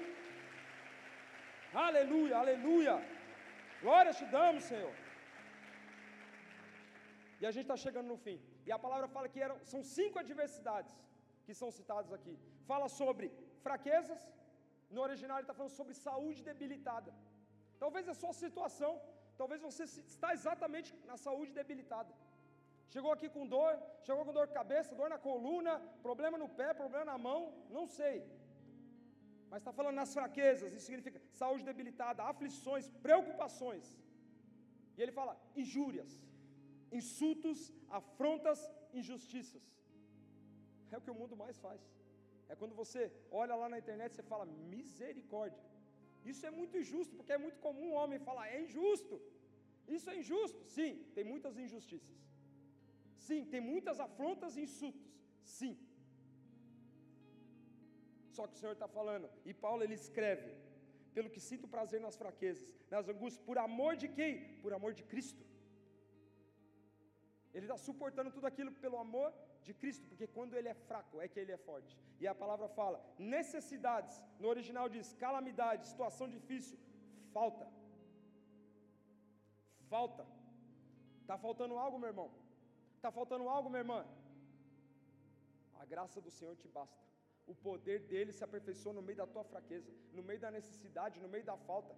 aleluia, 1.85 2.35
aleluia, 2.43 2.95
glória 3.85 4.11
te 4.19 4.25
damos, 4.37 4.63
Senhor. 4.63 5.10
E 7.41 7.45
a 7.49 7.51
gente 7.55 7.67
está 7.67 7.77
chegando 7.85 8.09
no 8.13 8.17
fim. 8.25 8.37
E 8.67 8.71
a 8.77 8.79
palavra 8.85 9.07
fala 9.15 9.27
que 9.33 9.41
eram, 9.47 9.57
são 9.71 9.81
cinco 9.97 10.17
adversidades 10.23 10.93
que 11.45 11.53
são 11.61 11.69
citadas 11.79 12.11
aqui. 12.17 12.33
Fala 12.71 12.87
sobre 13.01 13.27
fraquezas, 13.65 14.21
no 14.95 15.01
original 15.07 15.37
ele 15.37 15.47
está 15.47 15.55
falando 15.59 15.77
sobre 15.79 15.93
saúde 16.07 16.41
debilitada. 16.49 17.11
Talvez 17.83 18.07
a 18.13 18.15
sua 18.21 18.33
situação, 18.41 18.91
talvez 19.41 19.59
você 19.69 19.85
está 20.13 20.29
exatamente 20.37 20.91
na 21.09 21.17
saúde 21.25 21.51
debilitada. 21.59 22.13
Chegou 22.93 23.11
aqui 23.15 23.27
com 23.35 23.51
dor, 23.55 23.73
chegou 24.07 24.23
com 24.27 24.33
dor 24.37 24.47
de 24.49 24.55
cabeça, 24.61 24.97
dor 25.01 25.09
na 25.13 25.19
coluna, 25.27 25.73
problema 26.07 26.37
no 26.43 26.49
pé, 26.59 26.69
problema 26.83 27.05
na 27.11 27.17
mão, 27.27 27.41
não 27.77 27.85
sei. 27.99 28.17
Mas 29.49 29.61
está 29.61 29.73
falando 29.77 29.97
nas 30.01 30.13
fraquezas, 30.17 30.73
isso 30.73 30.87
significa 30.89 31.21
saúde 31.43 31.63
debilitada, 31.69 32.27
aflições, 32.31 32.87
preocupações. 33.05 33.87
E 34.97 35.01
ele 35.03 35.13
fala 35.19 35.33
injúrias, 35.63 36.11
insultos, 36.99 37.59
afrontas, 37.99 38.59
injustiças. 38.99 39.63
É 40.91 40.97
o 40.97 41.01
que 41.01 41.13
o 41.13 41.19
mundo 41.21 41.35
mais 41.43 41.57
faz. 41.65 41.81
É 42.51 42.55
quando 42.55 42.75
você 42.75 43.01
olha 43.41 43.55
lá 43.61 43.67
na 43.73 43.79
internet 43.83 44.17
e 44.19 44.29
fala 44.31 44.45
misericórdia. 44.45 45.63
Isso 46.31 46.45
é 46.45 46.51
muito 46.51 46.77
injusto, 46.81 47.15
porque 47.15 47.35
é 47.37 47.43
muito 47.45 47.59
comum 47.59 47.87
um 47.91 47.97
homem 48.01 48.19
falar 48.19 48.47
é 48.55 48.61
injusto. 48.65 49.15
Isso 49.87 50.09
é 50.09 50.17
injusto. 50.21 50.61
Sim, 50.75 50.91
tem 51.15 51.23
muitas 51.23 51.57
injustiças. 51.57 52.17
Sim, 53.27 53.45
tem 53.53 53.61
muitas 53.71 53.99
afrontas 54.07 54.57
e 54.57 54.61
insultos. 54.67 55.07
Sim. 55.43 55.73
Só 58.35 58.47
que 58.47 58.55
o 58.55 58.59
Senhor 58.59 58.73
está 58.73 58.87
falando, 58.87 59.29
e 59.49 59.53
Paulo 59.53 59.83
ele 59.83 59.93
escreve, 59.93 60.49
pelo 61.15 61.29
que 61.29 61.39
sinto 61.39 61.67
prazer 61.67 61.99
nas 61.99 62.15
fraquezas, 62.21 62.69
nas 62.89 63.07
angústias, 63.13 63.45
por 63.45 63.57
amor 63.57 63.95
de 64.03 64.07
quem? 64.07 64.31
Por 64.63 64.73
amor 64.73 64.93
de 64.93 65.03
Cristo. 65.03 65.43
Ele 67.53 67.65
está 67.67 67.77
suportando 67.87 68.31
tudo 68.35 68.47
aquilo 68.49 68.71
pelo 68.83 68.97
amor 69.05 69.29
de 69.65 69.73
Cristo, 69.81 70.05
porque 70.09 70.27
quando 70.35 70.55
ele 70.57 70.69
é 70.73 70.73
fraco 70.73 71.15
é 71.23 71.27
que 71.31 71.39
ele 71.41 71.53
é 71.57 71.57
forte. 71.69 71.93
E 72.21 72.27
a 72.27 72.35
palavra 72.43 72.67
fala: 72.79 72.97
necessidades, 73.17 74.15
no 74.39 74.47
original 74.53 74.87
diz 74.95 75.13
calamidade, 75.25 75.89
situação 75.93 76.27
difícil, 76.37 76.77
falta. 77.37 77.67
Falta. 79.93 80.25
Está 81.21 81.37
faltando 81.45 81.77
algo, 81.85 81.99
meu 81.99 82.09
irmão? 82.13 82.29
Está 82.97 83.11
faltando 83.19 83.45
algo, 83.55 83.69
minha 83.69 83.83
irmã? 83.85 83.99
A 85.81 85.85
graça 85.93 86.19
do 86.25 86.31
Senhor 86.37 86.55
te 86.61 86.67
basta. 86.77 86.99
O 87.51 87.55
poder 87.67 87.99
dele 88.11 88.31
se 88.37 88.43
aperfeiçoa 88.47 88.93
no 88.97 89.01
meio 89.07 89.17
da 89.21 89.27
tua 89.33 89.43
fraqueza, 89.51 89.91
no 90.17 90.23
meio 90.27 90.39
da 90.45 90.51
necessidade, 90.57 91.23
no 91.23 91.29
meio 91.33 91.45
da 91.51 91.57
falta. 91.69 91.95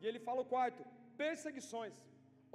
E 0.00 0.06
ele 0.08 0.20
fala 0.26 0.40
o 0.42 0.50
quarto: 0.54 0.82
perseguições 1.22 1.96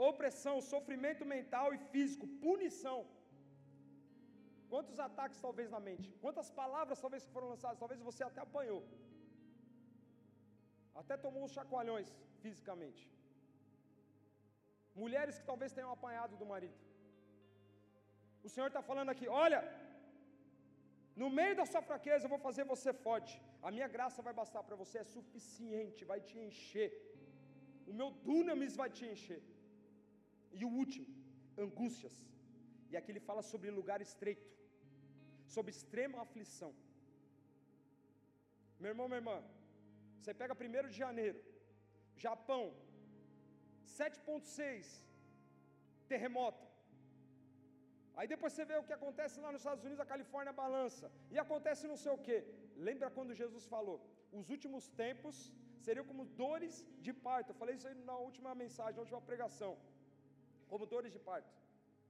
opressão, 0.09 0.55
sofrimento 0.73 1.25
mental 1.35 1.67
e 1.73 1.79
físico, 1.91 2.27
punição. 2.45 2.99
Quantos 4.73 4.97
ataques 5.07 5.39
talvez 5.45 5.69
na 5.75 5.79
mente? 5.87 6.07
Quantas 6.23 6.49
palavras 6.61 7.01
talvez 7.03 7.25
foram 7.33 7.49
lançadas? 7.53 7.81
Talvez 7.83 7.99
você 8.09 8.23
até 8.23 8.41
apanhou. 8.41 8.81
Até 11.01 11.15
tomou 11.25 11.43
uns 11.43 11.53
chacoalhões 11.57 12.09
fisicamente. 12.43 13.03
Mulheres 15.03 15.37
que 15.39 15.49
talvez 15.51 15.71
tenham 15.77 15.91
apanhado 15.91 16.35
do 16.41 16.47
marido. 16.53 16.79
O 18.47 18.49
Senhor 18.53 18.67
está 18.71 18.81
falando 18.89 19.11
aqui: 19.13 19.27
olha, 19.45 19.61
no 21.21 21.29
meio 21.39 21.55
da 21.59 21.65
sua 21.71 21.81
fraqueza 21.89 22.25
eu 22.25 22.33
vou 22.35 22.43
fazer 22.47 22.63
você 22.73 22.91
forte. 23.07 23.33
A 23.67 23.71
minha 23.75 23.89
graça 23.95 24.21
vai 24.27 24.33
bastar 24.41 24.63
para 24.67 24.79
você, 24.83 24.97
é 24.99 25.11
suficiente, 25.15 26.09
vai 26.11 26.19
te 26.29 26.37
encher. 26.47 26.91
O 27.91 27.93
meu 27.99 28.09
dunamis 28.27 28.75
vai 28.81 28.89
te 28.97 29.05
encher. 29.13 29.41
E 30.59 30.63
o 30.67 30.71
último, 30.83 31.07
angústias. 31.65 32.15
E 32.91 32.97
aqui 32.97 33.11
ele 33.11 33.27
fala 33.29 33.43
sobre 33.51 33.77
lugar 33.79 33.99
estreito, 34.07 34.49
sobre 35.55 35.71
extrema 35.75 36.17
aflição. 36.25 36.71
Meu 38.81 38.91
irmão, 38.93 39.07
minha 39.07 39.21
irmã, 39.23 39.37
você 40.19 40.33
pega 40.41 40.53
1 40.53 40.89
de 40.91 40.97
janeiro, 41.05 41.39
Japão, 42.25 42.63
7,6, 43.99 45.03
terremoto. 46.11 46.65
Aí 48.17 48.27
depois 48.33 48.51
você 48.53 48.65
vê 48.71 48.75
o 48.79 48.87
que 48.87 48.97
acontece 48.99 49.39
lá 49.43 49.51
nos 49.51 49.61
Estados 49.61 49.83
Unidos, 49.85 50.03
a 50.05 50.11
Califórnia 50.13 50.59
balança. 50.63 51.07
E 51.33 51.39
acontece 51.45 51.91
não 51.91 51.99
sei 52.03 52.11
o 52.11 52.23
que. 52.25 52.37
Lembra 52.87 53.09
quando 53.15 53.39
Jesus 53.41 53.65
falou: 53.75 53.97
os 54.39 54.49
últimos 54.55 54.87
tempos 55.03 55.37
seriam 55.85 56.05
como 56.09 56.25
dores 56.43 56.75
de 57.05 57.13
parto. 57.27 57.49
Eu 57.51 57.59
falei 57.61 57.75
isso 57.75 57.87
aí 57.87 57.95
na 58.11 58.17
última 58.27 58.53
mensagem, 58.63 58.95
na 58.97 59.05
última 59.05 59.21
pregação 59.31 59.71
como 60.73 60.91
dores 60.93 61.13
de 61.15 61.21
parto. 61.29 61.53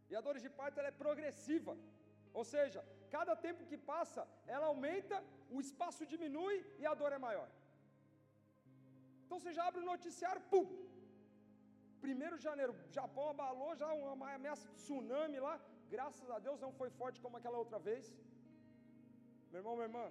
E 0.09 0.15
a 0.19 0.21
dores 0.27 0.43
de 0.45 0.51
parto 0.59 0.79
ela 0.79 0.91
é 0.91 1.01
progressiva. 1.03 1.73
Ou 2.39 2.43
seja, 2.53 2.79
cada 3.15 3.33
tempo 3.45 3.67
que 3.71 3.77
passa, 3.91 4.21
ela 4.55 4.67
aumenta, 4.71 5.17
o 5.55 5.59
espaço 5.65 6.09
diminui 6.13 6.55
e 6.81 6.85
a 6.91 6.93
dor 7.01 7.11
é 7.17 7.19
maior. 7.27 7.49
Então 9.23 9.37
você 9.39 9.53
já 9.57 9.65
abre 9.69 9.81
o 9.81 9.91
noticiário, 9.93 10.43
pum! 10.51 10.65
1 12.03 12.37
de 12.37 12.43
janeiro, 12.49 12.73
Japão 12.97 13.27
abalou 13.33 13.69
já 13.81 13.89
uma 14.15 14.29
ameaça 14.37 14.65
de 14.69 14.75
tsunami 14.79 15.39
lá. 15.47 15.53
Graças 15.95 16.29
a 16.35 16.39
Deus 16.47 16.59
não 16.65 16.71
foi 16.79 16.89
forte 16.99 17.21
como 17.25 17.37
aquela 17.39 17.61
outra 17.63 17.79
vez. 17.87 18.05
Meu 19.51 19.59
irmão, 19.61 19.75
minha 19.77 19.89
irmã, 19.89 20.05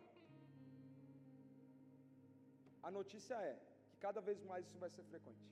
a 2.88 2.90
notícia 2.98 3.36
é 3.50 3.54
que 3.90 3.98
cada 4.06 4.22
vez 4.28 4.40
mais 4.52 4.64
isso 4.68 4.78
vai 4.84 4.90
ser 4.96 5.04
frequente. 5.12 5.44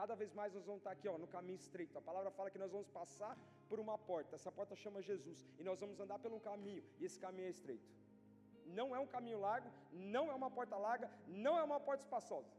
Cada 0.00 0.14
vez 0.20 0.32
mais 0.38 0.52
nós 0.52 0.64
vamos 0.66 0.80
estar 0.80 0.92
aqui 0.96 1.08
ó, 1.08 1.16
no 1.16 1.28
caminho 1.34 1.56
estreito. 1.64 1.96
A 1.96 2.02
palavra 2.02 2.30
fala 2.30 2.50
que 2.50 2.58
nós 2.58 2.72
vamos 2.72 2.88
passar 2.88 3.36
por 3.68 3.78
uma 3.78 3.96
porta. 3.96 4.34
Essa 4.34 4.50
porta 4.50 4.74
chama 4.74 5.00
Jesus. 5.00 5.46
E 5.58 5.62
nós 5.62 5.80
vamos 5.80 6.00
andar 6.00 6.18
pelo 6.18 6.40
caminho. 6.40 6.82
E 6.98 7.04
esse 7.04 7.18
caminho 7.18 7.46
é 7.46 7.50
estreito. 7.50 7.88
Não 8.66 8.94
é 8.96 8.98
um 8.98 9.06
caminho 9.06 9.38
largo, 9.38 9.70
não 9.92 10.30
é 10.30 10.34
uma 10.34 10.50
porta 10.50 10.76
larga, 10.76 11.08
não 11.28 11.58
é 11.58 11.62
uma 11.62 11.78
porta 11.78 12.02
espaçosa. 12.02 12.50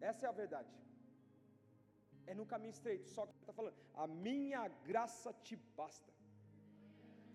Essa 0.00 0.26
é 0.26 0.28
a 0.28 0.32
verdade. 0.32 0.72
É 2.26 2.34
no 2.34 2.46
caminho 2.46 2.70
estreito. 2.70 3.08
Só 3.08 3.26
que 3.26 3.34
está 3.38 3.52
falando, 3.52 3.76
a 3.94 4.06
minha 4.06 4.66
graça 4.90 5.32
te 5.44 5.56
basta. 5.76 6.12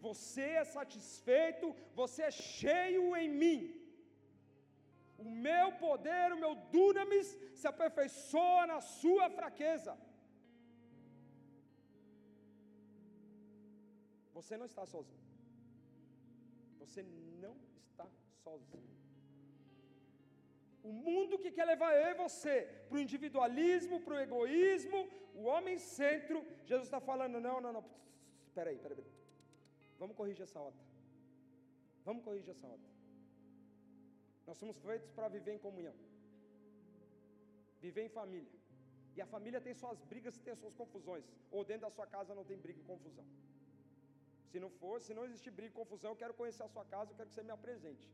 Você 0.02 0.42
é 0.42 0.64
satisfeito, 0.64 1.76
você 1.96 2.24
é 2.24 2.32
cheio 2.32 3.16
em 3.16 3.30
mim. 3.30 3.77
O 5.18 5.26
meu 5.48 5.68
poder, 5.86 6.32
o 6.34 6.40
meu 6.44 6.54
dunamis 6.76 7.30
se 7.60 7.68
aperfeiçoa 7.68 8.68
na 8.72 8.80
sua 8.82 9.30
fraqueza. 9.38 9.98
Você 14.38 14.56
não 14.56 14.68
está 14.72 14.86
sozinho. 14.86 15.24
Você 16.82 17.02
não 17.44 17.56
está 17.80 18.08
sozinho. 18.44 18.98
O 20.90 20.92
mundo 21.08 21.40
que 21.44 21.52
quer 21.52 21.66
levar 21.66 21.92
eu 22.02 22.10
e 22.12 22.20
você 22.26 22.56
para 22.88 22.98
o 22.98 23.02
individualismo, 23.06 24.00
para 24.06 24.16
o 24.16 24.20
egoísmo, 24.20 25.00
o 25.34 25.44
homem 25.54 25.78
centro, 25.78 26.46
Jesus 26.66 26.88
está 26.88 27.00
falando: 27.00 27.42
não, 27.48 27.60
não, 27.60 27.74
não, 27.74 27.84
peraí, 28.56 28.78
peraí, 28.78 28.96
peraí. 28.96 29.12
Vamos 30.00 30.16
corrigir 30.16 30.44
essa 30.44 30.60
rota. 30.60 30.82
Vamos 32.06 32.24
corrigir 32.24 32.52
essa 32.52 32.68
rota. 32.68 32.97
Nós 34.48 34.58
somos 34.62 34.78
feitos 34.88 35.10
para 35.18 35.28
viver 35.36 35.54
em 35.56 35.64
comunhão, 35.66 35.96
viver 37.86 38.04
em 38.08 38.14
família. 38.20 38.56
E 39.18 39.22
a 39.26 39.28
família 39.34 39.60
tem 39.66 39.74
suas 39.82 40.00
brigas 40.12 40.36
e 40.38 40.42
tem 40.48 40.56
suas 40.62 40.76
confusões. 40.82 41.26
Ou 41.56 41.62
dentro 41.70 41.86
da 41.88 41.92
sua 41.98 42.08
casa 42.16 42.36
não 42.40 42.46
tem 42.50 42.58
briga 42.66 42.80
e 42.82 42.90
confusão. 42.92 43.26
Se 44.52 44.58
não 44.64 44.70
for, 44.80 44.96
se 45.06 45.14
não 45.18 45.26
existir 45.30 45.52
briga 45.58 45.72
e 45.74 45.80
confusão, 45.82 46.12
eu 46.12 46.20
quero 46.22 46.36
conhecer 46.42 46.64
a 46.68 46.74
sua 46.76 46.86
casa, 46.94 47.12
eu 47.12 47.18
quero 47.18 47.30
que 47.30 47.36
você 47.38 47.46
me 47.50 47.56
apresente. 47.58 48.08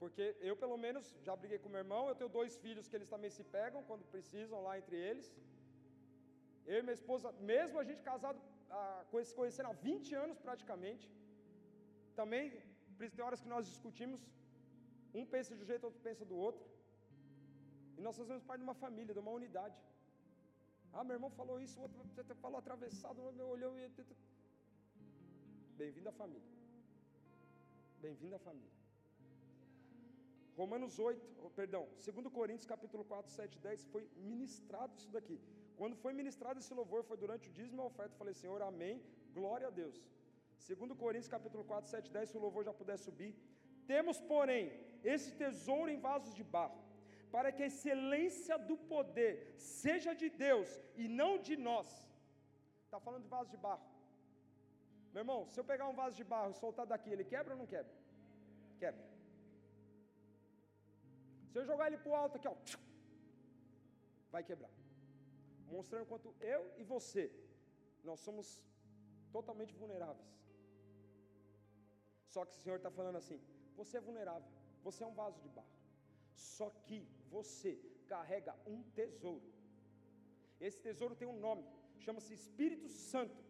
Porque 0.00 0.24
eu, 0.48 0.56
pelo 0.62 0.78
menos, 0.84 1.06
já 1.26 1.34
briguei 1.40 1.58
com 1.62 1.74
meu 1.74 1.82
irmão, 1.84 2.02
eu 2.08 2.16
tenho 2.20 2.30
dois 2.38 2.52
filhos 2.64 2.88
que 2.88 2.96
eles 2.98 3.10
também 3.14 3.30
se 3.38 3.44
pegam 3.56 3.82
quando 3.88 4.10
precisam 4.14 4.58
lá 4.66 4.72
entre 4.80 4.96
eles. 5.08 5.26
Eu 6.72 6.78
e 6.80 6.82
minha 6.86 6.98
esposa, 7.00 7.30
mesmo 7.52 7.78
a 7.82 7.84
gente 7.88 8.02
casado, 8.10 8.40
ah, 8.78 9.04
conhecendo 9.38 9.68
há 9.70 9.76
20 9.90 10.14
anos 10.24 10.38
praticamente, 10.46 11.06
também, 12.20 12.44
tem 12.98 13.24
horas 13.26 13.42
que 13.44 13.52
nós 13.54 13.66
discutimos, 13.72 14.20
um 15.14 15.24
pensa 15.34 15.54
de 15.54 15.62
um 15.62 15.66
jeito, 15.70 15.84
outro 15.84 16.00
pensa 16.08 16.24
do 16.24 16.36
outro. 16.36 16.64
E 17.96 18.00
nós 18.00 18.16
fazemos 18.16 18.42
parte 18.48 18.60
de 18.62 18.68
uma 18.68 18.78
família, 18.84 19.14
de 19.14 19.22
uma 19.24 19.32
unidade. 19.38 19.78
Ah, 20.92 21.04
meu 21.04 21.14
irmão 21.16 21.30
falou 21.30 21.60
isso, 21.60 21.78
o 21.78 21.82
outro 21.82 22.36
falou 22.44 22.58
atravessado, 22.58 23.22
meu 23.40 23.48
olhou 23.48 23.72
e. 23.78 23.88
Bem-vindo 25.80 26.08
à 26.08 26.12
família. 26.12 26.48
Bem-vindo 28.04 28.34
à 28.36 28.38
família. 28.38 28.80
Romanos 30.60 30.98
8, 30.98 31.20
oh, 31.44 31.50
perdão, 31.50 31.82
2 32.04 32.26
Coríntios 32.38 32.66
capítulo 32.66 33.04
4, 33.04 33.32
7 33.32 33.58
10, 33.58 33.84
foi 33.92 34.02
ministrado 34.16 34.92
isso 34.98 35.10
daqui. 35.10 35.40
Quando 35.78 35.96
foi 36.02 36.12
ministrado 36.12 36.58
esse 36.60 36.74
louvor, 36.74 37.02
foi 37.10 37.16
durante 37.16 37.48
o 37.48 37.52
dízimo 37.58 37.80
e 37.80 37.84
a 37.84 37.86
oferta, 37.86 38.12
eu 38.14 38.18
falei, 38.18 38.34
Senhor, 38.34 38.60
amém, 38.60 39.02
glória 39.38 39.68
a 39.68 39.70
Deus. 39.70 39.96
2 40.68 40.92
Coríntios 41.02 41.28
capítulo 41.36 41.64
4, 41.64 41.90
7 41.90 42.10
10, 42.10 42.28
se 42.30 42.36
o 42.36 42.40
louvor 42.40 42.62
já 42.64 42.74
puder 42.74 42.98
subir. 42.98 43.32
Temos, 43.86 44.20
porém, 44.20 44.64
esse 45.04 45.30
tesouro 45.42 45.90
em 45.90 46.00
vasos 46.08 46.34
de 46.34 46.44
barro, 46.56 46.78
para 47.30 47.52
que 47.52 47.62
a 47.62 47.66
excelência 47.66 48.58
do 48.58 48.76
poder 48.76 49.54
seja 49.56 50.12
de 50.14 50.28
Deus 50.28 50.68
e 50.96 51.06
não 51.08 51.38
de 51.38 51.56
nós. 51.56 51.88
Está 52.84 52.98
falando 53.00 53.22
de 53.22 53.28
vaso 53.28 53.50
de 53.50 53.56
barro. 53.56 53.86
Meu 55.12 55.22
irmão, 55.22 55.40
se 55.50 55.58
eu 55.60 55.64
pegar 55.64 55.86
um 55.88 55.98
vaso 56.02 56.16
de 56.16 56.24
barro 56.24 56.50
e 56.50 56.54
soltar 56.54 56.86
daqui, 56.86 57.10
ele 57.10 57.24
quebra 57.24 57.54
ou 57.54 57.58
não 57.60 57.66
quebra? 57.66 57.94
Quebra. 58.78 59.04
Se 61.50 61.58
eu 61.58 61.64
jogar 61.64 61.86
ele 61.88 61.98
para 61.98 62.12
o 62.12 62.14
alto 62.14 62.36
aqui, 62.36 62.48
ó, 62.48 62.56
vai 64.30 64.42
quebrar. 64.42 64.70
Mostrando 65.76 66.06
quanto 66.06 66.34
eu 66.40 66.62
e 66.76 66.82
você, 66.82 67.24
nós 68.04 68.20
somos 68.20 68.62
totalmente 69.32 69.74
vulneráveis. 69.74 70.30
Só 72.34 72.44
que 72.44 72.54
o 72.56 72.60
Senhor 72.62 72.76
está 72.76 72.90
falando 72.90 73.18
assim: 73.22 73.40
você 73.76 73.96
é 73.96 74.00
vulnerável, 74.00 74.48
você 74.82 75.02
é 75.04 75.06
um 75.06 75.18
vaso 75.22 75.40
de 75.40 75.48
barro. 75.48 75.76
Só 76.34 76.68
que 76.86 76.98
você 77.30 77.78
carrega 78.06 78.54
um 78.66 78.82
tesouro. 78.98 79.48
Esse 80.60 80.80
tesouro 80.86 81.14
tem 81.14 81.28
um 81.28 81.38
nome, 81.38 81.64
chama-se 82.04 82.34
Espírito 82.34 82.88
Santo. 82.88 83.42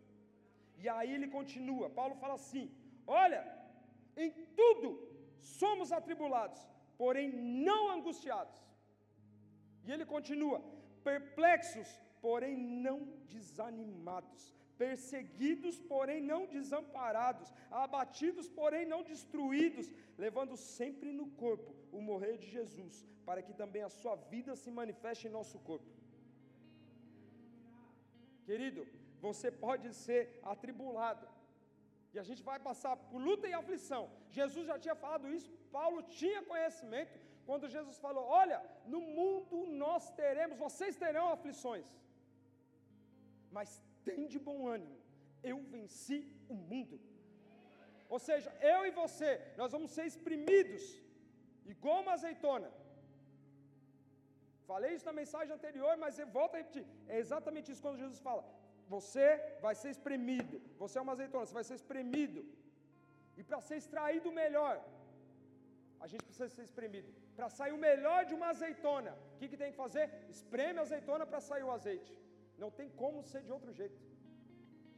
E 0.76 0.88
aí 0.88 1.12
ele 1.12 1.28
continua, 1.28 1.90
Paulo 1.90 2.14
fala 2.16 2.34
assim: 2.34 2.64
Olha, 3.06 3.42
em 4.16 4.30
tudo 4.60 4.88
somos 5.38 5.90
atribulados, 5.92 6.60
porém 6.96 7.28
não 7.68 7.90
angustiados. 7.90 8.58
E 9.84 9.92
ele 9.92 10.06
continua: 10.14 10.58
perplexos, 11.02 11.88
porém 12.20 12.56
não 12.86 12.98
desanimados, 13.34 14.54
perseguidos, 14.82 15.76
porém 15.92 16.20
não 16.32 16.40
desamparados, 16.56 17.48
abatidos, 17.84 18.46
porém 18.58 18.84
não 18.92 19.00
destruídos, 19.10 19.86
levando 20.24 20.54
sempre 20.78 21.10
no 21.18 21.26
corpo 21.42 21.70
o 21.96 22.00
morrer 22.10 22.36
de 22.42 22.48
Jesus, 22.56 22.94
para 23.26 23.42
que 23.46 23.54
também 23.62 23.82
a 23.86 23.94
sua 24.00 24.14
vida 24.32 24.54
se 24.62 24.70
manifeste 24.80 25.26
em 25.26 25.36
nosso 25.38 25.58
corpo. 25.70 25.90
Querido, 28.48 28.84
você 29.26 29.50
pode 29.66 29.88
ser 30.04 30.22
atribulado, 30.54 31.26
e 32.14 32.18
a 32.22 32.24
gente 32.28 32.42
vai 32.50 32.58
passar 32.68 32.94
por 33.10 33.20
luta 33.28 33.46
e 33.48 33.52
aflição. 33.60 34.04
Jesus 34.38 34.64
já 34.70 34.78
tinha 34.84 34.96
falado 35.02 35.26
isso, 35.36 35.50
Paulo 35.76 36.00
tinha 36.20 36.48
conhecimento, 36.52 37.14
quando 37.48 37.72
Jesus 37.76 37.98
falou: 38.06 38.24
Olha, 38.42 38.58
no 38.94 39.00
mundo 39.18 39.58
nós 39.84 40.04
teremos, 40.22 40.58
vocês 40.66 40.96
terão 41.04 41.26
aflições, 41.36 41.86
mas 43.56 43.70
tem 44.08 44.26
de 44.32 44.38
bom 44.48 44.58
ânimo, 44.74 44.96
eu 45.50 45.58
venci 45.74 46.18
o 46.48 46.54
mundo. 46.70 46.96
Ou 48.14 48.18
seja, 48.28 48.50
eu 48.72 48.80
e 48.88 48.92
você, 49.02 49.30
nós 49.60 49.72
vamos 49.74 49.90
ser 49.96 50.04
exprimidos, 50.10 50.84
igual 51.74 52.02
uma 52.04 52.14
azeitona. 52.18 52.70
Falei 54.70 54.90
isso 54.96 55.08
na 55.10 55.14
mensagem 55.20 55.52
anterior, 55.58 55.92
mas 56.04 56.18
eu 56.18 56.26
volto 56.38 56.54
a 56.54 56.58
repetir. 56.62 56.86
É 57.14 57.18
exatamente 57.24 57.70
isso 57.72 57.84
quando 57.84 58.02
Jesus 58.04 58.20
fala: 58.28 58.42
você 58.94 59.26
vai 59.64 59.74
ser 59.80 59.90
espremido, 59.96 60.56
você 60.82 60.96
é 60.98 61.04
uma 61.04 61.14
azeitona, 61.16 61.46
você 61.46 61.58
vai 61.60 61.66
ser 61.70 61.76
espremido. 61.82 62.40
E 63.38 63.44
para 63.48 63.60
ser 63.68 63.76
extraído 63.82 64.30
melhor, 64.42 64.74
a 66.04 66.06
gente 66.10 66.24
precisa 66.28 66.48
ser 66.56 66.64
espremido. 66.70 67.10
Para 67.38 67.48
sair 67.58 67.74
o 67.78 67.84
melhor 67.88 68.20
de 68.28 68.34
uma 68.38 68.48
azeitona, 68.54 69.12
o 69.34 69.36
que, 69.38 69.48
que 69.50 69.60
tem 69.62 69.70
que 69.72 69.82
fazer? 69.84 70.04
Espreme 70.36 70.78
a 70.80 70.86
azeitona 70.86 71.24
para 71.30 71.40
sair 71.48 71.64
o 71.68 71.72
azeite. 71.78 72.12
Não 72.62 72.70
tem 72.78 72.88
como 73.02 73.26
ser 73.32 73.42
de 73.46 73.52
outro 73.56 73.72
jeito. 73.80 74.00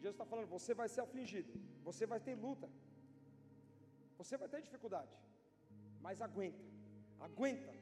Jesus 0.03 0.17
está 0.17 0.27
falando: 0.33 0.49
você 0.57 0.73
vai 0.81 0.89
ser 0.95 1.03
afligido, 1.07 1.53
você 1.89 2.05
vai 2.13 2.21
ter 2.27 2.35
luta, 2.47 2.69
você 4.21 4.37
vai 4.43 4.49
ter 4.53 4.61
dificuldade, 4.69 5.15
mas 6.07 6.21
aguenta, 6.29 6.65
aguenta, 7.29 7.73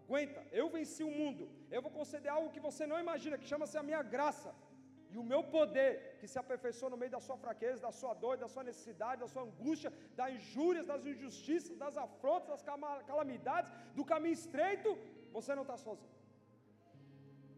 aguenta. 0.00 0.40
Eu 0.60 0.66
venci 0.76 1.02
o 1.10 1.14
mundo, 1.20 1.44
eu 1.76 1.82
vou 1.86 1.92
conceder 2.00 2.30
algo 2.36 2.52
que 2.56 2.66
você 2.68 2.86
não 2.92 3.00
imagina, 3.06 3.40
que 3.42 3.52
chama-se 3.52 3.78
a 3.82 3.86
minha 3.90 4.02
graça. 4.16 4.52
E 5.12 5.16
o 5.20 5.24
meu 5.30 5.40
poder, 5.54 5.92
que 6.18 6.26
se 6.32 6.38
aperfeiçoa 6.40 6.90
no 6.92 6.98
meio 7.00 7.12
da 7.14 7.20
sua 7.26 7.36
fraqueza, 7.44 7.86
da 7.86 7.90
sua 8.00 8.12
dor, 8.22 8.34
da 8.42 8.48
sua 8.52 8.62
necessidade, 8.68 9.22
da 9.22 9.28
sua 9.32 9.42
angústia, 9.48 9.90
das 10.18 10.28
injúrias, 10.36 10.86
das 10.90 11.04
injustiças, 11.12 11.76
das 11.84 11.96
afrontas, 12.04 12.48
das 12.52 12.62
calamidades, 13.10 13.72
do 13.98 14.04
caminho 14.12 14.38
estreito, 14.40 14.90
você 15.36 15.52
não 15.58 15.64
está 15.66 15.76
sozinho. 15.86 16.14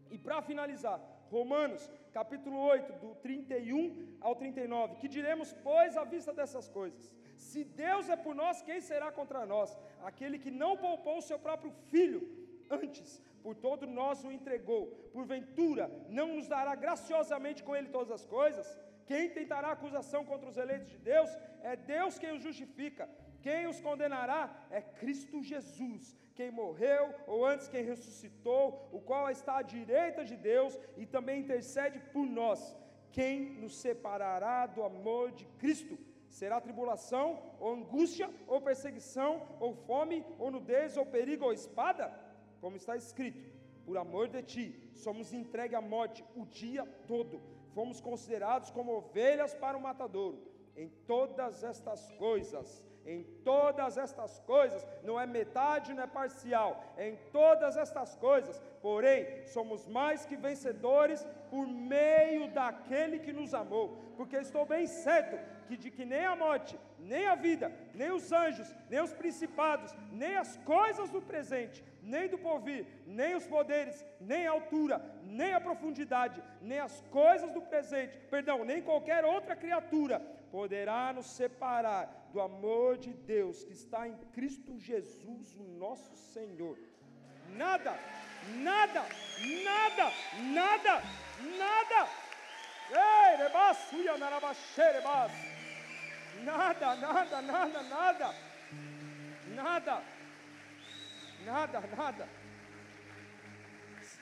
E 0.09 0.17
para 0.25 0.39
finalizar, 0.49 0.97
Romanos, 1.29 1.91
capítulo 2.11 2.57
8, 2.57 2.93
do 2.93 3.15
31 3.15 4.17
ao 4.21 4.35
39. 4.35 4.95
Que 4.95 5.07
diremos, 5.07 5.53
pois, 5.63 5.97
à 5.97 6.03
vista 6.03 6.33
dessas 6.33 6.69
coisas? 6.69 7.11
Se 7.35 7.63
Deus 7.63 8.09
é 8.09 8.15
por 8.15 8.35
nós, 8.35 8.61
quem 8.61 8.79
será 8.81 9.11
contra 9.11 9.45
nós? 9.45 9.77
Aquele 10.03 10.37
que 10.39 10.51
não 10.51 10.77
poupou 10.77 11.17
o 11.17 11.21
seu 11.21 11.39
próprio 11.39 11.71
filho, 11.89 12.21
antes, 12.69 13.21
por 13.41 13.55
todo 13.55 13.85
nós 13.85 14.23
o 14.23 14.31
entregou. 14.31 14.87
Porventura, 15.11 15.91
não 16.09 16.27
nos 16.35 16.47
dará 16.47 16.75
graciosamente 16.75 17.63
com 17.63 17.75
ele 17.75 17.89
todas 17.89 18.11
as 18.11 18.25
coisas? 18.25 18.77
Quem 19.05 19.29
tentará 19.29 19.71
acusação 19.71 20.23
contra 20.23 20.49
os 20.49 20.57
eleitos 20.57 20.89
de 20.89 20.97
Deus? 20.97 21.29
É 21.61 21.75
Deus 21.75 22.17
quem 22.17 22.31
os 22.33 22.41
justifica. 22.41 23.09
Quem 23.41 23.67
os 23.67 23.81
condenará? 23.81 24.49
É 24.69 24.81
Cristo 24.81 25.43
Jesus 25.43 26.15
quem 26.35 26.51
morreu, 26.51 27.13
ou 27.27 27.45
antes 27.45 27.67
quem 27.67 27.83
ressuscitou, 27.83 28.89
o 28.91 28.99
qual 28.99 29.29
está 29.29 29.57
à 29.57 29.61
direita 29.61 30.25
de 30.25 30.35
Deus 30.35 30.77
e 30.97 31.05
também 31.05 31.41
intercede 31.41 31.99
por 32.11 32.25
nós. 32.25 32.75
Quem 33.11 33.51
nos 33.61 33.75
separará 33.75 34.65
do 34.65 34.81
amor 34.83 35.31
de 35.31 35.45
Cristo? 35.59 35.97
Será 36.29 36.59
tribulação, 36.59 37.39
ou 37.59 37.73
angústia, 37.73 38.27
ou 38.47 38.59
perseguição, 38.59 39.47
ou 39.59 39.75
fome, 39.75 40.25
ou 40.39 40.49
nudez, 40.49 40.97
ou 40.97 41.05
perigo, 41.05 41.45
ou 41.45 41.53
espada? 41.53 42.11
Como 42.59 42.75
está 42.75 42.95
escrito: 42.97 43.47
Por 43.85 43.97
amor 43.97 44.27
de 44.29 44.41
ti, 44.41 44.89
somos 44.95 45.31
entregues 45.31 45.77
à 45.77 45.81
morte 45.81 46.25
o 46.35 46.43
dia 46.45 46.85
todo, 47.07 47.39
fomos 47.75 48.01
considerados 48.01 48.71
como 48.71 48.93
ovelhas 48.93 49.53
para 49.53 49.77
o 49.77 49.81
matadouro. 49.81 50.41
Em 50.75 50.89
todas 51.05 51.63
estas 51.63 52.09
coisas, 52.13 52.83
em 53.05 53.23
todas 53.43 53.97
estas 53.97 54.39
coisas, 54.41 54.85
não 55.03 55.19
é 55.19 55.25
metade, 55.25 55.93
não 55.93 56.03
é 56.03 56.07
parcial, 56.07 56.83
em 56.97 57.15
todas 57.31 57.75
estas 57.77 58.15
coisas, 58.15 58.61
porém, 58.81 59.45
somos 59.45 59.85
mais 59.87 60.25
que 60.25 60.35
vencedores 60.35 61.25
por 61.49 61.67
meio 61.67 62.49
daquele 62.51 63.19
que 63.19 63.33
nos 63.33 63.53
amou, 63.53 64.13
porque 64.15 64.37
estou 64.37 64.65
bem 64.65 64.87
certo 64.87 65.37
que 65.67 65.77
de 65.77 65.91
que 65.91 66.05
nem 66.05 66.25
a 66.25 66.35
morte, 66.35 66.79
nem 66.99 67.27
a 67.27 67.35
vida, 67.35 67.71
nem 67.93 68.11
os 68.11 68.31
anjos, 68.31 68.73
nem 68.89 69.01
os 69.01 69.13
principados, 69.13 69.93
nem 70.11 70.35
as 70.35 70.57
coisas 70.57 71.09
do 71.09 71.21
presente, 71.21 71.83
nem 72.01 72.27
do 72.27 72.37
porvir, 72.37 72.85
nem 73.05 73.35
os 73.35 73.45
poderes, 73.45 74.05
nem 74.19 74.47
a 74.47 74.51
altura, 74.51 75.01
nem 75.23 75.53
a 75.53 75.61
profundidade, 75.61 76.41
nem 76.61 76.79
as 76.79 77.01
coisas 77.11 77.51
do 77.51 77.61
presente, 77.61 78.17
perdão, 78.29 78.63
nem 78.63 78.81
qualquer 78.81 79.25
outra 79.25 79.55
criatura 79.55 80.21
poderá 80.53 81.11
nos 81.11 81.25
separar 81.25 82.29
do 82.31 82.39
amor 82.39 82.95
de 82.95 83.11
Deus 83.11 83.63
que 83.63 83.73
está 83.73 84.07
em 84.07 84.15
Cristo 84.35 84.77
Jesus, 84.77 85.55
o 85.55 85.63
nosso 85.79 86.15
Senhor. 86.15 86.77
Nada, 87.49 87.97
nada, 88.69 89.03
nada, 89.63 90.11
nada, 90.59 91.01
nada. 91.57 92.07
Nada, 96.45 96.95
nada, 96.97 97.41
nada, 97.41 97.83
nada. 97.95 98.35
Nada. 99.55 100.03
Nada, 101.45 101.79
nada. 101.97 102.29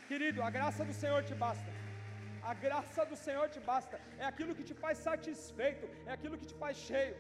Querido, 0.08 0.42
a 0.42 0.50
graça 0.50 0.86
do 0.86 0.94
Senhor 0.94 1.26
te 1.26 1.34
basta. 1.34 1.81
A 2.42 2.54
graça 2.54 3.06
do 3.06 3.16
Senhor 3.26 3.48
te 3.50 3.60
basta. 3.60 4.00
É 4.18 4.26
aquilo 4.26 4.56
que 4.58 4.64
te 4.70 4.74
faz 4.74 4.98
satisfeito, 4.98 5.86
é 6.06 6.12
aquilo 6.12 6.38
que 6.38 6.48
te 6.52 6.56
faz 6.64 6.78
cheio. 6.78 7.16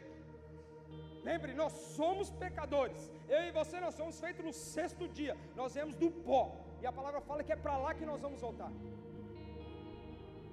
Lembre, 1.29 1.53
nós 1.53 1.73
somos 1.97 2.31
pecadores. 2.43 3.01
Eu 3.29 3.41
e 3.47 3.51
você 3.51 3.79
nós 3.79 3.95
somos 3.99 4.19
feitos 4.19 4.43
no 4.43 4.53
sexto 4.53 5.07
dia. 5.07 5.35
Nós 5.55 5.73
viemos 5.75 5.95
do 5.95 6.09
pó. 6.27 6.41
E 6.81 6.85
a 6.87 6.91
palavra 6.99 7.21
fala 7.21 7.43
que 7.43 7.53
é 7.53 7.55
para 7.65 7.77
lá 7.77 7.93
que 7.93 8.05
nós 8.11 8.21
vamos 8.25 8.41
voltar. 8.41 8.71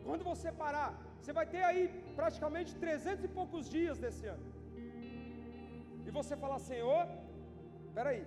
Quando 0.05 0.25
você 0.25 0.51
parar, 0.53 0.91
você 1.19 1.33
vai 1.33 1.47
ter 1.47 1.63
aí 1.63 1.83
praticamente 2.15 2.75
300 2.75 3.25
e 3.25 3.29
poucos 3.29 3.69
dias 3.69 3.99
desse 3.99 4.27
ano. 4.27 4.47
E 6.07 6.11
você 6.11 6.37
falar, 6.37 6.59
Senhor, 6.59 7.07
peraí, 7.95 8.27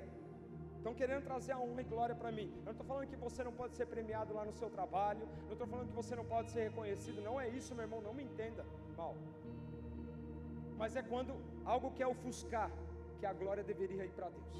estão 0.82 0.94
querendo 1.00 1.24
trazer 1.24 1.52
a 1.54 1.60
honra 1.60 1.82
e 1.82 1.90
glória 1.94 2.16
para 2.22 2.32
mim. 2.38 2.48
Eu 2.60 2.66
não 2.66 2.72
estou 2.72 2.86
falando 2.92 3.08
que 3.08 3.16
você 3.16 3.44
não 3.48 3.54
pode 3.60 3.76
ser 3.80 3.86
premiado 3.86 4.34
lá 4.34 4.44
no 4.44 4.54
seu 4.62 4.70
trabalho, 4.78 5.26
não 5.46 5.54
estou 5.54 5.68
falando 5.68 5.90
que 5.90 6.00
você 6.02 6.16
não 6.20 6.26
pode 6.26 6.50
ser 6.54 6.64
reconhecido, 6.70 7.22
não 7.22 7.40
é 7.40 7.48
isso, 7.60 7.76
meu 7.76 7.86
irmão, 7.88 8.02
não 8.02 8.14
me 8.20 8.24
entenda 8.24 8.66
mal. 8.98 9.16
Mas 10.80 10.96
é 10.96 11.04
quando 11.04 11.34
algo 11.74 11.92
quer 11.92 12.08
ofuscar 12.08 12.70
que 13.20 13.28
a 13.32 13.34
glória 13.42 13.64
deveria 13.64 14.04
ir 14.10 14.14
para 14.20 14.30
Deus. 14.30 14.54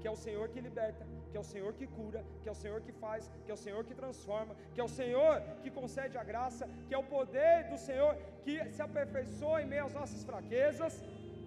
Que 0.00 0.08
é 0.08 0.10
o 0.10 0.16
Senhor 0.16 0.48
que 0.48 0.60
liberta, 0.68 1.04
que 1.30 1.36
é 1.36 1.40
o 1.40 1.50
Senhor 1.52 1.72
que 1.78 1.86
cura, 1.86 2.24
que 2.42 2.48
é 2.48 2.52
o 2.52 2.60
Senhor 2.62 2.80
que 2.86 2.92
faz, 2.92 3.30
que 3.44 3.50
é 3.50 3.54
o 3.54 3.62
Senhor 3.66 3.82
que 3.84 3.94
transforma, 4.02 4.56
que 4.74 4.80
é 4.80 4.84
o 4.84 4.94
Senhor 5.00 5.42
que 5.62 5.70
concede 5.78 6.16
a 6.16 6.24
graça, 6.24 6.66
que 6.88 6.94
é 6.94 6.98
o 6.98 7.10
poder 7.16 7.68
do 7.72 7.76
Senhor 7.76 8.16
que 8.44 8.56
se 8.76 8.80
aperfeiçoa 8.80 9.60
em 9.62 9.66
meio 9.66 9.84
às 9.84 9.92
nossas 9.92 10.24
fraquezas, 10.24 11.02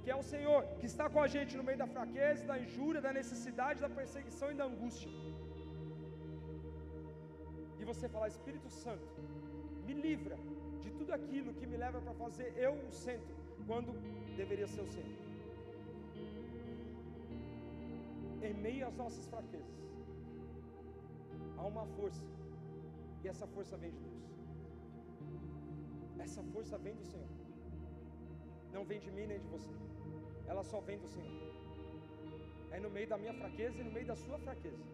que 0.08 0.12
é 0.16 0.20
o 0.24 0.28
Senhor 0.34 0.60
que 0.80 0.86
está 0.90 1.06
com 1.14 1.22
a 1.24 1.28
gente 1.34 1.54
no 1.60 1.64
meio 1.68 1.80
da 1.82 1.86
fraqueza, 1.96 2.42
da 2.52 2.58
injúria, 2.66 3.00
da 3.06 3.12
necessidade, 3.18 3.82
da 3.86 3.90
perseguição 3.98 4.50
e 4.52 4.56
da 4.60 4.66
angústia. 4.72 5.10
E 7.78 7.84
você 7.90 8.08
falar, 8.14 8.30
Espírito 8.30 8.70
Santo, 8.70 9.10
me 9.88 9.96
livra 10.06 10.38
de 10.84 10.92
tudo 11.00 11.12
aquilo 11.18 11.54
que 11.58 11.68
me 11.72 11.76
leva 11.84 12.00
para 12.06 12.14
fazer 12.22 12.48
eu 12.66 12.72
o 12.90 12.92
centro, 13.06 13.36
quando 13.70 13.92
deveria 14.38 14.68
ser 14.76 14.84
o 14.86 14.88
centro. 14.96 15.18
Em 18.50 18.54
meio 18.68 18.88
às 18.88 18.96
nossas 19.02 19.28
fraquezas, 19.34 19.82
há 21.58 21.66
uma 21.74 21.86
força, 21.98 22.24
e 23.26 23.28
essa 23.34 23.48
força 23.58 23.76
vem 23.84 23.92
de 23.92 24.00
Deus. 24.08 24.24
Essa 26.28 26.42
força 26.56 26.78
vem 26.78 26.96
do 26.96 27.04
Senhor, 27.12 27.34
não 28.72 28.86
vem 28.86 29.02
de 29.06 29.12
mim 29.12 29.28
nem 29.34 29.42
de 29.46 29.50
você, 29.58 29.76
ela 30.52 30.64
só 30.72 30.80
vem 30.88 30.98
do 31.04 31.10
Senhor. 31.16 31.36
É 32.76 32.80
no 32.86 32.90
meio 32.96 33.08
da 33.14 33.18
minha 33.24 33.34
fraqueza 33.42 33.78
e 33.80 33.84
no 33.88 33.92
meio 33.98 34.08
da 34.12 34.16
sua 34.24 34.38
fraqueza, 34.46 34.86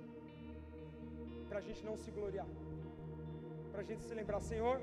para 1.50 1.60
a 1.60 1.66
gente 1.68 1.82
não 1.90 1.96
se 2.04 2.12
gloriar, 2.18 2.48
para 3.72 3.82
a 3.82 3.88
gente 3.90 4.04
se 4.08 4.14
lembrar: 4.20 4.40
Senhor, 4.52 4.78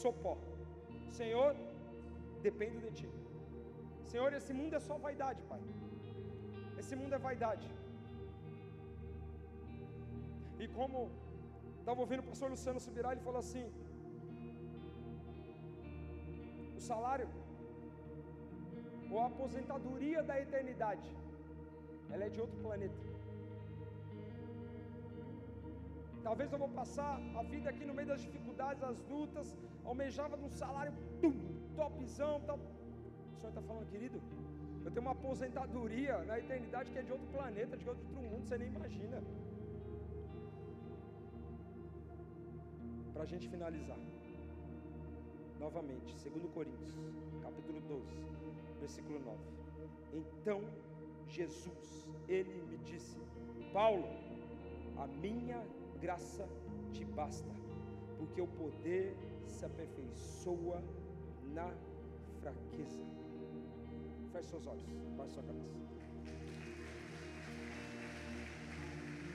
sou 0.00 0.12
pó, 0.24 0.36
Senhor, 1.20 1.54
dependo 2.42 2.80
de 2.84 2.90
Ti. 2.98 3.08
Senhor, 4.12 4.32
esse 4.38 4.52
mundo 4.58 4.74
é 4.78 4.82
só 4.88 4.96
vaidade, 5.06 5.40
Pai. 5.52 5.62
Esse 6.80 6.94
mundo 7.00 7.14
é 7.14 7.18
vaidade. 7.28 7.68
E 10.62 10.66
como 10.78 10.98
estava 11.80 12.00
ouvindo 12.04 12.20
o 12.20 12.28
pastor 12.30 12.48
Luciano 12.50 12.80
Subirá, 12.86 13.10
ele 13.12 13.26
falou 13.28 13.40
assim: 13.44 13.64
o 16.78 16.80
salário, 16.90 17.28
ou 19.16 19.22
a 19.22 19.28
aposentadoria 19.34 20.22
da 20.30 20.34
eternidade, 20.44 21.08
ela 22.12 22.24
é 22.24 22.30
de 22.34 22.40
outro 22.44 22.58
planeta. 22.64 23.00
Talvez 26.26 26.52
eu 26.52 26.58
vou 26.64 26.68
passar 26.80 27.12
a 27.40 27.42
vida 27.52 27.70
aqui 27.70 27.84
no 27.86 27.94
meio 27.98 28.08
das 28.12 28.20
dificuldades, 28.26 28.80
das 28.86 28.98
lutas, 29.12 29.56
almejava 29.84 30.36
de 30.36 30.44
um 30.48 30.50
salário 30.50 30.92
topzão. 31.78 32.36
O 32.36 33.38
Senhor 33.40 33.48
está 33.48 33.62
falando, 33.62 33.86
querido, 33.94 34.20
eu 34.84 34.90
tenho 34.90 35.04
uma 35.06 35.12
aposentadoria 35.12 36.18
na 36.30 36.38
eternidade 36.38 36.90
que 36.90 36.98
é 36.98 37.02
de 37.08 37.12
outro 37.16 37.28
planeta, 37.28 37.74
de 37.74 37.88
outro 37.88 38.06
mundo, 38.16 38.42
você 38.46 38.58
nem 38.58 38.68
imagina. 38.68 39.22
Para 43.14 43.22
a 43.22 43.30
gente 43.32 43.48
finalizar, 43.48 43.98
novamente, 45.58 46.14
2 46.28 46.52
Coríntios, 46.52 46.94
capítulo 47.42 47.80
12, 47.80 48.26
versículo 48.86 49.18
9. 49.18 49.38
Então 50.14 50.60
Jesus, 51.28 52.08
ele 52.28 52.62
me 52.70 52.78
disse: 52.78 53.18
Paulo, 53.72 54.08
a 54.96 55.06
minha 55.08 55.60
graça 56.00 56.48
te 56.92 57.04
basta, 57.04 57.50
porque 58.16 58.40
o 58.40 58.46
poder 58.46 59.16
se 59.46 59.64
aperfeiçoa 59.64 60.82
na 61.52 61.68
fraqueza. 62.40 63.02
Feche 64.32 64.48
seus 64.48 64.66
olhos, 64.66 64.84
baixe 65.16 65.34
sua 65.34 65.42
cabeça. 65.42 65.95